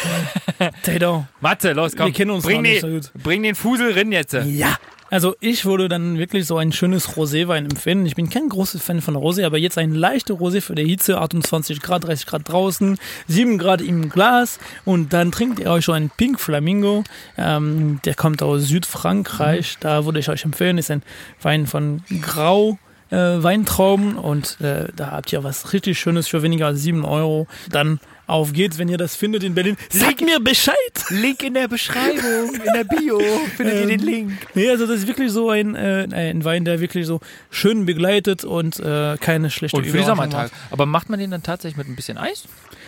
Tato. 0.84 1.26
Mathe, 1.40 1.72
los, 1.72 1.96
komm. 1.96 2.06
Wir 2.06 2.12
kennen 2.12 2.30
uns 2.30 2.44
bring, 2.44 2.62
den, 2.62 2.80
so 3.02 3.08
bring 3.22 3.42
den 3.42 3.56
Fusel 3.56 3.92
rin 3.92 4.12
jetzt. 4.12 4.34
Ja. 4.34 4.76
Also 5.14 5.36
ich 5.38 5.64
würde 5.64 5.88
dann 5.88 6.18
wirklich 6.18 6.44
so 6.44 6.56
ein 6.56 6.72
schönes 6.72 7.10
Roséwein 7.10 7.70
empfehlen. 7.70 8.04
Ich 8.04 8.16
bin 8.16 8.30
kein 8.30 8.48
großer 8.48 8.80
Fan 8.80 9.00
von 9.00 9.14
Rosé, 9.14 9.46
aber 9.46 9.58
jetzt 9.58 9.78
ein 9.78 9.94
leichter 9.94 10.34
Rosé 10.34 10.60
für 10.60 10.74
der 10.74 10.84
Hitze, 10.84 11.20
28 11.20 11.80
Grad, 11.80 12.02
30 12.02 12.26
Grad 12.26 12.48
draußen, 12.48 12.98
7 13.28 13.56
Grad 13.56 13.80
im 13.80 14.08
Glas 14.08 14.58
und 14.84 15.12
dann 15.12 15.30
trinkt 15.30 15.60
ihr 15.60 15.70
euch 15.70 15.84
so 15.84 15.92
einen 15.92 16.10
Pink 16.10 16.40
Flamingo. 16.40 17.04
Ähm, 17.38 18.00
der 18.04 18.16
kommt 18.16 18.42
aus 18.42 18.62
Südfrankreich. 18.62 19.76
Da 19.78 20.04
würde 20.04 20.18
ich 20.18 20.28
euch 20.30 20.44
empfehlen, 20.44 20.78
ist 20.78 20.90
ein 20.90 21.04
Wein 21.40 21.68
von 21.68 22.02
Grau. 22.20 22.80
Äh, 23.10 23.44
Weintrauben 23.44 24.16
und 24.16 24.60
äh, 24.62 24.88
da 24.96 25.12
habt 25.12 25.32
ihr 25.32 25.44
was 25.44 25.72
richtig 25.74 26.00
Schönes 26.00 26.26
für 26.26 26.42
weniger 26.42 26.66
als 26.66 26.82
7 26.82 27.04
Euro. 27.04 27.46
Dann 27.70 28.00
auf 28.26 28.52
geht's, 28.52 28.78
wenn 28.78 28.88
ihr 28.88 28.96
das 28.98 29.16
findet 29.16 29.42
in 29.44 29.54
Berlin. 29.54 29.76
Sagt 29.90 30.20
mir 30.20 30.40
Bescheid! 30.40 30.74
Link 31.10 31.42
in 31.42 31.54
der 31.54 31.68
Beschreibung, 31.68 32.54
in 32.54 32.72
der 32.74 32.84
Bio 32.84 33.20
findet 33.56 33.80
ihr 33.80 33.86
den 33.86 34.00
Link. 34.00 34.32
Nee, 34.54 34.70
also 34.70 34.86
das 34.86 35.00
ist 35.00 35.06
wirklich 35.06 35.30
so 35.30 35.50
ein, 35.50 35.74
äh, 35.74 36.06
ein 36.12 36.44
Wein, 36.44 36.64
der 36.64 36.80
wirklich 36.80 37.06
so 37.06 37.20
schön 37.50 37.86
begleitet 37.86 38.44
und 38.44 38.80
äh, 38.80 39.16
keine 39.20 39.50
schlechte 39.50 39.76
Und 39.76 39.86
für 39.86 39.98
die 39.98 40.04
Sommertage. 40.04 40.50
Aber 40.70 40.86
macht 40.86 41.08
man 41.10 41.18
den 41.18 41.30
dann 41.30 41.42
tatsächlich 41.42 41.76
mit 41.76 41.88
ein 41.88 41.96
bisschen 41.96 42.18
Eis? 42.18 42.44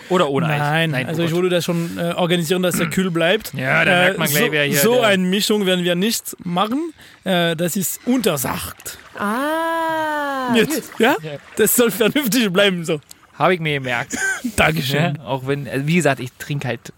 Oder 0.08 0.30
ohne. 0.30 0.46
Nein, 0.46 0.94
Eis? 0.94 1.08
also 1.08 1.22
oh 1.22 1.24
ich 1.26 1.32
würde 1.32 1.48
das 1.48 1.64
schon 1.64 1.98
äh, 1.98 2.12
organisieren, 2.12 2.62
dass 2.62 2.78
er 2.78 2.88
kühl 2.88 3.10
bleibt. 3.10 3.52
Ja, 3.54 3.84
da 3.84 3.90
merkt 3.90 4.18
man 4.18 4.28
gleich, 4.28 4.44
so, 4.46 4.52
wer 4.52 4.64
hier 4.64 4.78
So 4.78 4.94
der- 4.94 5.06
eine 5.08 5.24
Mischung 5.24 5.66
werden 5.66 5.84
wir 5.84 5.96
nicht 5.96 6.36
machen. 6.44 6.92
Äh, 7.24 7.56
das 7.56 7.76
ist 7.76 8.00
untersagt. 8.06 8.98
Ah. 9.18 10.54
Jetzt, 10.54 10.92
ja? 10.98 11.16
Ja. 11.22 11.32
Das 11.56 11.74
soll 11.74 11.90
vernünftig 11.90 12.52
bleiben 12.52 12.84
so. 12.84 13.00
Habe 13.38 13.54
ich 13.54 13.60
mir 13.60 13.74
gemerkt. 13.74 14.16
Dankeschön. 14.56 15.16
Ja, 15.16 15.24
auch 15.24 15.46
wenn, 15.46 15.68
also 15.68 15.86
wie 15.86 15.96
gesagt, 15.96 16.20
ich 16.20 16.32
trinke 16.32 16.68
halt 16.68 16.92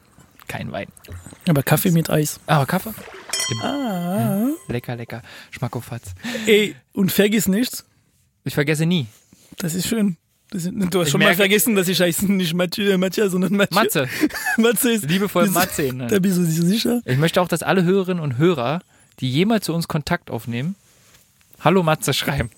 kein 0.47 0.73
Wein. 0.73 0.89
Aber 1.49 1.63
Kaffee 1.63 1.91
mit 1.91 2.11
Eis. 2.11 2.41
Aber 2.47 2.67
Kaffee? 2.67 2.95
Immer. 3.51 3.65
Ah. 3.65 4.49
Lecker, 4.73 4.97
lecker. 4.97 5.23
Schmackofatz. 5.51 6.15
Ey, 6.47 6.75
und 6.93 7.11
vergiss 7.13 7.49
nicht, 7.49 7.85
Ich 8.45 8.55
vergesse 8.55 8.87
nie. 8.87 9.07
das 9.59 9.75
ist 9.75 9.89
schön. 9.89 10.17
Das 10.51 10.65
ist, 10.65 10.73
du 10.73 11.01
hast 11.01 11.09
Ich 11.09 11.13
schon 11.13 11.21
mal 11.23 11.35
vergessen, 11.35 11.75
dass 11.75 11.89
ich 11.89 12.01
heiße 12.01 12.31
nicht 12.33 12.55
Mathieu, 12.55 12.97
Mathieu 12.97 13.29
sondern 13.29 13.53
Mathieu. 13.55 13.75
Matze. 13.75 14.09
Matze 14.57 14.93
ist. 14.93 15.05
Liebevoll 15.09 15.49
Matze. 15.51 15.93
Ne? 15.93 16.07
Da 16.07 16.19
bist 16.19 16.39
du 16.39 16.41
nicht 16.43 16.57
so 16.57 16.65
sicher. 16.65 17.03
Ich 17.05 17.19
möchte 17.19 17.43
auch, 17.43 17.49
dass 17.49 17.63
alle 17.63 17.85
Hörerinnen 17.85 18.23
und 18.23 18.39
Hörer, 18.39 18.81
die 19.21 19.31
jemals 19.31 19.67
zu 19.67 19.75
uns 19.75 19.89
Kontakt 19.89 20.31
aufnehmen, 20.31 20.75
Hallo 21.61 21.83
Matze 21.83 22.15
schreiben. 22.15 22.51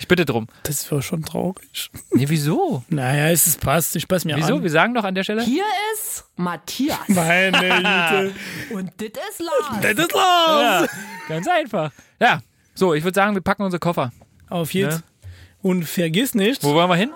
Ich 0.00 0.08
bitte 0.08 0.24
drum. 0.24 0.46
Das 0.64 0.90
wäre 0.90 1.02
schon 1.02 1.22
traurig. 1.22 1.90
Nee, 2.10 2.24
wieso? 2.28 2.82
Naja, 2.88 3.28
es 3.30 3.46
ist 3.46 3.60
passt. 3.60 3.94
Ich 3.96 4.08
passe 4.08 4.26
mir 4.26 4.34
Wieso? 4.36 4.56
an. 4.56 4.62
Wir 4.62 4.70
sagen 4.70 4.94
doch 4.94 5.04
an 5.04 5.14
der 5.14 5.22
Stelle. 5.24 5.42
Hier 5.42 5.62
ist 5.94 6.24
Matthias. 6.36 6.98
Meine 7.06 7.52
Güte. 7.60 8.32
Und 8.74 8.90
das 8.98 9.08
ist 9.30 9.40
Lars. 9.40 9.80
das 9.82 9.90
ist 9.92 10.12
los. 10.12 10.14
Ja, 10.22 10.86
ganz 11.28 11.46
einfach. 11.46 11.92
Ja, 12.18 12.40
so, 12.74 12.94
ich 12.94 13.04
würde 13.04 13.14
sagen, 13.14 13.34
wir 13.34 13.42
packen 13.42 13.62
unsere 13.62 13.78
Koffer. 13.78 14.10
Auf 14.48 14.72
jetzt. 14.74 14.98
Ja. 14.98 15.28
Und 15.62 15.84
vergiss 15.84 16.34
nicht, 16.34 16.64
Wo 16.64 16.72
wollen 16.74 16.88
wir 16.88 16.96
hin? 16.96 17.10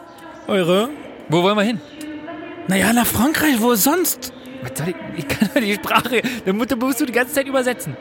eure. 0.47 0.91
Wo 1.31 1.43
wollen 1.43 1.57
wir 1.57 1.63
hin? 1.65 1.81
Naja, 2.69 2.93
nach 2.93 3.07
Frankreich, 3.07 3.61
wo 3.61 3.75
sonst? 3.75 4.33
Ich, 4.63 4.95
ich 5.17 5.29
kann 5.29 5.49
doch 5.55 5.61
die 5.61 5.75
Sprache, 5.75 6.23
da 6.45 6.53
musst 6.53 6.71
du- 6.71 6.77
musst 6.77 7.01
du 7.01 7.07
die 7.07 7.13
ganze 7.13 7.33
Zeit 7.35 7.47
übersetzen. 7.49 7.97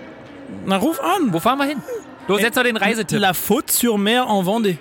Na, 0.66 0.76
ruf 0.78 1.00
an. 1.00 1.32
Wo 1.34 1.40
fahren 1.40 1.58
wir 1.58 1.66
hin? 1.66 1.82
Los, 2.28 2.42
setz 2.42 2.56
doch 2.56 2.64
den 2.64 2.78
Reisetipp. 2.78 3.20
La 3.20 3.34
Faute 3.34 3.72
sur 3.72 3.98
Mer 3.98 4.28
en 4.28 4.46
Vendée. 4.46 4.78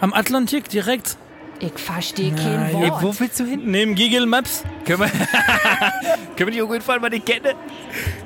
Am 0.00 0.12
Atlantik 0.12 0.68
direkt. 0.68 1.16
Ich 1.60 1.72
verstehe 1.78 2.32
Na, 2.32 2.42
kein 2.42 2.82
ja, 2.82 2.90
Wort. 2.90 3.02
Wo 3.02 3.20
willst 3.20 3.38
du 3.38 3.44
hin? 3.44 3.62
Neben 3.64 3.94
Google 3.94 4.26
Maps. 4.26 4.64
Können 4.84 5.00
wir, 5.00 5.08
können 6.36 6.48
wir 6.48 6.50
die 6.50 6.62
auf 6.62 6.72
jeden 6.72 6.82
Fall 6.84 6.98
mal 6.98 7.08
nicht 7.08 7.24
kennen? 7.24 7.54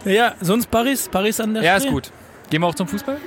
Ja, 0.05 0.35
sonst 0.41 0.71
Paris. 0.71 1.09
Paris 1.09 1.39
an 1.39 1.53
der 1.55 1.63
Ja, 1.63 1.77
ist 1.77 1.83
Spree. 1.83 1.93
gut. 1.93 2.11
Gehen 2.49 2.63
wir 2.63 2.67
auch 2.67 2.75
zum 2.75 2.89
Fußball? 2.89 3.19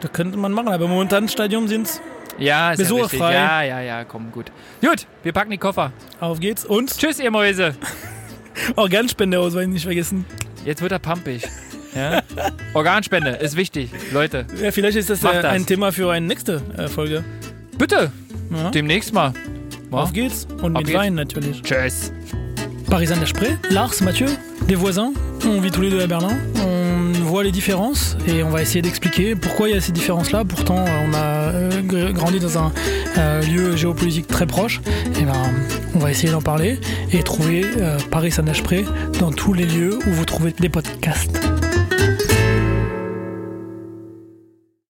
Da 0.00 0.08
könnte 0.08 0.36
man 0.36 0.52
machen, 0.52 0.68
aber 0.68 0.86
momentan 0.88 1.28
Stadion 1.28 1.68
sind's. 1.68 2.00
Ja, 2.38 2.72
ist 2.72 2.80
ja 2.80 2.86
richtig. 2.86 2.88
Besucherfrei. 2.88 3.34
Ja, 3.34 3.62
ja, 3.62 3.80
ja, 3.80 4.04
komm, 4.04 4.30
gut. 4.30 4.52
Gut, 4.82 5.06
wir 5.22 5.32
packen 5.32 5.50
die 5.50 5.58
Koffer. 5.58 5.92
Auf 6.20 6.38
geht's. 6.40 6.64
Und 6.64 6.96
Tschüss, 6.96 7.18
ihr 7.18 7.30
Mäuse. 7.30 7.74
Organspendeausweis 8.76 9.66
nicht 9.68 9.84
vergessen. 9.84 10.26
Jetzt 10.64 10.82
wird 10.82 10.92
er 10.92 10.98
pampig. 10.98 11.48
Ja? 11.94 12.22
Organspende 12.74 13.30
ist 13.30 13.56
wichtig, 13.56 13.90
Leute. 14.12 14.46
Ja, 14.62 14.70
vielleicht 14.70 14.96
ist 14.96 15.10
das, 15.10 15.22
äh, 15.24 15.32
das. 15.32 15.44
ein 15.44 15.66
Thema 15.66 15.92
für 15.92 16.10
eine 16.12 16.26
nächste 16.26 16.62
äh, 16.76 16.88
Folge. 16.88 17.24
Bitte, 17.78 18.10
Ja. 18.52 18.70
demnächst 18.70 19.12
mal. 19.12 19.32
Auf 19.90 20.12
geht's. 20.12 20.46
Und 20.62 20.72
mit 20.74 20.86
geht's. 20.86 20.98
Wein 20.98 21.14
natürlich. 21.14 21.62
Tschüss. 21.62 22.12
Paris 22.88 23.08
saint 23.08 23.20
desprez 23.20 23.56
Lars, 23.70 24.00
Mathieu, 24.00 24.26
des 24.68 24.74
voisins. 24.76 25.12
On 25.46 25.60
vit 25.60 25.70
tous 25.70 25.80
les 25.82 25.90
deux 25.90 26.00
à 26.02 26.06
Berlin. 26.06 26.36
On 26.64 27.12
voit 27.24 27.44
les 27.44 27.52
différences 27.52 28.16
et 28.26 28.42
on 28.42 28.50
va 28.50 28.62
essayer 28.62 28.82
d'expliquer 28.82 29.36
pourquoi 29.36 29.68
il 29.68 29.74
y 29.74 29.78
a 29.78 29.80
ces 29.80 29.92
différences-là. 29.92 30.44
Pourtant, 30.44 30.78
euh, 30.78 31.06
on 31.08 31.14
a 31.14 31.52
euh, 31.52 31.82
gr- 31.82 32.12
grandi 32.12 32.40
dans 32.40 32.58
un 32.58 32.72
euh, 33.18 33.42
lieu 33.42 33.76
géopolitique 33.76 34.26
très 34.26 34.46
proche. 34.46 34.80
Et 35.20 35.24
ben, 35.24 35.32
on 35.94 35.98
va 36.00 36.10
essayer 36.10 36.32
d'en 36.32 36.42
parler 36.42 36.80
et 37.12 37.22
trouver 37.22 37.64
Paris 38.10 38.32
saint 38.32 38.42
desprez 38.42 38.84
dans 39.20 39.30
tous 39.32 39.52
les 39.52 39.66
lieux 39.66 39.98
où 40.06 40.10
vous 40.10 40.24
trouvez 40.24 40.52
des 40.58 40.68
podcasts. 40.68 41.40